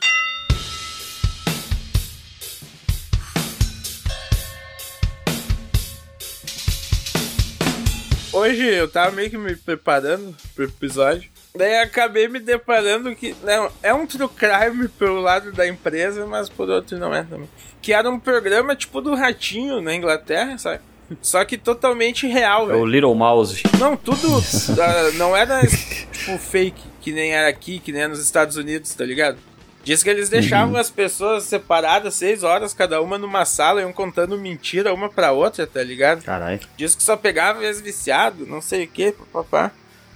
Hoje 8.34 8.66
eu 8.66 8.88
tava 8.88 9.12
meio 9.12 9.30
que 9.30 9.38
me 9.38 9.56
preparando 9.56 10.36
pro 10.56 10.66
episódio. 10.66 11.30
Daí 11.56 11.78
acabei 11.78 12.28
me 12.28 12.40
deparando 12.40 13.16
que. 13.16 13.36
Não, 13.44 13.72
é 13.84 13.94
um 13.94 14.08
true 14.08 14.28
crime 14.30 14.88
pelo 14.88 15.22
lado 15.22 15.52
da 15.52 15.68
empresa, 15.68 16.26
mas 16.26 16.50
por 16.50 16.70
outro 16.70 16.98
não 16.98 17.14
é 17.14 17.22
também. 17.22 17.50
Que 17.84 17.94
era 17.94 18.10
um 18.10 18.20
programa 18.20 18.76
tipo 18.76 19.00
do 19.00 19.14
Ratinho 19.14 19.80
na 19.80 19.94
Inglaterra, 19.94 20.58
sabe? 20.58 20.82
Só 21.22 21.44
que 21.44 21.58
totalmente 21.58 22.28
real, 22.28 22.64
É 22.64 22.64
o 22.66 22.68
velho. 22.68 22.86
Little 22.86 23.16
Mouse. 23.16 23.64
Não, 23.80 23.96
tudo. 23.98 24.28
ah, 24.80 25.12
não 25.16 25.36
era 25.36 25.62
tipo 25.66 26.38
fake, 26.38 26.82
que 27.02 27.12
nem 27.12 27.32
era 27.32 27.48
aqui, 27.48 27.80
que 27.80 27.92
nem 27.92 28.02
era 28.02 28.10
nos 28.10 28.22
Estados 28.22 28.56
Unidos, 28.56 28.94
tá 28.94 29.06
ligado? 29.06 29.38
Diz 29.84 30.04
que 30.04 30.10
eles 30.10 30.30
deixavam 30.30 30.76
as 30.76 30.90
pessoas 30.92 31.46
separadas 31.46 32.14
seis 32.14 32.44
horas, 32.44 32.74
cada 32.74 33.02
uma 33.02 33.18
numa 33.18 33.46
sala, 33.46 33.82
iam 33.82 33.94
contando 33.94 34.38
mentira 34.38 34.94
uma 34.94 35.10
pra 35.10 35.32
outra, 35.32 35.66
tá 35.66 35.82
ligado? 35.82 36.22
Caralho. 36.24 36.60
Diz 36.78 36.96
que 36.96 37.02
só 37.02 37.16
pegava 37.16 37.64
ex-viciado, 37.64 38.46
não 38.46 38.62
sei 38.62 38.84
o 38.84 38.88
que, 38.88 39.14
papá. 39.32 39.72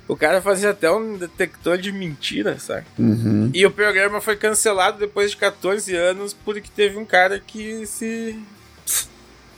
O 0.08 0.18
cara 0.18 0.42
fazia 0.42 0.72
até 0.72 0.92
um 0.92 1.18
detector 1.18 1.78
de 1.78 1.92
mentira, 1.92 2.60
sabe? 2.60 2.86
Uhum. 3.00 3.50
E 3.54 3.66
o 3.66 3.72
programa 3.72 4.20
foi 4.20 4.36
cancelado 4.36 5.00
depois 5.00 5.32
de 5.32 5.38
14 5.38 5.96
anos 5.96 6.34
porque 6.34 6.70
teve 6.76 6.98
um 6.98 7.06
cara 7.06 7.40
que 7.40 7.86
se. 7.88 8.38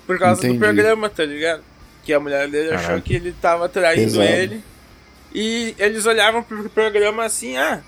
Por 0.06 0.20
causa 0.20 0.40
Entendi. 0.42 0.54
do 0.58 0.60
programa, 0.60 1.10
tá 1.10 1.26
ligado? 1.26 1.64
Que 2.04 2.14
a 2.14 2.20
mulher 2.20 2.48
dele 2.48 2.70
achou 2.70 2.82
Caralho. 2.84 3.02
que 3.02 3.16
ele 3.16 3.36
tava 3.42 3.68
traindo 3.68 4.12
Pesado. 4.12 4.24
ele. 4.28 4.64
E 5.34 5.76
eles 5.80 6.06
olhavam 6.06 6.44
pro 6.44 6.70
programa 6.70 7.24
assim: 7.26 7.58
ah, 7.58 7.82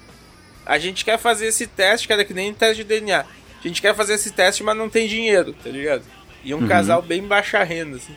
a 0.65 0.77
gente 0.79 1.05
quer 1.05 1.17
fazer 1.19 1.47
esse 1.47 1.67
teste, 1.67 2.11
era 2.11 2.25
que 2.25 2.33
nem 2.33 2.53
teste 2.53 2.77
de 2.77 2.83
DNA. 2.83 3.19
A 3.21 3.67
gente 3.67 3.81
quer 3.81 3.95
fazer 3.95 4.13
esse 4.15 4.31
teste, 4.31 4.63
mas 4.63 4.75
não 4.77 4.89
tem 4.89 5.07
dinheiro, 5.07 5.53
tá 5.53 5.69
ligado? 5.69 6.03
E 6.43 6.53
um 6.53 6.59
Uhum. 6.59 6.67
casal 6.67 7.01
bem 7.01 7.21
baixa 7.23 7.63
renda, 7.63 7.97
assim. 7.97 8.15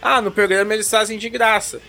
Ah, 0.00 0.20
no 0.20 0.30
programa 0.30 0.74
eles 0.74 0.88
fazem 0.90 1.18
de 1.18 1.28
graça. 1.28 1.80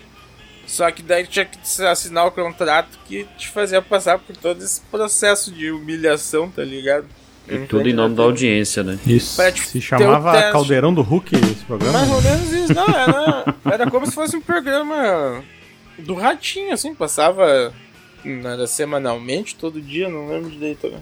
Só 0.65 0.89
que 0.91 1.01
daí 1.01 1.25
tinha 1.25 1.45
que 1.45 1.57
assinar 1.83 2.27
o 2.27 2.31
contrato 2.31 2.99
que 3.07 3.25
te 3.37 3.47
fazia 3.49 3.81
passar 3.81 4.19
por 4.19 4.35
todo 4.37 4.63
esse 4.63 4.81
processo 4.81 5.51
de 5.51 5.71
humilhação, 5.71 6.49
tá 6.49 6.63
ligado? 6.63 7.07
E 7.49 7.67
tudo 7.67 7.89
em 7.89 7.93
nome 7.93 8.15
da 8.15 8.23
audiência, 8.23 8.83
né? 8.83 8.99
Isso. 9.05 9.35
Pra, 9.35 9.51
tipo, 9.51 9.67
Se 9.67 9.81
chamava. 9.81 10.51
Caldeirão 10.51 10.93
do 10.93 11.01
Hulk 11.01 11.35
esse 11.35 11.65
programa? 11.65 11.97
Mais 11.97 12.11
ou 12.11 12.21
menos 12.21 12.51
isso, 12.51 12.73
não, 12.73 12.87
era, 12.87 13.55
era 13.65 13.91
como 13.91 14.05
se 14.05 14.13
fosse 14.13 14.35
um 14.35 14.41
programa 14.41 15.43
do 15.97 16.13
ratinho, 16.13 16.73
assim, 16.73 16.93
passava 16.93 17.73
era 18.25 18.67
semanalmente, 18.67 19.55
todo 19.55 19.81
dia, 19.81 20.09
não 20.09 20.27
lembro 20.27 20.49
direito, 20.49 20.89
né? 20.89 21.01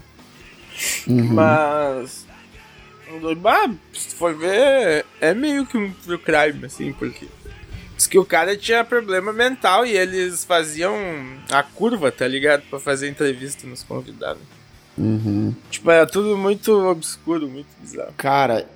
Uhum. 1.06 1.34
Mas. 1.34 2.26
Ah, 3.44 3.70
se 3.92 4.14
for 4.14 4.36
ver, 4.36 5.04
é 5.20 5.32
meio 5.32 5.66
que 5.66 5.78
um 5.78 5.90
true 5.92 6.18
crime, 6.18 6.66
assim, 6.66 6.92
porque. 6.92 7.26
Diz 7.96 8.06
que 8.06 8.18
o 8.18 8.24
cara 8.24 8.56
tinha 8.56 8.84
problema 8.84 9.32
mental 9.32 9.84
e 9.84 9.96
eles 9.96 10.44
faziam 10.44 10.94
a 11.50 11.64
curva, 11.64 12.12
tá 12.12 12.28
ligado? 12.28 12.62
Pra 12.70 12.78
fazer 12.78 13.08
entrevista 13.08 13.66
nos 13.66 13.82
convidados. 13.82 14.42
Uhum. 14.98 15.54
Tipo, 15.70 15.90
era 15.90 16.06
tudo 16.06 16.36
muito 16.36 16.72
obscuro, 16.88 17.48
muito 17.48 17.68
bizarro. 17.80 18.12
Cara, 18.16 18.66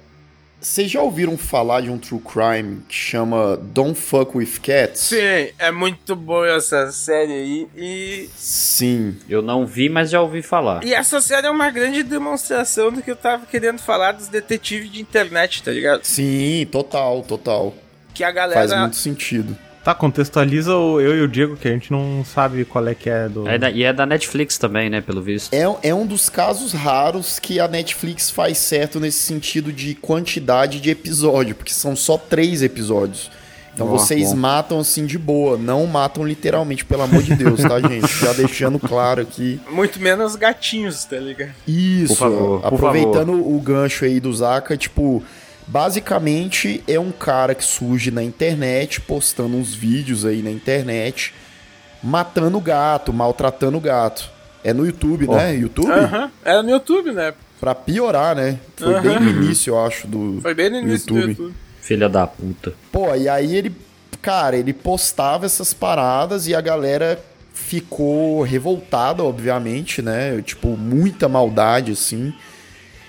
vocês 0.61 0.89
já 0.89 1.03
ouviram 1.03 1.37
falar 1.37 1.81
de 1.81 1.91
um 1.91 1.99
true 1.99 2.21
crime 2.21 2.83
que 2.89 2.95
chama 2.95 3.57
Don't 3.57 3.99
Fuck 3.99 4.37
With 4.37 4.61
Cats? 4.63 5.01
Sim, 5.01 5.17
é 5.59 5.73
muito 5.73 6.15
boa 6.15 6.49
essa 6.49 6.93
série 6.93 7.33
aí. 7.33 7.69
E, 7.77 8.31
Sim. 8.37 9.17
Eu 9.29 9.43
não 9.43 9.67
vi, 9.67 9.89
mas 9.89 10.11
já 10.11 10.23
ouvi 10.23 10.41
falar. 10.41 10.85
e 10.85 10.95
essa 10.95 11.21
série 11.21 11.49
é 11.49 11.51
uma 11.51 11.69
grande 11.71 12.05
demonstração 12.05 12.93
do 12.93 13.03
que 13.03 13.11
eu 13.11 13.17
tava 13.17 13.45
querendo 13.47 13.81
falar 13.81 14.13
dos 14.13 14.29
detetives 14.29 14.91
de 14.91 15.01
internet, 15.01 15.65
tá 15.65 15.73
ligado? 15.73 16.05
Sim, 16.05 16.65
total, 16.71 17.23
total. 17.23 17.75
Que 18.15 18.23
a 18.23 18.31
galera. 18.31 18.61
Faz 18.69 18.81
muito 18.81 18.97
sentido. 18.97 19.59
Tá, 19.85 19.93
contextualiza 19.95 20.77
o 20.77 21.01
eu 21.01 21.17
e 21.17 21.23
o 21.23 21.29
Diego, 21.29 21.57
que 21.57 21.67
a 21.67 21.73
gente 21.73 21.91
não 21.91 22.25
sabe 22.25 22.65
qual 22.65 22.87
é 22.87 22.95
que 22.95 23.11
é 23.11 23.29
do. 23.29 23.49
É 23.49 23.59
da- 23.59 23.71
e 23.71 23.83
é 23.83 23.93
da 23.93 24.07
Netflix 24.07 24.57
também, 24.57 24.89
né? 24.89 25.01
Pelo 25.01 25.21
visto. 25.21 25.53
É, 25.53 25.65
é 25.89 25.93
um 25.95 26.07
dos 26.07 26.29
casos 26.29 26.73
raros 26.73 27.41
que 27.41 27.59
a 27.59 27.67
Netflix 27.67 28.31
faz 28.31 28.59
certo 28.59 29.01
nesse 29.01 29.19
sentido 29.19 29.73
de 29.73 29.95
quantidade 29.97 30.81
de 30.81 30.89
episódio, 30.91 31.57
porque 31.57 31.73
são 31.73 31.97
só 31.97 32.17
três 32.17 32.63
episódios. 32.63 33.29
Então 33.75 33.87
Ó, 33.89 33.91
vocês 33.91 34.29
bom. 34.31 34.37
matam 34.37 34.79
assim 34.81 35.05
de 35.07 35.19
boa, 35.19 35.57
não 35.57 35.87
matam 35.87 36.25
literalmente, 36.25 36.85
pelo 36.85 37.03
amor 37.03 37.23
de 37.23 37.35
Deus, 37.35 37.61
tá, 37.63 37.81
gente? 37.81 38.07
Já 38.23 38.33
deixando 38.35 38.79
claro 38.79 39.23
aqui. 39.23 39.59
Muito 39.71 39.99
menos 39.99 40.37
gatinhos, 40.37 41.05
tá 41.07 41.17
ligado? 41.17 41.53
Isso, 41.67 42.09
Por 42.15 42.17
favor, 42.19 42.61
por 42.61 42.67
aproveitando 42.75 43.33
o 43.33 43.59
gancho 43.61 44.05
aí 44.05 44.21
do 44.21 44.33
Zaka, 44.33 44.77
tipo, 44.77 45.25
basicamente 45.73 46.85
é 46.87 47.01
um 47.01 47.11
cara 47.11 47.55
que 47.55 47.65
surge 47.65 48.11
na 48.11 48.23
internet, 48.23 49.01
postando 49.01 49.57
uns 49.57 49.75
vídeos 49.75 50.27
aí 50.27 50.43
na 50.43 50.51
internet, 50.51 51.33
matando 52.03 52.61
gato, 52.61 53.11
maltratando 53.11 53.81
gato. 53.81 54.31
É 54.63 54.75
no 54.75 54.85
YouTube, 54.85 55.27
né? 55.27 55.57
YouTube? 55.57 55.91
Aham, 55.91 56.31
era 56.45 56.63
no 56.63 56.71
YouTube, 56.71 57.11
né? 57.13 57.33
Pra 57.59 57.75
piorar, 57.75 58.37
né? 58.37 58.59
Foi 58.77 59.01
bem 59.01 59.19
no 59.19 59.31
início, 59.31 59.71
eu 59.71 59.85
acho, 59.85 60.07
do 60.07 60.41
Foi 60.43 60.55
bem 60.55 60.69
no 60.69 60.79
início 60.79 61.09
do 61.09 61.19
YouTube. 61.19 61.55
Filha 61.81 62.09
da 62.09 62.27
puta. 62.27 62.75
Pô, 62.93 63.15
e 63.15 63.29
aí 63.29 63.57
ele, 63.57 63.75
cara, 64.21 64.57
ele 64.57 64.75
postava 64.75 65.47
essas 65.47 65.73
paradas 65.73 66.47
e 66.47 66.55
a 66.55 66.61
galera 66.61 67.19
ficou 67.55 68.43
revoltada, 68.43 69.25
obviamente, 69.25 70.03
né? 70.03 70.41
Tipo, 70.43 70.77
muita 70.77 71.29
maldade, 71.29 71.93
assim. 71.93 72.35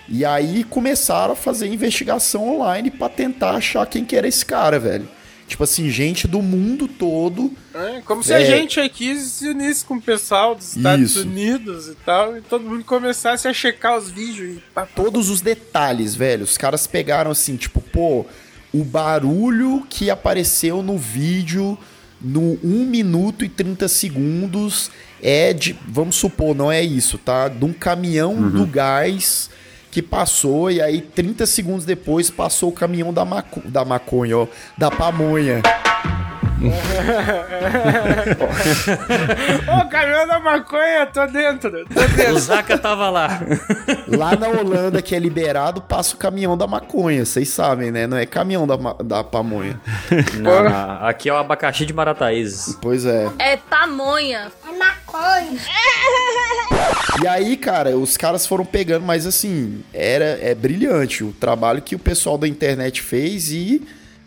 E 0.08 0.26
aí 0.26 0.64
começaram 0.64 1.34
a 1.34 1.36
fazer 1.36 1.68
investigação 1.68 2.56
online 2.58 2.92
pra 2.92 3.08
tentar 3.10 3.52
achar 3.52 3.86
quem 3.88 4.04
que 4.04 4.16
era 4.16 4.28
esse 4.28 4.46
cara, 4.46 4.80
velho. 4.80 5.08
Tipo 5.48 5.64
assim, 5.66 5.90
gente 5.90 6.28
do 6.28 6.42
mundo 6.42 6.88
todo. 6.88 7.52
É, 7.74 8.02
como 8.06 8.24
se 8.24 8.32
É. 8.34 8.38
a 8.38 8.46
gente 8.46 8.80
aqui 8.80 9.16
se 9.18 9.50
unisse 9.50 9.84
com 9.86 9.96
o 9.96 10.02
pessoal 10.02 10.56
dos 10.56 10.76
Estados 10.76 11.12
Isso. 11.12 11.22
Unidos 11.22 11.88
e 11.90 11.96
tal, 12.06 12.38
e 12.38 12.42
todo 12.42 12.64
mundo 12.64 12.84
começasse 12.86 13.48
a 13.48 13.54
checar 13.54 13.98
os 13.98 14.10
vídeos 14.10 14.58
e 14.58 14.64
pá, 14.74 14.86
Todos 14.86 15.30
os 15.30 15.42
detalhes, 15.42 16.16
velho. 16.16 16.44
Os 16.44 16.58
caras 16.58 16.88
pegaram 16.88 17.30
assim, 17.32 17.56
tipo, 17.58 17.82
pô, 17.82 18.26
o 18.74 18.84
barulho 18.84 19.86
que 19.90 20.10
apareceu 20.10 20.82
no 20.82 20.98
vídeo 20.98 21.78
no 22.22 22.58
1 22.64 22.86
minuto 22.86 23.44
e 23.44 23.50
30 23.50 23.88
segundos 23.90 24.90
é 25.22 25.54
de, 25.54 25.76
vamos 25.88 26.16
supor, 26.16 26.56
não 26.56 26.72
é 26.72 26.82
isso, 26.82 27.18
tá? 27.18 27.48
De 27.50 27.64
um 27.66 27.74
caminhão 27.74 28.50
do 28.50 28.66
gás 28.66 29.50
que 29.94 30.02
passou 30.02 30.72
e 30.72 30.82
aí 30.82 31.02
30 31.02 31.46
segundos 31.46 31.86
depois 31.86 32.32
passou 32.32 32.70
o 32.70 32.74
caminhão 32.74 33.14
da, 33.14 33.24
maco 33.24 33.62
da 33.64 33.86
maconha, 33.86 34.40
ó, 34.40 34.48
da 34.76 34.90
pamonha. 34.90 35.62
Ô, 39.68 39.90
caminhão 39.90 40.28
da 40.28 40.40
maconha, 40.40 41.06
tô 41.08 41.26
dentro, 41.28 41.86
tô 41.86 42.02
dentro. 42.02 42.36
O 42.36 42.40
Zaka 42.40 42.78
tava 42.78 43.10
lá. 43.10 43.42
Lá 44.08 44.36
na 44.36 44.48
Holanda, 44.48 45.02
que 45.02 45.14
é 45.16 45.20
liberado, 45.20 45.82
passa 45.82 46.16
o 46.16 46.18
caminhão 46.18 46.58
da 46.58 46.66
maconha, 46.66 47.26
vocês 47.26 47.50
sabem, 47.50 47.92
né? 47.92 48.08
Não 48.08 48.16
é 48.18 48.26
caminhão 48.26 48.66
da, 48.66 48.78
da 49.04 49.24
pamonha. 49.24 49.80
Não, 50.40 50.64
não, 50.64 51.06
aqui 51.06 51.30
é 51.30 51.34
o 51.34 51.38
abacaxi 51.38 51.86
de 51.86 51.94
Marataízes. 51.94 52.78
Pois 52.82 53.06
é. 53.06 53.30
É 53.40 53.58
pamonha. 53.58 54.52
É 54.66 54.72
maconha. 54.78 55.60
E 57.22 57.28
aí, 57.28 57.58
cara, 57.58 57.98
os 57.98 58.18
caras 58.18 58.48
foram 58.48 58.66
pegando, 58.66 59.06
mas 59.06 59.28
assim, 59.28 59.84
era 59.94 60.40
é 60.42 60.56
brilhante 60.56 61.24
o 61.24 61.32
trabalho 61.32 61.82
que 61.82 61.96
o 61.96 62.00
pessoal 62.00 62.38
da 62.38 62.48
internet 62.48 63.02
fez 63.02 63.52
e 63.52 63.82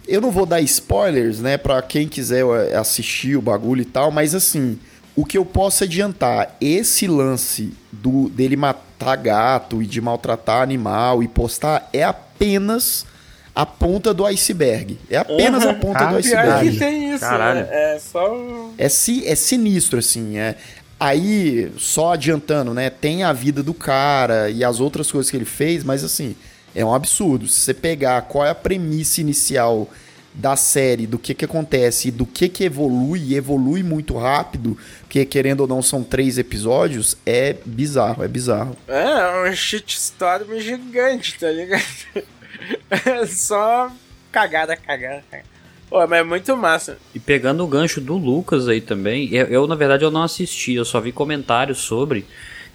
eu 0.07 0.21
não 0.21 0.31
vou 0.31 0.47
dar 0.47 0.61
spoilers, 0.61 1.41
né, 1.41 1.57
Pra 1.57 1.81
quem 1.83 2.09
quiser 2.09 2.45
é, 2.45 2.77
assistir 2.77 3.37
o 3.37 3.43
bagulho 3.43 3.83
e 3.83 3.87
tal, 3.87 4.11
mas 4.11 4.35
assim, 4.35 4.79
o 5.15 5.25
que 5.25 5.39
eu 5.39 5.45
posso 5.45 5.85
adiantar, 5.85 6.57
esse 6.61 7.07
lance 7.07 7.73
do 7.91 8.29
dele 8.29 8.57
matar 8.57 9.17
gato 9.17 9.83
e 9.83 9.87
de 9.87 10.01
maltratar 10.01 10.63
animal 10.63 11.23
e 11.23 11.29
postar 11.29 11.89
é 11.93 12.03
apenas 12.03 13.07
a 13.55 13.65
ponta 13.65 14.13
do 14.13 14.27
iceberg. 14.27 14.99
É 15.11 15.17
apenas 15.17 15.65
a 15.65 15.73
ponta 15.73 16.05
do 16.05 16.21
Pior 16.21 16.23
que 16.23 16.29
iceberg. 16.35 16.79
tem 16.79 17.11
isso, 17.13 17.21
Caralho. 17.21 17.61
né? 17.61 17.69
É 17.95 17.99
só. 17.99 18.71
É, 18.77 18.89
si, 18.91 19.27
é 19.27 19.35
sinistro, 19.35 19.99
assim. 19.99 20.37
É. 20.37 20.57
Aí, 21.01 21.73
só 21.79 22.13
adiantando, 22.13 22.75
né? 22.75 22.91
Tem 22.91 23.23
a 23.23 23.33
vida 23.33 23.63
do 23.63 23.73
cara 23.73 24.51
e 24.51 24.63
as 24.63 24.79
outras 24.79 25.11
coisas 25.11 25.31
que 25.31 25.37
ele 25.37 25.47
fez, 25.47 25.83
mas 25.83 26.05
assim, 26.05 26.37
é 26.77 26.85
um 26.85 26.95
absurdo. 26.95 27.49
Se 27.49 27.61
você 27.61 27.75
pegar 27.75 28.23
qual 28.23 28.45
é 28.45 28.51
a 28.51 28.55
premissa 28.55 29.21
inicial 29.21 29.89
da 30.35 30.55
série, 30.55 31.07
do 31.07 31.19
que 31.19 31.33
que 31.33 31.47
acontece 31.47 32.09
e 32.09 32.11
do 32.11 32.27
que 32.27 32.49
que 32.49 32.65
evolui, 32.65 33.21
e 33.21 33.35
evolui 33.35 33.83
muito 33.83 34.19
rápido, 34.19 34.77
porque 35.01 35.25
querendo 35.25 35.63
ou 35.63 35.67
não 35.67 35.81
são 35.81 36.05
três 36.05 36.37
episódios, 36.37 37.17
é 37.25 37.57
bizarro, 37.65 38.23
é 38.23 38.29
bizarro. 38.29 38.77
É, 38.87 39.49
um 39.49 39.55
shitstorm 39.55 40.61
gigante, 40.61 41.39
tá 41.39 41.51
ligado? 41.51 41.83
É 42.91 43.27
só 43.27 43.93
cagada, 44.33 44.77
cagada, 44.77 45.23
cagada. 45.31 45.49
Pô, 45.89 46.05
mas 46.07 46.21
é 46.21 46.23
muito 46.25 46.57
massa. 46.57 46.99
E 47.15 47.21
pegando 47.21 47.63
o 47.63 47.67
gancho 47.67 48.01
do 48.01 48.17
Lucas 48.17 48.67
aí 48.67 48.81
também, 48.81 49.33
eu, 49.33 49.47
eu, 49.47 49.67
na 49.67 49.75
verdade 49.75 50.05
eu 50.05 50.11
não 50.11 50.23
assisti, 50.23 50.75
eu 50.75 50.85
só 50.85 51.01
vi 51.01 51.13
comentários 51.13 51.79
sobre, 51.79 52.27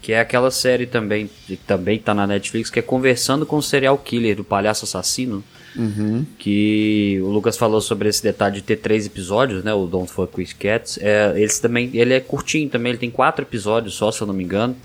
que 0.02 0.14
é 0.14 0.20
aquela 0.20 0.49
série 0.49 0.86
também, 0.86 1.30
que 1.45 1.56
também 1.56 1.99
tá 1.99 2.14
na 2.14 2.26
Netflix, 2.26 2.70
que 2.70 2.80
é 2.80 2.82
Conversando 2.82 3.45
com 3.45 3.58
o 3.58 3.64
Serial 3.64 3.97
Killer, 3.97 4.36
do 4.36 4.43
Palhaço 4.43 4.86
Assassino. 4.86 5.43
Uhum. 5.76 6.26
Que 6.38 7.20
o 7.24 7.28
Lucas 7.28 7.58
falou 7.58 7.80
sobre 7.80 8.10
esse 8.10 8.22
detalhe 8.22 8.56
de 8.56 8.62
ter 8.62 8.78
três 8.78 9.06
episódios, 9.06 9.64
né? 9.64 9.74
O 9.74 9.86
Don't 9.86 10.12
Fuck 10.12 10.38
With 10.38 10.56
Cats. 10.60 10.99
É, 11.02 11.34
eles 11.36 11.60
também, 11.60 11.89
ele 11.93 12.14
é 12.14 12.20
curtinho 12.20 12.68
também, 12.70 12.91
ele 12.91 12.99
tem 12.99 13.10
quatro 13.10 13.45
episódios 13.45 13.93
só, 13.93 14.12
se 14.12 14.22
eu 14.22 14.28
não 14.28 14.34
me 14.34 14.43
engano. 14.43 14.76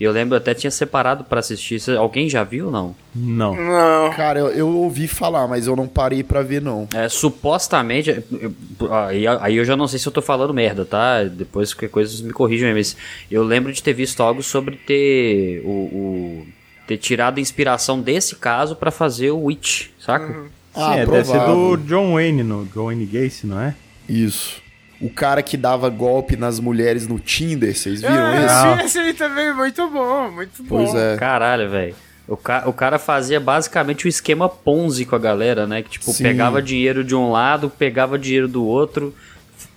E 0.00 0.04
eu 0.04 0.12
lembro, 0.12 0.34
eu 0.34 0.38
até 0.38 0.54
tinha 0.54 0.70
separado 0.70 1.24
para 1.24 1.40
assistir. 1.40 1.80
Alguém 1.96 2.28
já 2.28 2.44
viu 2.44 2.66
ou 2.66 2.70
não? 2.70 2.94
Não. 3.14 3.56
Não. 3.56 4.10
Cara, 4.10 4.38
eu, 4.38 4.48
eu, 4.50 4.68
ouvi 4.68 5.08
falar, 5.08 5.48
mas 5.48 5.66
eu 5.66 5.74
não 5.74 5.88
parei 5.88 6.22
para 6.22 6.40
ver, 6.40 6.62
não. 6.62 6.86
É, 6.94 7.08
supostamente. 7.08 8.22
Eu, 8.30 8.54
aí, 8.94 9.26
aí 9.26 9.56
eu 9.56 9.64
já 9.64 9.76
não 9.76 9.88
sei 9.88 9.98
se 9.98 10.06
eu 10.06 10.12
tô 10.12 10.22
falando 10.22 10.54
merda, 10.54 10.84
tá? 10.84 11.24
Depois 11.24 11.74
qualquer 11.74 11.88
coisa 11.88 12.24
me 12.24 12.32
corrijam 12.32 12.68
aí, 12.68 12.74
mas 12.74 12.96
eu 13.28 13.42
lembro 13.42 13.72
de 13.72 13.82
ter 13.82 13.92
visto 13.92 14.22
algo 14.22 14.40
sobre 14.40 14.76
ter 14.76 15.62
o, 15.64 15.68
o 15.68 16.46
ter 16.86 16.96
tirado 16.96 17.38
a 17.38 17.40
inspiração 17.40 18.00
desse 18.00 18.36
caso 18.36 18.76
para 18.76 18.92
fazer 18.92 19.30
o 19.32 19.44
Witch, 19.44 19.88
saca? 19.98 20.26
Uhum. 20.26 20.46
Ah, 20.74 20.92
Sim, 20.92 20.98
é, 21.00 21.06
deve 21.06 21.24
ser 21.24 21.40
do 21.40 21.76
John 21.78 22.14
Wayne, 22.14 22.44
no 22.44 22.64
John 22.66 22.86
Wayne 22.86 23.04
Gacy, 23.04 23.48
não 23.48 23.60
é? 23.60 23.74
Isso. 24.08 24.62
O 25.00 25.08
cara 25.08 25.42
que 25.42 25.56
dava 25.56 25.88
golpe 25.88 26.36
nas 26.36 26.58
mulheres 26.58 27.06
no 27.06 27.20
Tinder, 27.20 27.76
vocês 27.76 28.00
viram 28.00 28.26
ah, 28.26 28.44
isso? 28.44 28.80
Sim, 28.80 28.84
esse 28.84 28.98
aí 28.98 29.14
também, 29.14 29.54
muito 29.54 29.88
bom, 29.88 30.30
muito 30.30 30.62
bom. 30.64 30.84
Pois 30.84 30.94
é. 30.94 31.16
Caralho, 31.16 31.70
velho. 31.70 31.94
O, 32.26 32.36
ca 32.36 32.64
o 32.66 32.72
cara 32.72 32.98
fazia 32.98 33.40
basicamente 33.40 34.06
o 34.06 34.08
esquema 34.08 34.48
Ponzi 34.48 35.06
com 35.06 35.16
a 35.16 35.18
galera, 35.18 35.66
né? 35.66 35.82
Que 35.82 35.90
tipo, 35.90 36.12
Sim. 36.12 36.24
pegava 36.24 36.60
dinheiro 36.60 37.02
de 37.04 37.14
um 37.14 37.30
lado, 37.30 37.70
pegava 37.70 38.18
dinheiro 38.18 38.48
do 38.48 38.66
outro, 38.66 39.14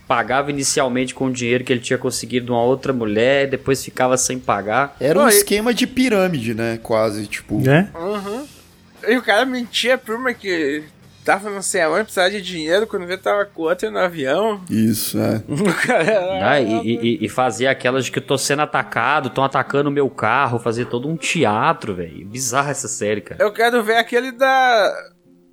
pagava 0.07 0.49
inicialmente 0.49 1.13
com 1.13 1.27
o 1.27 1.31
dinheiro 1.31 1.63
que 1.63 1.71
ele 1.71 1.79
tinha 1.79 1.97
conseguido 1.97 2.47
de 2.47 2.51
uma 2.51 2.63
outra 2.63 2.91
mulher, 2.91 3.47
depois 3.47 3.81
ficava 3.83 4.17
sem 4.17 4.37
pagar. 4.37 4.97
Era 4.99 5.17
um 5.17 5.27
esquema 5.29 5.73
de 5.73 5.87
pirâmide, 5.87 6.53
né? 6.53 6.77
Quase, 6.83 7.27
tipo. 7.27 7.61
É? 7.69 7.87
Uhum. 7.95 8.45
E 9.07 9.17
o 9.17 9.21
cara 9.21 9.45
mentia 9.45 9.97
pra 9.97 10.15
uma 10.15 10.33
que 10.33 10.83
tava 11.23 11.49
não 11.49 11.61
sei 11.61 11.81
aonde, 11.81 12.03
precisava 12.03 12.31
de 12.31 12.41
dinheiro, 12.41 12.87
quando 12.87 13.05
vê 13.05 13.17
tava 13.17 13.45
com 13.45 13.63
outra 13.63 13.89
no 13.89 13.99
avião. 13.99 14.61
Isso, 14.69 15.17
é. 15.19 15.43
ah, 16.43 16.59
e, 16.59 16.95
e, 16.95 17.25
e, 17.25 17.29
fazia 17.29 17.71
aquelas 17.71 18.05
de 18.05 18.11
que 18.11 18.19
eu 18.19 18.25
tô 18.25 18.37
sendo 18.37 18.61
atacado, 18.61 19.27
estão 19.27 19.43
atacando 19.43 19.89
o 19.89 19.91
meu 19.91 20.09
carro, 20.09 20.59
fazia 20.59 20.85
todo 20.85 21.07
um 21.07 21.15
teatro, 21.15 21.95
velho. 21.95 22.25
Bizarra 22.27 22.71
essa 22.71 22.87
série, 22.87 23.21
cara. 23.21 23.43
Eu 23.43 23.51
quero 23.51 23.83
ver 23.83 23.97
aquele 23.97 24.31
da. 24.31 24.91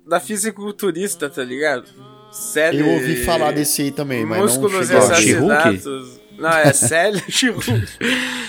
da 0.07 0.19
fisiculturista, 0.19 1.29
tá 1.29 1.43
ligado? 1.43 1.85
Série... 2.31 2.79
Eu 2.79 2.87
ouvi 2.89 3.23
falar 3.23 3.51
desse 3.51 3.81
aí 3.81 3.91
também, 3.91 4.25
mas 4.25 4.39
músculos 4.39 4.89
não 4.89 4.95
e 4.97 4.99
assassinatos. 4.99 6.19
Não, 6.37 6.51
é 6.51 6.71
Célia 6.71 7.21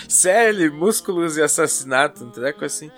Célia, 0.09 0.71
músculos 0.71 1.37
e 1.37 1.43
assassinato, 1.43 2.25
um 2.25 2.31
treco 2.31 2.65
assim. 2.65 2.91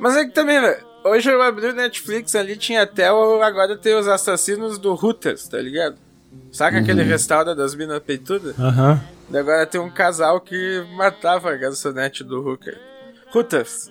Mas 0.00 0.16
é 0.16 0.24
que 0.24 0.32
também, 0.32 0.58
hoje 1.04 1.30
eu 1.30 1.42
abri 1.42 1.66
o 1.66 1.72
Netflix 1.72 2.34
ali, 2.34 2.56
tinha 2.56 2.82
até 2.82 3.12
o, 3.12 3.42
agora 3.42 3.76
tem 3.76 3.94
os 3.94 4.08
assassinos 4.08 4.78
do 4.78 4.94
Rutas, 4.94 5.48
tá 5.48 5.58
ligado? 5.58 5.96
Saca 6.50 6.76
uhum. 6.76 6.82
aquele 6.82 7.02
restaurante 7.02 7.56
das 7.56 7.74
minas 7.74 8.00
peitudas? 8.02 8.58
Aham. 8.58 9.00
Uhum. 9.30 9.38
agora 9.38 9.66
tem 9.66 9.80
um 9.80 9.90
casal 9.90 10.40
que 10.40 10.84
matava 10.96 11.50
a 11.50 11.56
garçonete 11.56 12.22
do 12.24 12.40
Hooker. 12.46 12.78
Rutas. 13.30 13.90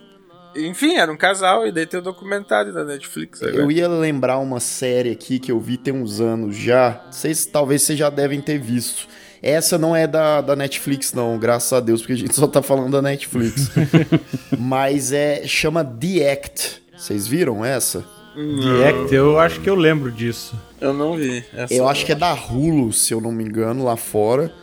Enfim, 0.55 0.95
era 0.95 1.11
um 1.11 1.17
casal 1.17 1.65
e 1.65 1.71
daí 1.71 1.85
tem 1.85 1.99
o 1.99 2.01
um 2.01 2.05
documentário 2.05 2.73
da 2.73 2.83
Netflix. 2.83 3.41
Agora. 3.41 3.57
Eu 3.57 3.71
ia 3.71 3.87
lembrar 3.87 4.37
uma 4.39 4.59
série 4.59 5.11
aqui 5.11 5.39
que 5.39 5.51
eu 5.51 5.59
vi 5.59 5.77
tem 5.77 5.93
uns 5.93 6.19
anos 6.19 6.55
já. 6.55 7.01
Vocês 7.09 7.45
talvez 7.45 7.83
vocês 7.83 7.97
já 7.97 8.09
devem 8.09 8.41
ter 8.41 8.59
visto. 8.59 9.07
Essa 9.41 9.77
não 9.77 9.95
é 9.95 10.05
da, 10.05 10.39
da 10.41 10.55
Netflix, 10.55 11.13
não, 11.13 11.39
graças 11.39 11.73
a 11.73 11.79
Deus, 11.79 12.01
porque 12.01 12.13
a 12.13 12.17
gente 12.17 12.35
só 12.35 12.45
tá 12.45 12.61
falando 12.61 12.91
da 12.91 13.01
Netflix. 13.01 13.71
Mas 14.57 15.11
é. 15.11 15.47
chama 15.47 15.83
The 15.83 16.31
Act. 16.31 16.80
Vocês 17.01 17.27
viram 17.27 17.65
essa? 17.65 18.05
The 18.35 18.89
Act, 18.89 19.15
eu 19.15 19.39
acho 19.39 19.59
que 19.59 19.67
eu 19.67 19.73
lembro 19.73 20.11
disso. 20.11 20.53
Eu 20.79 20.93
não 20.93 21.17
vi. 21.17 21.43
eu 21.71 21.89
acho 21.89 22.05
que 22.05 22.11
é 22.11 22.15
da 22.15 22.31
Hulu, 22.31 22.93
se 22.93 23.11
eu 23.11 23.19
não 23.19 23.31
me 23.31 23.43
engano, 23.43 23.83
lá 23.83 23.97
fora. 23.97 24.53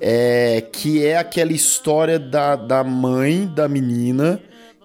É, 0.00 0.62
que 0.72 1.04
é 1.04 1.18
aquela 1.18 1.52
história 1.52 2.18
da, 2.18 2.56
da 2.56 2.82
mãe 2.82 3.46
da 3.46 3.68
menina 3.68 4.40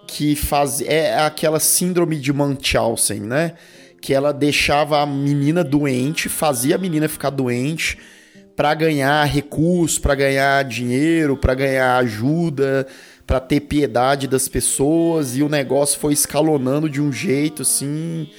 que 0.06 0.36
faz 0.36 0.82
é 0.82 1.18
aquela 1.20 1.58
síndrome 1.58 2.18
de 2.18 2.34
Munchausen, 2.34 3.22
né? 3.22 3.54
Que 4.02 4.14
ela 4.14 4.34
deixava 4.34 5.00
a 5.00 5.06
menina 5.06 5.64
doente, 5.64 6.28
fazia 6.28 6.76
a 6.76 6.78
menina 6.78 7.08
ficar 7.08 7.30
doente 7.30 7.98
para 8.58 8.74
ganhar 8.74 9.24
recursos, 9.24 9.98
para 9.98 10.16
ganhar 10.16 10.62
dinheiro, 10.66 11.38
para 11.38 11.56
ganhar 11.56 11.96
ajuda, 11.96 12.86
para 13.26 13.40
ter 13.40 13.62
piedade 13.62 14.28
das 14.28 14.48
pessoas 14.48 15.36
e 15.36 15.44
o 15.44 15.50
negócio 15.50 16.00
foi 16.00 16.14
escalonando 16.14 16.90
de 16.90 17.02
um 17.02 17.12
jeito 17.12 17.62
assim. 17.62 18.30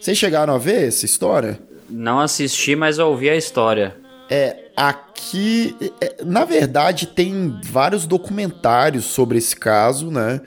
Vocês 0.00 0.18
chegaram 0.18 0.54
a 0.54 0.58
ver 0.58 0.88
essa 0.88 1.04
história? 1.04 1.58
Não 1.88 2.20
assisti, 2.20 2.76
mas 2.76 2.98
ouvi 2.98 3.30
a 3.30 3.36
história. 3.36 3.96
É, 4.30 4.70
aqui, 4.76 5.76
é, 6.00 6.24
na 6.24 6.44
verdade, 6.44 7.06
tem 7.06 7.58
vários 7.62 8.06
documentários 8.06 9.04
sobre 9.04 9.38
esse 9.38 9.54
caso, 9.56 10.10
né? 10.10 10.40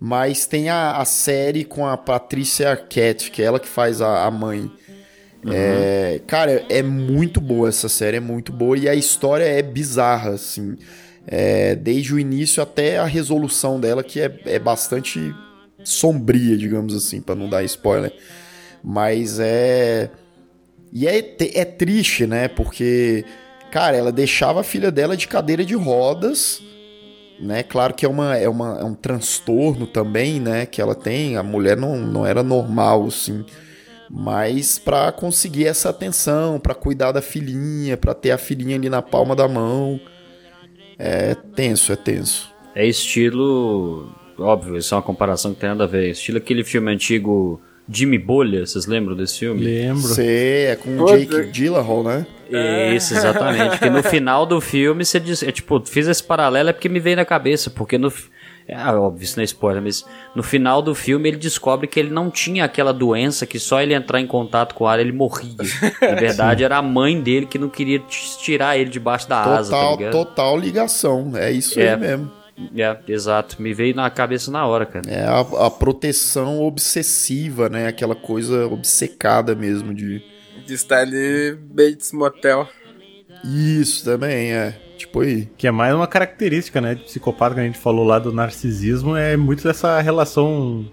Mas 0.00 0.46
tem 0.46 0.68
a, 0.68 0.96
a 0.96 1.04
série 1.04 1.64
com 1.64 1.86
a 1.86 1.96
Patrícia 1.96 2.70
Arquette, 2.70 3.30
que 3.30 3.42
é 3.42 3.46
ela 3.46 3.60
que 3.60 3.68
faz 3.68 4.00
a, 4.00 4.24
a 4.24 4.30
mãe. 4.30 4.70
Uhum. 5.44 5.52
É, 5.52 6.20
cara, 6.26 6.64
é 6.68 6.82
muito 6.82 7.40
boa 7.40 7.68
essa 7.68 7.88
série, 7.88 8.16
é 8.16 8.20
muito 8.20 8.52
boa 8.52 8.78
e 8.78 8.88
a 8.88 8.94
história 8.94 9.44
é 9.44 9.62
bizarra, 9.62 10.30
assim. 10.30 10.76
É, 11.26 11.74
desde 11.74 12.14
o 12.14 12.18
início 12.18 12.62
até 12.62 12.98
a 12.98 13.04
resolução 13.04 13.80
dela, 13.80 14.04
que 14.04 14.20
é, 14.20 14.40
é 14.44 14.58
bastante 14.58 15.34
sombria, 15.82 16.56
digamos 16.56 16.94
assim, 16.94 17.20
para 17.20 17.34
não 17.34 17.48
dar 17.48 17.64
spoiler. 17.64 18.12
Mas 18.82 19.38
é. 19.38 20.10
E 20.92 21.06
é, 21.06 21.18
é 21.54 21.64
triste, 21.64 22.26
né? 22.26 22.46
Porque, 22.46 23.24
cara, 23.70 23.96
ela 23.96 24.12
deixava 24.12 24.60
a 24.60 24.64
filha 24.64 24.90
dela 24.90 25.16
de 25.16 25.26
cadeira 25.26 25.64
de 25.64 25.74
rodas 25.74 26.62
né? 27.38 27.62
Claro 27.62 27.94
que 27.94 28.04
é, 28.04 28.08
uma, 28.08 28.36
é, 28.36 28.48
uma, 28.48 28.78
é 28.80 28.84
um 28.84 28.94
transtorno 28.94 29.86
também, 29.86 30.40
né? 30.40 30.66
Que 30.66 30.80
ela 30.80 30.94
tem. 30.94 31.36
A 31.36 31.42
mulher 31.42 31.76
não, 31.76 31.96
não 31.96 32.26
era 32.26 32.42
normal, 32.42 33.06
assim. 33.06 33.44
Mas 34.10 34.78
para 34.78 35.10
conseguir 35.12 35.66
essa 35.66 35.90
atenção, 35.90 36.60
para 36.60 36.74
cuidar 36.74 37.12
da 37.12 37.22
filhinha, 37.22 37.96
para 37.96 38.14
ter 38.14 38.30
a 38.30 38.38
filhinha 38.38 38.76
ali 38.76 38.88
na 38.88 39.02
palma 39.02 39.34
da 39.34 39.48
mão, 39.48 40.00
é 40.98 41.34
tenso, 41.34 41.92
é 41.92 41.96
tenso. 41.96 42.52
É 42.74 42.86
estilo, 42.86 44.12
óbvio, 44.38 44.76
isso 44.76 44.94
é 44.94 44.96
uma 44.96 45.02
comparação 45.02 45.54
que 45.54 45.60
tem 45.60 45.68
nada 45.68 45.84
a 45.84 45.86
ver. 45.86 46.10
Estilo 46.10 46.38
aquele 46.38 46.64
filme 46.64 46.92
antigo 46.92 47.60
Jimmy 47.88 48.18
Bolha, 48.18 48.66
vocês 48.66 48.86
lembram 48.86 49.14
desse 49.14 49.40
filme? 49.40 49.62
Lembro. 49.62 50.02
Sei, 50.02 50.66
é 50.66 50.76
com 50.76 50.98
o 50.98 51.06
Jake 51.06 51.52
Gyllenhaal, 51.52 52.02
né? 52.02 52.26
Isso, 52.94 53.14
exatamente. 53.14 53.70
Porque 53.70 53.90
no 53.90 54.02
final 54.02 54.46
do 54.46 54.60
filme, 54.60 55.04
você 55.04 55.20
diz, 55.20 55.42
é, 55.42 55.52
tipo, 55.52 55.82
fiz 55.84 56.06
esse 56.06 56.22
paralelo 56.22 56.70
é 56.70 56.72
porque 56.72 56.88
me 56.88 57.00
veio 57.00 57.16
na 57.16 57.24
cabeça, 57.24 57.70
porque 57.70 57.98
no 57.98 58.12
é 58.66 58.76
óbvio, 58.92 59.24
isso 59.24 59.36
não 59.36 59.42
é 59.42 59.44
spoiler, 59.44 59.82
mas 59.82 60.06
no 60.34 60.42
final 60.42 60.80
do 60.80 60.94
filme 60.94 61.28
ele 61.28 61.36
descobre 61.36 61.86
que 61.86 62.00
ele 62.00 62.08
não 62.08 62.30
tinha 62.30 62.64
aquela 62.64 62.92
doença 62.92 63.46
que 63.46 63.58
só 63.58 63.82
ele 63.82 63.92
entrar 63.92 64.20
em 64.20 64.26
contato 64.26 64.74
com 64.74 64.84
o 64.84 64.86
ar 64.86 64.98
ele 64.98 65.12
morria. 65.12 65.54
Na 66.00 66.14
verdade, 66.14 66.64
era 66.64 66.78
a 66.78 66.82
mãe 66.82 67.20
dele 67.20 67.44
que 67.44 67.58
não 67.58 67.68
queria 67.68 67.98
tirar 67.98 68.78
ele 68.78 68.88
debaixo 68.88 69.28
da 69.28 69.42
total, 69.42 69.58
asa, 69.58 69.70
tá 69.70 69.90
ligado? 69.90 70.12
Total 70.12 70.58
ligação, 70.58 71.32
é 71.36 71.52
isso 71.52 71.78
é. 71.78 71.92
aí 71.92 72.00
mesmo. 72.00 72.30
É, 72.74 72.96
exato. 73.08 73.60
Me 73.60 73.74
veio 73.74 73.94
na 73.94 74.08
cabeça 74.08 74.50
na 74.50 74.64
hora, 74.64 74.86
cara. 74.86 75.10
É 75.10 75.24
a, 75.24 75.40
a, 75.66 75.70
proteção 75.70 76.62
obsessiva, 76.62 77.68
né? 77.68 77.88
Aquela 77.88 78.14
coisa 78.14 78.66
obcecada 78.66 79.54
mesmo 79.56 79.92
de. 79.92 80.22
De 80.64 80.72
estar 80.72 81.00
ali 81.00 81.58
Bates 81.60 82.12
Motel. 82.12 82.68
Isso 83.44 84.04
também, 84.04 84.52
é. 84.52 84.83
Tipo 85.04 85.20
aí. 85.20 85.46
Que 85.58 85.66
é 85.66 85.70
mais 85.70 85.94
uma 85.94 86.06
característica, 86.06 86.80
né? 86.80 86.94
De 86.94 87.02
psicopata 87.02 87.54
que 87.54 87.60
a 87.60 87.64
gente 87.64 87.78
falou 87.78 88.06
lá 88.06 88.18
do 88.18 88.32
narcisismo. 88.32 89.14
É 89.14 89.36
muito 89.36 89.62
dessa 89.62 90.00
relação 90.00 90.86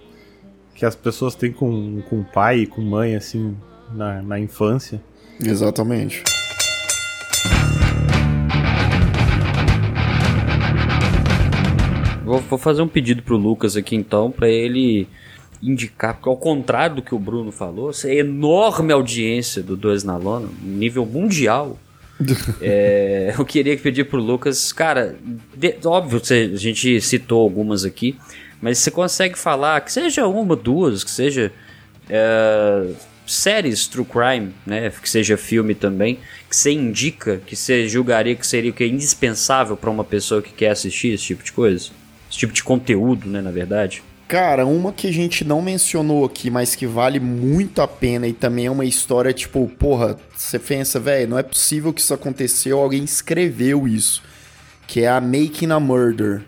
que 0.76 0.86
as 0.86 0.96
pessoas 0.96 1.34
têm 1.34 1.52
com, 1.52 2.02
com 2.10 2.22
pai 2.22 2.60
e 2.60 2.68
com 2.68 2.82
mãe, 2.82 3.16
assim, 3.16 3.56
na, 3.94 4.22
na 4.22 4.38
infância. 4.38 5.02
Exatamente. 5.40 6.24
Vou, 12.26 12.40
vou 12.40 12.60
fazer 12.60 12.82
um 12.82 12.88
pedido 12.88 13.24
pro 13.24 13.38
Lucas 13.38 13.78
aqui 13.78 13.96
então, 13.96 14.30
para 14.30 14.50
ele 14.50 15.08
indicar, 15.64 16.16
porque 16.16 16.28
ao 16.28 16.38
contrário 16.38 16.98
do 16.98 17.02
que 17.02 17.16
o 17.16 17.20
Bruno 17.20 17.52
falou, 17.52 17.92
essa 17.92 18.14
enorme 18.14 18.92
audiência 18.92 19.64
do 19.64 19.78
Dois 19.78 20.04
na 20.04 20.18
Lona, 20.18 20.50
nível 20.62 21.06
mundial. 21.06 21.78
é, 22.62 23.34
eu 23.38 23.46
queria 23.46 23.78
pedir 23.78 24.06
pro 24.06 24.20
Lucas, 24.20 24.72
cara, 24.72 25.16
de, 25.56 25.76
óbvio, 25.86 26.22
a 26.22 26.58
gente 26.58 27.00
citou 27.02 27.42
algumas 27.42 27.84
aqui, 27.86 28.18
mas 28.62 28.78
você 28.80 28.92
consegue 28.92 29.38
falar, 29.38 29.82
que 29.82 29.92
seja 29.92 30.28
uma, 30.28 30.56
duas, 30.56 31.04
que 31.04 31.12
seja. 31.12 31.52
É, 32.10 32.88
séries 33.26 33.88
true 33.88 34.06
crime, 34.06 34.52
né, 34.66 34.90
que 34.90 35.10
seja 35.10 35.38
filme 35.38 35.74
também, 35.74 36.20
que 36.50 36.56
você 36.56 36.72
indica, 36.72 37.42
que 37.46 37.56
você 37.56 37.88
julgaria 37.88 38.36
que 38.36 38.46
seria 38.46 38.72
o 38.72 38.74
que 38.74 38.84
é 38.84 38.88
indispensável 38.88 39.78
para 39.78 39.90
uma 39.90 40.04
pessoa 40.04 40.42
que 40.42 40.52
quer 40.52 40.72
assistir 40.72 41.14
esse 41.14 41.26
tipo 41.26 41.44
de 41.44 41.52
coisa? 41.54 41.92
Esse 42.30 42.40
tipo 42.40 42.52
de 42.52 42.64
conteúdo, 42.64 43.30
né, 43.30 43.42
na 43.42 43.52
verdade? 43.52 44.04
Cara, 44.32 44.66
uma 44.66 44.94
que 44.94 45.08
a 45.08 45.12
gente 45.12 45.44
não 45.44 45.62
mencionou 45.62 46.24
aqui, 46.24 46.50
mas 46.50 46.74
que 46.74 46.88
vale 46.88 47.20
muito 47.20 47.82
a 47.82 47.88
pena 47.88 48.26
e 48.26 48.32
também 48.32 48.66
é 48.66 48.72
uma 48.72 48.86
história 48.86 49.34
tipo, 49.34 49.68
porra, 49.78 50.16
você 50.34 50.58
pensa, 50.58 51.02
velho, 51.02 51.32
não 51.32 51.38
é 51.38 51.44
possível 51.44 51.92
que 51.92 52.00
isso 52.00 52.14
aconteceu, 52.14 52.80
alguém 52.80 53.04
escreveu 53.04 53.86
isso. 53.86 54.24
Que 54.88 55.02
é 55.02 55.10
a 55.10 55.20
Making 55.20 55.72
a 55.72 55.82
Murder. 55.82 56.44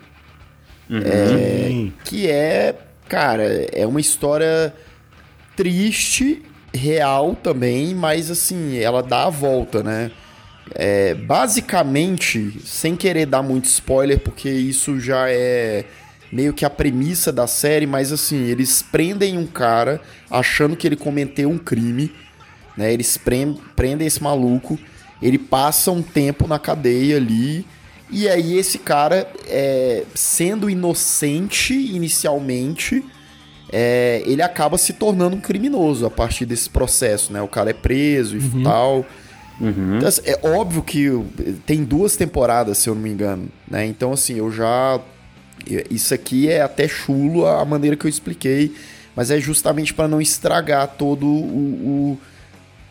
Uhum. 0.88 1.02
É, 1.04 1.90
que 2.04 2.26
é, 2.26 2.74
cara, 3.06 3.44
é 3.70 3.86
uma 3.86 4.00
história 4.00 4.74
triste, 5.54 6.40
real 6.72 7.36
também, 7.36 7.94
mas 7.94 8.30
assim, 8.30 8.78
ela 8.78 9.02
dá 9.02 9.24
a 9.24 9.30
volta, 9.30 9.82
né? 9.82 10.10
É, 10.74 11.12
basicamente, 11.12 12.62
sem 12.64 12.96
querer 12.96 13.26
dar 13.26 13.42
muito 13.42 13.66
spoiler, 13.66 14.18
porque 14.20 14.48
isso 14.48 14.98
já 14.98 15.28
é 15.28 15.84
meio 16.34 16.52
que 16.52 16.64
a 16.64 16.70
premissa 16.70 17.32
da 17.32 17.46
série, 17.46 17.86
mas 17.86 18.10
assim, 18.12 18.42
eles 18.42 18.82
prendem 18.82 19.38
um 19.38 19.46
cara 19.46 20.00
achando 20.30 20.76
que 20.76 20.86
ele 20.86 20.96
cometeu 20.96 21.48
um 21.48 21.56
crime, 21.58 22.10
né? 22.76 22.92
Eles 22.92 23.16
prendem 23.16 24.06
esse 24.06 24.20
maluco, 24.22 24.76
ele 25.22 25.38
passa 25.38 25.90
um 25.92 26.02
tempo 26.02 26.48
na 26.48 26.58
cadeia 26.58 27.16
ali, 27.16 27.64
e 28.10 28.28
aí 28.28 28.58
esse 28.58 28.78
cara, 28.78 29.26
é, 29.46 30.02
sendo 30.14 30.68
inocente 30.68 31.72
inicialmente, 31.72 33.04
é, 33.72 34.22
ele 34.26 34.42
acaba 34.42 34.76
se 34.76 34.92
tornando 34.92 35.36
um 35.36 35.40
criminoso 35.40 36.04
a 36.04 36.10
partir 36.10 36.44
desse 36.46 36.68
processo, 36.68 37.32
né? 37.32 37.40
O 37.42 37.48
cara 37.48 37.70
é 37.70 37.72
preso 37.72 38.36
e 38.36 38.40
Uhum. 38.40 38.62
tal. 38.62 39.06
Então, 39.96 40.08
assim, 40.08 40.22
é 40.24 40.36
óbvio 40.48 40.82
que 40.82 41.08
tem 41.64 41.84
duas 41.84 42.16
temporadas, 42.16 42.76
se 42.78 42.88
eu 42.88 42.94
não 42.96 43.02
me 43.02 43.10
engano, 43.10 43.48
né? 43.70 43.86
Então, 43.86 44.12
assim, 44.12 44.34
eu 44.34 44.50
já. 44.50 45.00
Isso 45.90 46.14
aqui 46.14 46.48
é 46.48 46.60
até 46.62 46.88
chulo 46.88 47.46
a 47.46 47.64
maneira 47.64 47.96
que 47.96 48.06
eu 48.06 48.08
expliquei, 48.10 48.74
mas 49.14 49.30
é 49.30 49.38
justamente 49.40 49.94
para 49.94 50.08
não 50.08 50.20
estragar 50.20 50.88
todo 50.96 51.26
o, 51.26 52.12
o- 52.12 52.18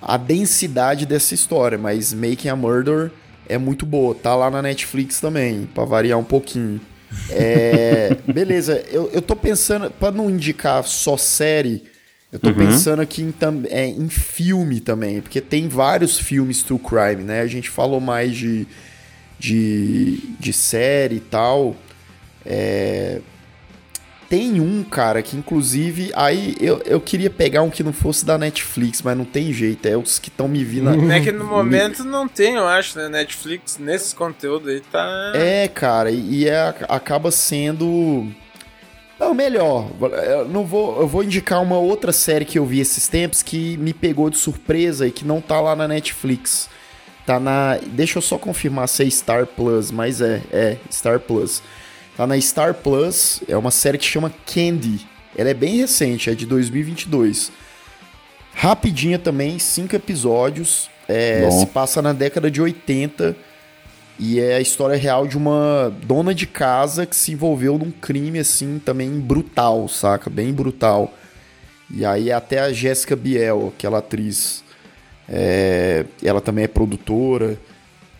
a 0.01 0.17
densidade 0.17 1.05
dessa 1.05 1.33
história. 1.33 1.77
Mas 1.77 2.13
Making 2.13 2.49
a 2.49 2.55
Murder 2.55 3.11
é 3.47 3.57
muito 3.57 3.85
boa, 3.85 4.15
tá 4.15 4.35
lá 4.35 4.49
na 4.49 4.61
Netflix 4.61 5.19
também, 5.19 5.65
para 5.73 5.85
variar 5.85 6.19
um 6.19 6.23
pouquinho. 6.23 6.81
É, 7.27 8.17
beleza, 8.27 8.83
eu, 8.89 9.09
eu 9.13 9.21
tô 9.21 9.35
pensando, 9.35 9.89
para 9.91 10.11
não 10.11 10.29
indicar 10.29 10.83
só 10.85 11.17
série, 11.17 11.83
eu 12.31 12.39
tô 12.39 12.51
Uhum. 12.51 12.51
pensando 12.51 13.01
aqui 13.01 13.21
em, 13.21 13.33
é, 13.69 13.85
em 13.87 14.09
filme 14.09 14.79
também, 14.79 15.21
porque 15.21 15.39
tem 15.39 15.67
vários 15.67 16.17
filmes 16.17 16.63
true 16.63 16.79
crime, 16.79 17.23
né? 17.23 17.41
A 17.41 17.47
gente 17.47 17.69
falou 17.69 17.99
mais 17.99 18.35
de, 18.35 18.67
de, 19.39 20.17
de 20.39 20.53
série 20.53 21.17
e 21.17 21.19
tal. 21.19 21.75
É, 22.45 23.21
tem 24.33 24.59
um, 24.59 24.83
cara, 24.83 25.21
que 25.21 25.37
inclusive. 25.37 26.11
Aí 26.15 26.55
eu, 26.59 26.81
eu 26.85 26.99
queria 26.99 27.29
pegar 27.29 27.61
um 27.61 27.69
que 27.69 27.83
não 27.83 27.93
fosse 27.93 28.25
da 28.25 28.35
Netflix, 28.35 28.99
mas 29.03 29.15
não 29.15 29.25
tem 29.25 29.53
jeito. 29.53 29.85
É 29.85 29.95
os 29.95 30.17
que 30.17 30.29
estão 30.29 30.47
me 30.47 30.63
vindo. 30.63 30.89
É 31.11 31.19
que 31.19 31.31
no 31.31 31.45
momento 31.45 32.03
não 32.03 32.27
tem, 32.27 32.55
eu 32.55 32.65
acho, 32.65 32.97
né? 32.97 33.07
Netflix, 33.07 33.77
nesses 33.77 34.11
conteúdos 34.11 34.69
aí 34.69 34.81
tá. 34.81 35.33
É, 35.35 35.67
cara, 35.67 36.09
e 36.09 36.33
e 36.33 36.49
é, 36.49 36.73
acaba 36.89 37.29
sendo. 37.29 38.27
Não, 39.19 39.35
melhor. 39.35 39.87
Eu 40.01 40.47
não 40.47 40.65
vou, 40.65 40.99
eu 40.99 41.07
vou 41.07 41.23
indicar 41.23 41.61
uma 41.61 41.77
outra 41.77 42.11
série 42.11 42.43
que 42.43 42.57
eu 42.57 42.65
vi 42.65 42.79
esses 42.79 43.07
tempos 43.07 43.43
que 43.43 43.77
me 43.77 43.93
pegou 43.93 44.31
de 44.31 44.37
surpresa 44.39 45.05
e 45.05 45.11
que 45.11 45.23
não 45.23 45.39
tá 45.41 45.61
lá 45.61 45.75
na 45.75 45.87
Netflix. 45.87 46.69
Tá 47.23 47.39
na. 47.39 47.77
Deixa 47.85 48.17
eu 48.17 48.21
só 48.23 48.39
confirmar 48.39 48.89
se 48.89 49.03
é 49.03 49.09
Star 49.11 49.45
Plus, 49.45 49.91
mas 49.91 50.21
é, 50.21 50.41
é 50.51 50.77
Star 50.91 51.19
Plus. 51.19 51.61
Tá 52.15 52.27
na 52.27 52.39
Star 52.39 52.75
Plus, 52.75 53.41
é 53.47 53.57
uma 53.57 53.71
série 53.71 53.97
que 53.97 54.05
chama 54.05 54.31
Candy. 54.45 55.07
Ela 55.35 55.49
é 55.49 55.53
bem 55.53 55.77
recente, 55.77 56.29
é 56.29 56.35
de 56.35 56.45
2022. 56.45 57.51
Rapidinha 58.53 59.17
também, 59.17 59.57
cinco 59.57 59.95
episódios. 59.95 60.89
É, 61.07 61.49
se 61.51 61.65
passa 61.65 62.01
na 62.01 62.13
década 62.13 62.49
de 62.49 62.61
80 62.61 63.35
e 64.19 64.39
é 64.39 64.55
a 64.55 64.61
história 64.61 64.95
real 64.95 65.27
de 65.27 65.35
uma 65.35 65.91
dona 66.03 66.33
de 66.33 66.45
casa 66.45 67.05
que 67.05 67.15
se 67.15 67.31
envolveu 67.31 67.77
num 67.77 67.91
crime 67.91 68.39
assim 68.39 68.79
também 68.79 69.09
brutal, 69.19 69.87
saca? 69.87 70.29
Bem 70.29 70.53
brutal. 70.53 71.11
E 71.89 72.05
aí 72.05 72.31
até 72.31 72.59
a 72.59 72.71
Jéssica 72.71 73.15
Biel, 73.15 73.73
aquela 73.75 73.97
atriz, 73.97 74.63
é, 75.27 76.05
ela 76.23 76.39
também 76.41 76.65
é 76.65 76.67
produtora. 76.67 77.57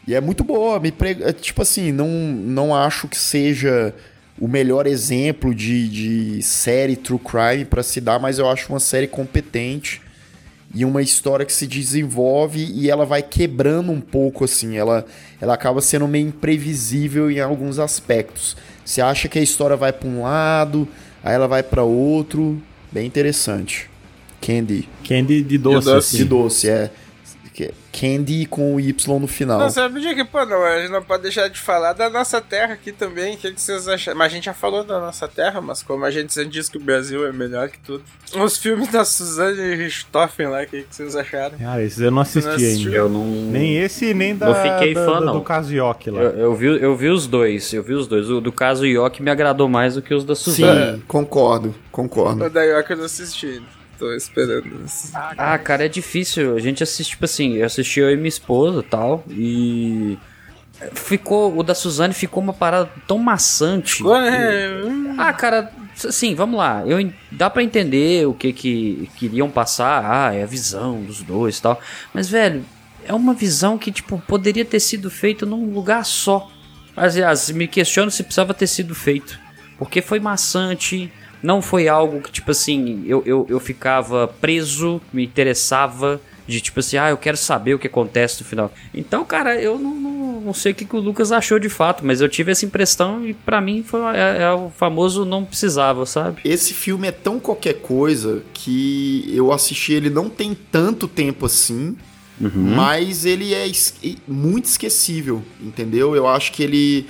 E 0.08 0.14
é 0.14 0.22
muito 0.22 0.43
boa, 0.43 0.80
me 0.80 0.91
pre... 0.91 1.18
é, 1.22 1.32
tipo 1.32 1.62
assim, 1.62 1.91
não, 1.91 2.08
não 2.10 2.76
acho 2.76 3.08
que 3.08 3.18
seja 3.18 3.93
o 4.39 4.47
melhor 4.47 4.86
exemplo 4.88 5.54
de, 5.54 5.88
de 5.88 6.41
série 6.41 6.95
true 6.95 7.20
crime 7.20 7.66
pra 7.66 7.84
se 7.84 8.01
dar, 8.01 8.20
mas 8.20 8.39
eu 8.39 8.49
acho 8.49 8.70
uma 8.72 8.80
série 8.80 9.08
competente 9.08 10.01
e 10.76 10.84
uma 10.84 11.01
história 11.01 11.45
que 11.45 11.54
se 11.54 11.68
desenvolve 11.68 12.66
e 12.74 12.89
ela 12.89 13.06
vai 13.06 13.22
quebrando 13.22 13.91
um 13.91 14.01
pouco 14.01 14.43
assim, 14.43 14.76
ela 14.76 15.06
ela 15.39 15.54
acaba 15.54 15.82
sendo 15.82 16.08
meio 16.08 16.28
imprevisível 16.28 17.30
em 17.30 17.39
alguns 17.39 17.78
aspectos. 17.80 18.58
Você 18.84 19.01
acha 19.01 19.28
que 19.28 19.38
a 19.38 19.41
história 19.41 19.76
vai 19.78 19.93
pra 19.93 20.10
um 20.10 20.24
lado, 20.24 20.88
aí 21.24 21.36
ela 21.36 21.47
vai 21.47 21.62
pra 21.62 21.84
outro, 21.84 22.62
bem 22.91 23.06
interessante. 23.06 23.89
Candy. 24.41 24.89
Candy 25.08 25.41
de 25.43 25.58
doce, 25.58 25.88
De 25.88 25.93
assim. 25.95 26.26
doce, 26.26 26.70
é. 26.70 26.91
Candy 27.91 28.45
com 28.45 28.76
o 28.76 28.80
Y 28.80 29.20
no 29.20 29.28
final. 29.28 29.60
Não, 29.60 29.70
sabe 29.70 30.01
de 30.01 30.16
que, 30.16 30.26
pô, 30.26 30.43
não, 30.45 30.64
a 30.64 30.80
gente 30.82 30.91
não 30.91 31.04
pode 31.04 31.24
deixar 31.24 31.47
de 31.47 31.60
falar 31.60 31.93
da 31.93 32.10
nossa 32.10 32.41
terra 32.41 32.74
aqui 32.74 32.91
também. 32.91 33.36
O 33.36 33.38
que, 33.38 33.51
que 33.51 33.62
vocês 33.62 33.88
acham? 33.88 34.16
Mas 34.16 34.32
a 34.32 34.36
gente 34.36 34.45
já 34.45 34.54
falou 34.54 34.84
da 34.84 34.99
nossa 34.99 35.28
terra, 35.28 35.62
mas 35.62 35.84
como 35.84 36.04
a 36.06 36.12
gente 36.12 36.34
sempre 36.34 36.49
diz 36.51 36.68
que 36.70 36.78
o 36.78 36.82
Brasil 36.82 37.26
é 37.28 37.32
melhor 37.32 37.70
que 37.70 37.80
tudo. 37.80 38.04
Os 38.36 38.58
filmes 38.58 38.88
da 38.91 39.06
Suzanne 39.06 39.76
Richthofen 39.76 40.47
lá, 40.47 40.64
o 40.64 40.66
que, 40.68 40.82
que 40.84 40.95
vocês 40.95 41.16
acharam? 41.16 41.58
Cara, 41.58 41.84
esses 41.84 41.99
eu 41.99 42.10
não 42.10 42.22
assisti 42.24 42.47
Não 42.49 42.56
ainda. 42.56 42.89
Eu 42.95 43.10
não. 43.10 43.26
Nem 43.26 43.78
esse, 43.78 44.14
nem 44.14 44.36
da, 44.36 44.47
Não 44.47 44.56
fiquei 44.56 44.93
da- 44.95 45.06
fã, 45.06 45.20
da- 45.20 45.26
não. 45.28 45.34
do 45.34 45.41
caso 45.41 45.72
Yoki 45.74 46.10
lá. 46.10 46.22
Eu, 46.22 46.32
eu 46.39 46.56
vi, 46.56 46.66
eu 46.66 46.95
vi 46.95 47.10
os 47.10 47.28
dois, 47.28 47.72
eu 47.74 47.84
vi 47.84 47.93
os 47.93 48.08
dois. 48.08 48.30
O 48.30 48.41
do 48.41 48.51
caso 48.51 48.86
Yoki 48.86 49.22
me 49.22 49.30
agradou 49.30 49.70
mais 49.70 49.93
do 49.95 50.01
que 50.01 50.14
os 50.14 50.24
da 50.24 50.34
Suzane. 50.36 50.97
Sim, 50.97 51.04
concordo, 51.08 51.76
concordo. 51.91 52.45
O 52.45 52.49
da 52.49 52.64
York 52.64 52.89
eu 52.91 52.97
não 52.97 53.06
assisti. 53.06 53.62
Tô 54.04 54.14
esperando. 54.14 54.86
Ah, 55.14 55.58
cara, 55.58 55.86
é 55.86 55.88
difícil. 55.88 56.58
A 56.58 56.60
gente 56.60 56.84
assiste, 56.84 57.12
tipo 57.12 57.24
assim, 57.24 57.54
eu 57.54 57.66
assisti 57.66 58.01
eu 58.01 58.12
e 58.12 58.18
minha 58.18 58.28
esposa 58.28 58.82
e 58.82 58.84
tal, 58.84 59.24
e. 59.30 60.18
Ficou. 60.93 61.58
O 61.58 61.64
da 61.64 61.74
Suzane 61.74 62.14
ficou 62.14 62.43
uma 62.43 62.51
parada 62.51 62.89
tão 63.08 63.18
maçante. 63.18 63.95
Ficou, 63.95 64.20
né? 64.20 64.36
Ah, 65.18 65.32
cara, 65.32 65.72
assim, 66.04 66.36
vamos 66.36 66.58
lá. 66.58 66.84
Eu, 66.86 67.14
dá 67.32 67.49
pra 67.49 67.64
entender 67.64 68.28
o 68.28 68.34
que 68.34 68.51
que 68.51 69.10
queriam 69.18 69.49
passar. 69.49 70.04
Ah, 70.06 70.34
é 70.34 70.43
a 70.43 70.47
visão 70.47 71.01
dos 71.01 71.22
dois 71.22 71.60
e 71.60 71.62
tal. 71.62 71.80
Mas, 72.14 72.28
velho, 72.28 72.66
é 73.06 73.14
uma 73.14 73.34
visão 73.34 73.78
que, 73.78 73.89
tipo, 73.89 74.22
poderia 74.28 74.66
ter 74.66 74.82
sido 74.82 75.10
feita 75.10 75.45
num 75.45 75.74
lugar 75.74 76.04
só. 76.04 76.51
Aliás, 76.93 77.49
me 77.51 77.70
questiono 77.70 78.12
se 78.12 78.22
precisava 78.22 78.54
ter 78.54 78.68
sido 78.68 78.93
feito. 78.93 79.39
Porque 79.78 80.01
foi 80.01 80.20
maçante. 80.20 81.10
Não 81.43 81.61
foi 81.61 81.87
algo 81.89 82.21
que, 82.21 82.31
tipo 82.31 82.49
assim, 82.51 83.03
eu, 83.05 83.21
eu, 83.25 83.45
eu 83.49 83.59
ficava 83.59 84.27
preso, 84.27 84.99
me 85.11 85.23
interessava. 85.23 86.19
De 86.45 86.59
tipo 86.59 86.81
assim, 86.81 86.97
ah, 86.97 87.09
eu 87.09 87.15
quero 87.15 87.37
saber 87.37 87.73
o 87.73 87.79
que 87.79 87.87
acontece 87.87 88.41
no 88.41 88.45
final. 88.45 88.73
Então, 88.93 89.23
cara, 89.23 89.55
eu 89.61 89.79
não, 89.79 89.95
não, 89.95 90.41
não 90.41 90.53
sei 90.53 90.73
o 90.73 90.75
que, 90.75 90.83
que 90.83 90.93
o 90.93 90.99
Lucas 90.99 91.31
achou 91.31 91.57
de 91.57 91.69
fato, 91.69 92.05
mas 92.05 92.19
eu 92.19 92.27
tive 92.27 92.51
essa 92.51 92.65
impressão 92.65 93.25
e 93.25 93.33
pra 93.33 93.61
mim 93.61 93.81
foi 93.81 94.01
é, 94.13 94.41
é 94.41 94.51
o 94.51 94.69
famoso 94.69 95.23
não 95.23 95.45
precisava, 95.45 96.05
sabe? 96.05 96.41
Esse 96.43 96.73
filme 96.73 97.07
é 97.07 97.13
tão 97.13 97.39
qualquer 97.39 97.75
coisa 97.75 98.43
que 98.53 99.23
eu 99.33 99.53
assisti 99.53 99.93
ele 99.93 100.09
não 100.09 100.29
tem 100.29 100.53
tanto 100.69 101.07
tempo 101.07 101.45
assim, 101.45 101.95
mas 102.75 103.23
ele 103.25 103.53
é 103.53 103.65
es- 103.65 103.93
muito 104.27 104.65
esquecível, 104.65 105.41
entendeu? 105.61 106.13
Eu 106.13 106.27
acho 106.27 106.51
que 106.51 106.61
ele 106.61 107.07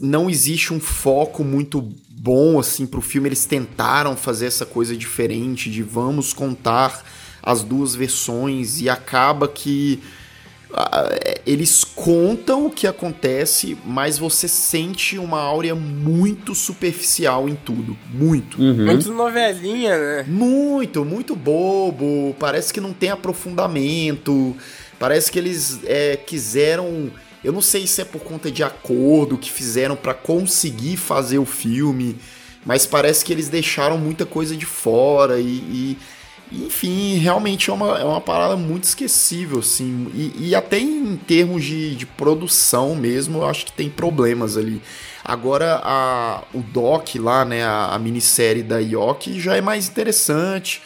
não 0.00 0.30
existe 0.30 0.72
um 0.72 0.80
foco 0.80 1.44
muito 1.44 1.92
bom 2.20 2.58
assim 2.58 2.86
pro 2.86 3.00
filme. 3.00 3.28
Eles 3.28 3.46
tentaram 3.46 4.14
fazer 4.14 4.46
essa 4.46 4.66
coisa 4.66 4.94
diferente 4.94 5.70
de 5.70 5.82
vamos 5.82 6.34
contar 6.34 7.02
as 7.42 7.62
duas 7.62 7.94
versões 7.94 8.80
e 8.82 8.88
acaba 8.90 9.48
que 9.48 10.02
eles 11.44 11.82
contam 11.82 12.66
o 12.66 12.70
que 12.70 12.86
acontece, 12.86 13.76
mas 13.84 14.18
você 14.18 14.46
sente 14.46 15.18
uma 15.18 15.40
áurea 15.40 15.74
muito 15.74 16.54
superficial 16.54 17.48
em 17.48 17.56
tudo. 17.56 17.96
Muito. 18.12 18.60
Muito 18.60 19.12
novelinha, 19.12 19.98
né? 19.98 20.24
Muito, 20.28 21.04
muito 21.04 21.34
bobo. 21.34 22.36
Parece 22.38 22.72
que 22.72 22.80
não 22.80 22.92
tem 22.92 23.10
aprofundamento. 23.10 24.54
Parece 24.98 25.32
que 25.32 25.38
eles 25.38 25.80
é, 25.84 26.16
quiseram. 26.16 27.10
Eu 27.42 27.52
não 27.52 27.62
sei 27.62 27.86
se 27.86 28.02
é 28.02 28.04
por 28.04 28.20
conta 28.20 28.50
de 28.50 28.62
acordo 28.62 29.38
que 29.38 29.50
fizeram 29.50 29.96
pra 29.96 30.12
conseguir 30.12 30.96
fazer 30.96 31.38
o 31.38 31.46
filme, 31.46 32.18
mas 32.64 32.86
parece 32.86 33.24
que 33.24 33.32
eles 33.32 33.48
deixaram 33.48 33.96
muita 33.96 34.26
coisa 34.26 34.54
de 34.54 34.66
fora 34.66 35.40
e, 35.40 35.46
e, 35.46 35.98
enfim, 36.52 37.16
realmente 37.16 37.70
é 37.70 37.72
uma, 37.72 37.98
é 37.98 38.04
uma 38.04 38.20
parada 38.20 38.56
muito 38.56 38.84
esquecível, 38.84 39.60
assim. 39.60 40.10
E, 40.14 40.48
e 40.48 40.54
até 40.54 40.78
em 40.78 41.16
termos 41.16 41.64
de, 41.64 41.94
de 41.94 42.04
produção 42.04 42.94
mesmo, 42.94 43.38
eu 43.38 43.46
acho 43.46 43.64
que 43.64 43.72
tem 43.72 43.88
problemas 43.88 44.56
ali. 44.56 44.82
Agora, 45.24 45.80
a, 45.82 46.42
o 46.52 46.60
Doc 46.60 47.14
lá, 47.16 47.44
né, 47.44 47.64
a, 47.64 47.94
a 47.94 47.98
minissérie 47.98 48.62
da 48.62 48.78
Yoki 48.78 49.40
já 49.40 49.56
é 49.56 49.60
mais 49.60 49.88
interessante. 49.88 50.82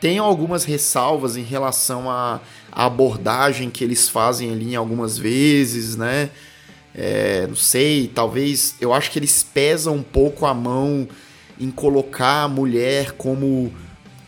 Tem 0.00 0.18
algumas 0.18 0.64
ressalvas 0.64 1.36
em 1.36 1.42
relação 1.42 2.08
à, 2.08 2.40
à 2.72 2.86
abordagem 2.86 3.70
que 3.70 3.82
eles 3.84 4.08
fazem 4.08 4.50
ali 4.52 4.72
em 4.72 4.76
algumas 4.76 5.16
vezes, 5.18 5.96
né? 5.96 6.30
É, 6.94 7.46
não 7.46 7.56
sei, 7.56 8.10
talvez. 8.12 8.74
Eu 8.80 8.92
acho 8.92 9.10
que 9.10 9.18
eles 9.18 9.42
pesam 9.42 9.94
um 9.96 10.02
pouco 10.02 10.46
a 10.46 10.54
mão 10.54 11.06
em 11.60 11.70
colocar 11.70 12.42
a 12.44 12.48
mulher 12.48 13.12
como. 13.12 13.72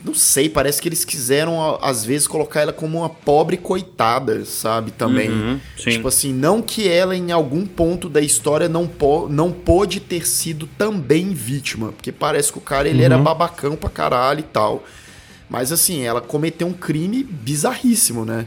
Não 0.03 0.15
sei, 0.15 0.49
parece 0.49 0.81
que 0.81 0.89
eles 0.89 1.05
quiseram, 1.05 1.79
às 1.83 2.07
vezes, 2.07 2.27
colocar 2.27 2.61
ela 2.63 2.73
como 2.73 2.99
uma 3.01 3.11
pobre 3.11 3.59
coitada, 3.59 4.47
sabe? 4.47 4.93
Também. 4.93 5.29
Uhum. 5.29 5.61
Tipo 5.77 6.09
assim, 6.09 6.33
não 6.33 6.63
que 6.63 6.89
ela, 6.89 7.15
em 7.15 7.31
algum 7.33 7.67
ponto 7.67 8.09
da 8.09 8.21
história, 8.23 8.67
não, 8.67 8.87
po 8.87 9.29
não 9.29 9.53
pôde 9.53 10.01
ter 10.01 10.27
sido 10.27 10.67
também 10.79 11.35
vítima. 11.35 11.93
Porque 11.93 12.11
parece 12.11 12.51
que 12.51 12.57
o 12.57 12.63
cara 12.63 12.89
ele 12.89 13.03
era 13.03 13.19
Uhum. 13.19 13.25
babacão 13.25 13.77
pra 13.77 13.91
caralho 13.91 14.41
e 14.41 14.45
tal. 14.45 14.83
Mas 15.51 15.73
assim, 15.73 16.03
ela 16.03 16.21
cometeu 16.21 16.69
um 16.69 16.73
crime 16.73 17.25
bizarríssimo, 17.25 18.25
né? 18.25 18.47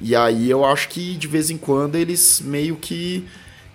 E 0.00 0.14
aí 0.14 0.48
eu 0.48 0.64
acho 0.64 0.88
que 0.88 1.16
de 1.16 1.26
vez 1.26 1.50
em 1.50 1.58
quando 1.58 1.96
eles 1.96 2.40
meio 2.44 2.76
que. 2.76 3.24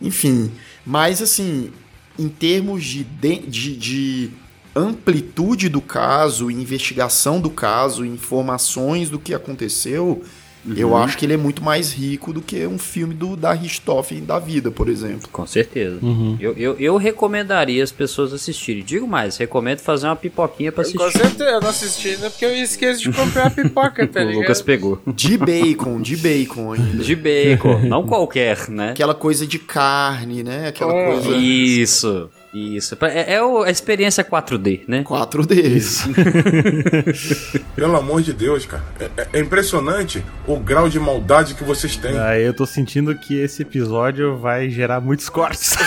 Enfim. 0.01 0.49
Mas 0.86 1.22
assim, 1.22 1.72
em 2.17 2.30
termos 2.30 2.84
de, 2.86 3.03
de, 3.03 3.39
de, 3.39 3.76
de 3.76 4.32
amplitude 4.74 5.67
do 5.67 5.82
caso, 5.82 6.49
investigação 6.49 7.41
do 7.41 7.49
caso, 7.49 8.05
informações 8.05 9.09
do 9.09 9.19
que 9.19 9.34
aconteceu, 9.34 10.24
eu 10.78 10.89
Uhum. 10.89 10.97
acho 10.97 11.18
que 11.18 11.26
ele 11.26 11.34
é 11.34 11.38
muito 11.38 11.64
mais 11.64 11.91
rico 11.91 12.32
do 12.32 12.41
que 12.41 12.66
um 12.68 12.78
filme 12.78 13.14
do 13.14 13.36
da 13.36 13.51
Richthofen 13.53 14.24
da 14.24 14.38
vida, 14.39 14.70
por 14.72 14.88
exemplo. 14.89 15.28
Com 15.32 15.45
certeza. 15.47 15.97
Uhum. 16.01 16.38
Eu, 16.39 16.53
eu, 16.57 16.76
eu 16.80 16.97
recomendaria 16.97 17.84
as 17.84 17.91
pessoas 17.91 18.32
assistirem. 18.34 18.84
Digo 18.84 19.07
mais, 19.07 19.38
recomendo 19.38 19.80
fazer 19.80 20.07
uma 20.07 20.16
pipoquinha 20.16 20.72
pra 20.72 20.82
assistir. 20.82 20.97
Com 20.99 21.09
certeza, 21.12 21.49
eu 21.49 21.62
não 21.62 21.70
assisti 21.70 22.09
ainda 22.09 22.30
porque 22.30 22.45
eu 22.45 22.55
esqueço 22.55 23.01
de 23.01 23.12
comprar 23.12 23.47
a 23.47 23.49
pipoca, 23.49 24.07
tá 24.07 24.20
O 24.22 24.24
ligado? 24.24 24.41
Lucas 24.41 24.62
pegou. 24.62 25.01
De 25.07 25.38
bacon, 25.38 26.01
de 26.01 26.16
bacon 26.18 26.74
ainda. 26.74 27.03
De 27.03 27.16
bacon, 27.16 27.80
não 27.88 28.05
qualquer, 28.05 28.70
né? 28.70 28.91
Aquela 28.91 29.16
coisa 29.16 29.47
de 29.47 29.57
carne, 29.59 30.43
né? 30.43 30.68
Aquela 30.68 30.93
É. 30.93 31.05
coisa. 31.12 31.36
Isso, 31.38 32.30
isso. 32.53 32.97
É, 33.01 33.35
é 33.35 33.43
o- 33.43 33.63
a 33.63 33.69
experiência 33.71 34.23
4D, 34.23 34.81
né? 34.87 35.03
4D. 35.03 36.05
Pelo 37.75 37.95
amor 37.95 38.21
de 38.21 38.33
Deus, 38.33 38.65
cara. 38.65 38.83
É, 38.99 39.09
é- 39.21 39.27
é 39.33 39.39
impressionante 39.39 40.23
o 40.45 40.57
grau 40.57 40.89
de 40.89 40.99
maldade 40.99 41.53
que 41.55 41.63
vocês 41.63 41.95
têm. 41.95 42.17
Aí 42.19 42.43
eu 42.43 42.53
tô 42.53 42.65
sentindo 42.65 43.15
que 43.17 43.39
esse 43.39 43.61
episódio 43.61 44.37
vai 44.37 44.69
gerar 44.69 44.99
muitos 44.99 45.29
cortes. 45.29 45.75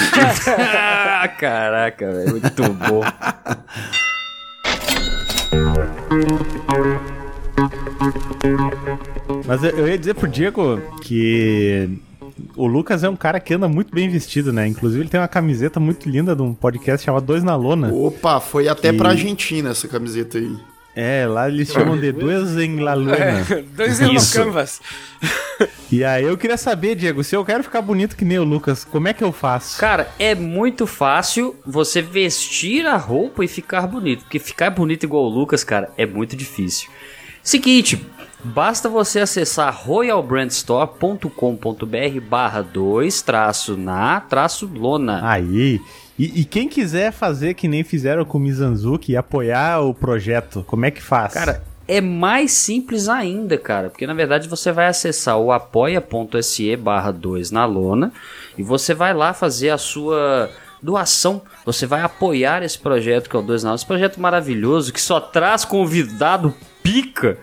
Ah, 1.16 1.28
Caraca, 1.28 2.12
velho, 2.12 2.30
muito 2.32 2.62
bom. 2.74 3.02
Mas 9.46 9.62
eu, 9.62 9.70
eu 9.70 9.88
ia 9.88 9.98
dizer 9.98 10.14
pro 10.14 10.28
Diego 10.28 10.80
que 11.02 11.98
o 12.56 12.66
Lucas 12.66 13.04
é 13.04 13.08
um 13.08 13.16
cara 13.16 13.38
que 13.40 13.54
anda 13.54 13.68
muito 13.68 13.94
bem 13.94 14.08
vestido, 14.08 14.52
né? 14.52 14.66
Inclusive 14.66 15.02
ele 15.02 15.08
tem 15.10 15.20
uma 15.20 15.28
camiseta 15.28 15.78
muito 15.78 16.08
linda 16.08 16.34
de 16.34 16.42
um 16.42 16.52
podcast 16.54 17.04
chamado 17.04 17.24
Dois 17.26 17.42
na 17.42 17.54
Lona. 17.56 17.92
Opa, 17.92 18.40
foi 18.40 18.68
até 18.68 18.90
Que- 18.90 18.98
pra 18.98 19.10
Argentina 19.10 19.70
essa 19.70 19.86
camiseta 19.88 20.38
aí. 20.38 20.56
É, 20.96 21.26
lá 21.26 21.48
eles 21.48 21.72
chamam 21.72 21.98
de 21.98 22.12
Dois 22.12 22.56
em 22.56 22.78
La 22.78 22.94
Luna. 22.94 23.16
É, 23.16 23.62
dois 23.76 24.00
em 24.00 24.14
Isso. 24.14 24.36
canvas. 24.38 24.80
E 25.90 26.04
aí 26.04 26.24
eu 26.24 26.36
queria 26.36 26.56
saber, 26.56 26.94
Diego, 26.94 27.22
se 27.24 27.34
eu 27.34 27.44
quero 27.44 27.64
ficar 27.64 27.82
bonito 27.82 28.16
que 28.16 28.24
nem 28.24 28.38
o 28.38 28.44
Lucas, 28.44 28.84
como 28.84 29.08
é 29.08 29.12
que 29.12 29.22
eu 29.24 29.32
faço? 29.32 29.78
Cara, 29.78 30.08
é 30.20 30.34
muito 30.36 30.86
fácil 30.86 31.56
você 31.66 32.00
vestir 32.00 32.86
a 32.86 32.96
roupa 32.96 33.44
e 33.44 33.48
ficar 33.48 33.86
bonito. 33.88 34.20
Porque 34.22 34.38
ficar 34.38 34.70
bonito 34.70 35.02
igual 35.04 35.24
o 35.24 35.28
Lucas, 35.28 35.64
cara, 35.64 35.90
é 35.96 36.06
muito 36.06 36.36
difícil. 36.36 36.88
Seguinte, 37.42 38.00
basta 38.44 38.88
você 38.88 39.20
acessar 39.20 39.74
royalbrandstore.com.br 39.74 42.20
barra 42.28 42.62
2 42.62 43.22
traço 43.22 43.76
na 43.76 44.20
traço 44.20 44.70
lona. 44.72 45.28
Aí. 45.28 45.80
E, 46.18 46.40
e 46.40 46.44
quem 46.44 46.68
quiser 46.68 47.12
fazer 47.12 47.54
que 47.54 47.66
nem 47.66 47.82
fizeram 47.82 48.24
com 48.24 48.38
o 48.38 48.40
Mizanzuki 48.40 49.12
e 49.12 49.16
apoiar 49.16 49.80
o 49.80 49.92
projeto, 49.92 50.64
como 50.66 50.84
é 50.84 50.90
que 50.90 51.02
faz? 51.02 51.34
Cara, 51.34 51.62
é 51.88 52.00
mais 52.00 52.52
simples 52.52 53.08
ainda, 53.08 53.58
cara, 53.58 53.90
porque 53.90 54.06
na 54.06 54.14
verdade 54.14 54.48
você 54.48 54.72
vai 54.72 54.86
acessar 54.86 55.38
o 55.38 55.52
apoia.se 55.52 56.76
barra 56.76 57.10
2 57.10 57.50
na 57.50 57.64
lona 57.64 58.12
e 58.56 58.62
você 58.62 58.94
vai 58.94 59.12
lá 59.12 59.34
fazer 59.34 59.70
a 59.70 59.78
sua 59.78 60.50
doação, 60.80 61.42
você 61.64 61.86
vai 61.86 62.02
apoiar 62.02 62.62
esse 62.62 62.78
projeto 62.78 63.28
que 63.28 63.36
é 63.36 63.38
o 63.38 63.42
2 63.42 63.64
na 63.64 63.70
lona, 63.70 63.76
esse 63.76 63.86
projeto 63.86 64.20
maravilhoso 64.20 64.92
que 64.92 65.00
só 65.00 65.20
traz 65.20 65.64
convidado 65.64 66.54
pica, 66.82 67.38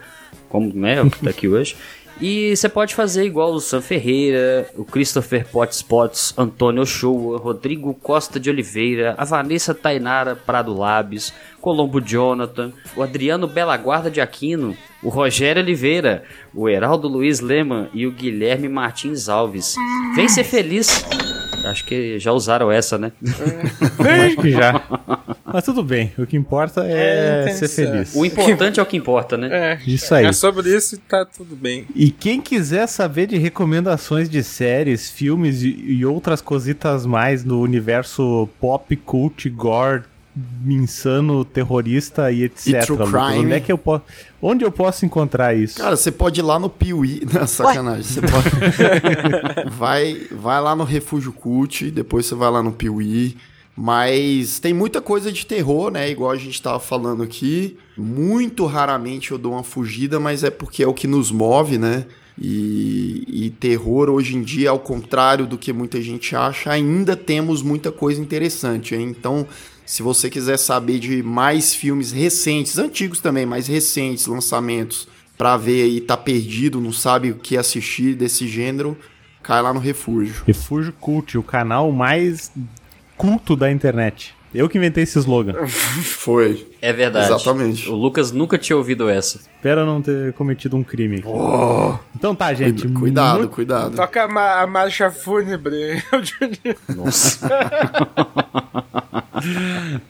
como 0.51 0.71
né, 0.73 1.01
o 1.01 1.09
que 1.09 1.19
tá 1.19 1.29
aqui 1.29 1.47
hoje. 1.47 1.75
E 2.19 2.55
você 2.55 2.69
pode 2.69 2.93
fazer 2.93 3.25
igual 3.25 3.51
o 3.51 3.59
Sam 3.59 3.81
Ferreira, 3.81 4.69
o 4.75 4.85
Christopher 4.85 5.47
Potts 5.47 5.81
Potts, 5.81 6.33
Antônio 6.37 6.83
Ochoa, 6.83 7.39
Rodrigo 7.39 7.95
Costa 7.95 8.39
de 8.39 8.47
Oliveira, 8.47 9.15
a 9.17 9.25
Vanessa 9.25 9.73
Tainara 9.73 10.35
Prado 10.35 10.71
Labes, 10.71 11.33
Colombo 11.59 11.99
Jonathan, 11.99 12.71
o 12.95 13.01
Adriano 13.01 13.47
Bela 13.47 13.75
Guarda 13.75 14.11
de 14.11 14.21
Aquino, 14.21 14.77
o 15.01 15.09
Rogério 15.09 15.63
Oliveira, 15.63 16.23
o 16.53 16.69
Heraldo 16.69 17.07
Luiz 17.07 17.39
Lema 17.39 17.89
e 17.91 18.05
o 18.05 18.11
Guilherme 18.11 18.69
Martins 18.69 19.27
Alves. 19.27 19.73
Vem 20.15 20.29
ser 20.29 20.43
feliz! 20.43 21.03
Acho 21.65 21.85
que 21.85 22.19
já 22.19 22.31
usaram 22.31 22.71
essa, 22.71 22.97
né? 22.99 23.11
Acho 24.27 24.37
que 24.37 24.51
já. 24.51 24.81
Mas 25.53 25.63
tudo 25.63 25.83
bem, 25.83 26.11
o 26.17 26.25
que 26.25 26.37
importa 26.37 26.85
é, 26.85 27.45
É, 27.47 27.53
ser 27.53 27.67
feliz. 27.67 28.15
O 28.15 28.25
importante 28.25 28.79
é 28.79 28.83
o 28.83 28.85
que 28.85 28.97
importa, 28.97 29.37
né? 29.37 29.49
É, 29.51 29.79
Isso 29.85 30.13
aí. 30.13 30.25
é 30.25 30.33
sobre 30.33 30.75
isso 30.75 30.95
e 30.95 30.97
tá 30.97 31.25
tudo 31.25 31.55
bem. 31.55 31.85
E 31.95 32.11
quem 32.11 32.41
quiser 32.41 32.87
saber 32.87 33.27
de 33.27 33.37
recomendações 33.37 34.29
de 34.29 34.43
séries, 34.43 35.09
filmes 35.09 35.61
e, 35.63 35.69
e 35.69 36.05
outras 36.05 36.41
cositas 36.41 37.05
mais 37.05 37.43
no 37.43 37.61
universo 37.61 38.47
pop, 38.59 38.95
cult, 38.95 39.49
gore, 39.49 40.03
insano, 40.65 41.43
terrorista 41.43 42.31
e 42.31 42.43
etc. 42.43 42.67
E 42.67 42.85
true 42.85 42.97
crime. 42.97 43.39
onde 43.39 43.53
é 43.53 43.59
que 43.59 43.71
eu 43.71 43.77
posso, 43.77 44.03
onde 44.41 44.63
eu 44.63 44.71
posso 44.71 45.05
encontrar 45.05 45.55
isso? 45.55 45.77
Cara, 45.77 45.95
você 45.95 46.11
pode 46.11 46.39
ir 46.39 46.43
lá 46.43 46.57
no 46.57 46.69
Piuí. 46.69 47.27
Não, 47.31 47.45
sacanagem. 47.45 48.03
Você 48.03 48.21
pode. 48.21 48.49
vai, 49.77 50.21
vai 50.31 50.61
lá 50.61 50.75
no 50.75 50.83
Refúgio 50.83 51.31
Cult, 51.33 51.91
depois 51.91 52.25
você 52.25 52.35
vai 52.35 52.49
lá 52.49 52.63
no 52.63 52.71
Piuí. 52.71 53.37
Mas 53.83 54.59
tem 54.59 54.75
muita 54.75 55.01
coisa 55.01 55.31
de 55.31 55.43
terror, 55.43 55.89
né? 55.89 56.07
Igual 56.07 56.29
a 56.29 56.35
gente 56.35 56.61
tava 56.61 56.79
falando 56.79 57.23
aqui. 57.23 57.79
Muito 57.97 58.67
raramente 58.67 59.31
eu 59.31 59.39
dou 59.39 59.53
uma 59.53 59.63
fugida, 59.63 60.19
mas 60.19 60.43
é 60.43 60.51
porque 60.51 60.83
é 60.83 60.87
o 60.87 60.93
que 60.93 61.07
nos 61.07 61.31
move, 61.31 61.79
né? 61.79 62.05
E, 62.39 63.23
e 63.27 63.49
terror 63.49 64.07
hoje 64.07 64.37
em 64.37 64.43
dia, 64.43 64.69
ao 64.69 64.77
contrário 64.77 65.47
do 65.47 65.57
que 65.57 65.73
muita 65.73 65.99
gente 65.99 66.35
acha, 66.35 66.71
ainda 66.71 67.15
temos 67.15 67.63
muita 67.63 67.91
coisa 67.91 68.21
interessante, 68.21 68.93
hein? 68.93 69.15
Então, 69.17 69.47
se 69.83 70.03
você 70.03 70.29
quiser 70.29 70.57
saber 70.57 70.99
de 70.99 71.23
mais 71.23 71.73
filmes 71.73 72.11
recentes, 72.11 72.77
antigos 72.77 73.19
também, 73.19 73.47
mais 73.47 73.65
recentes, 73.65 74.27
lançamentos, 74.27 75.07
pra 75.35 75.57
ver 75.57 75.85
aí, 75.85 76.01
tá 76.01 76.15
perdido, 76.15 76.79
não 76.79 76.93
sabe 76.93 77.31
o 77.31 77.35
que 77.35 77.57
assistir 77.57 78.13
desse 78.13 78.47
gênero, 78.47 78.95
cai 79.41 79.59
lá 79.59 79.73
no 79.73 79.79
Refúgio. 79.79 80.43
Refúgio 80.45 80.93
Cult, 80.93 81.35
o 81.35 81.41
canal 81.41 81.91
mais 81.91 82.51
culto 83.21 83.55
da 83.55 83.71
internet. 83.71 84.33
Eu 84.53 84.67
que 84.67 84.77
inventei 84.77 85.03
esse 85.03 85.17
slogan. 85.17 85.53
Foi. 85.67 86.67
É 86.81 86.91
verdade. 86.91 87.27
Exatamente. 87.33 87.87
O 87.89 87.93
Lucas 87.95 88.33
nunca 88.33 88.57
tinha 88.57 88.75
ouvido 88.75 89.07
essa. 89.09 89.37
Espero 89.55 89.85
não 89.85 90.01
ter 90.01 90.33
cometido 90.33 90.75
um 90.75 90.83
crime. 90.83 91.23
Oh. 91.25 91.93
Então 92.13 92.35
tá, 92.35 92.53
gente. 92.53 92.85
Cuidado, 92.89 93.37
muito- 93.39 93.51
cuidado. 93.53 93.95
Toca 93.95 94.23
a, 94.23 94.27
ma- 94.27 94.59
a 94.61 94.67
marcha 94.67 95.09
fúnebre. 95.09 96.03
Nossa. 96.95 97.49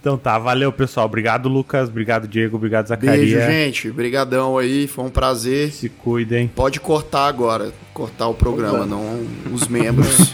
Então 0.02 0.18
tá, 0.18 0.38
valeu 0.38 0.74
pessoal. 0.74 1.06
Obrigado, 1.06 1.48
Lucas. 1.48 1.88
Obrigado, 1.88 2.28
Diego. 2.28 2.58
Obrigado, 2.58 2.88
Zacaria. 2.88 3.16
Beijo, 3.18 3.40
gente. 3.40 3.90
Brigadão 3.92 4.58
aí, 4.58 4.88
foi 4.88 5.06
um 5.06 5.10
prazer. 5.10 5.72
Se 5.72 5.88
cuidem. 5.88 6.50
Pode 6.50 6.82
cortar 6.82 7.28
agora, 7.28 7.72
cortar 7.94 8.28
o 8.28 8.34
programa, 8.34 8.86
não 8.86 9.26
os 9.54 9.70
membros. 9.70 10.34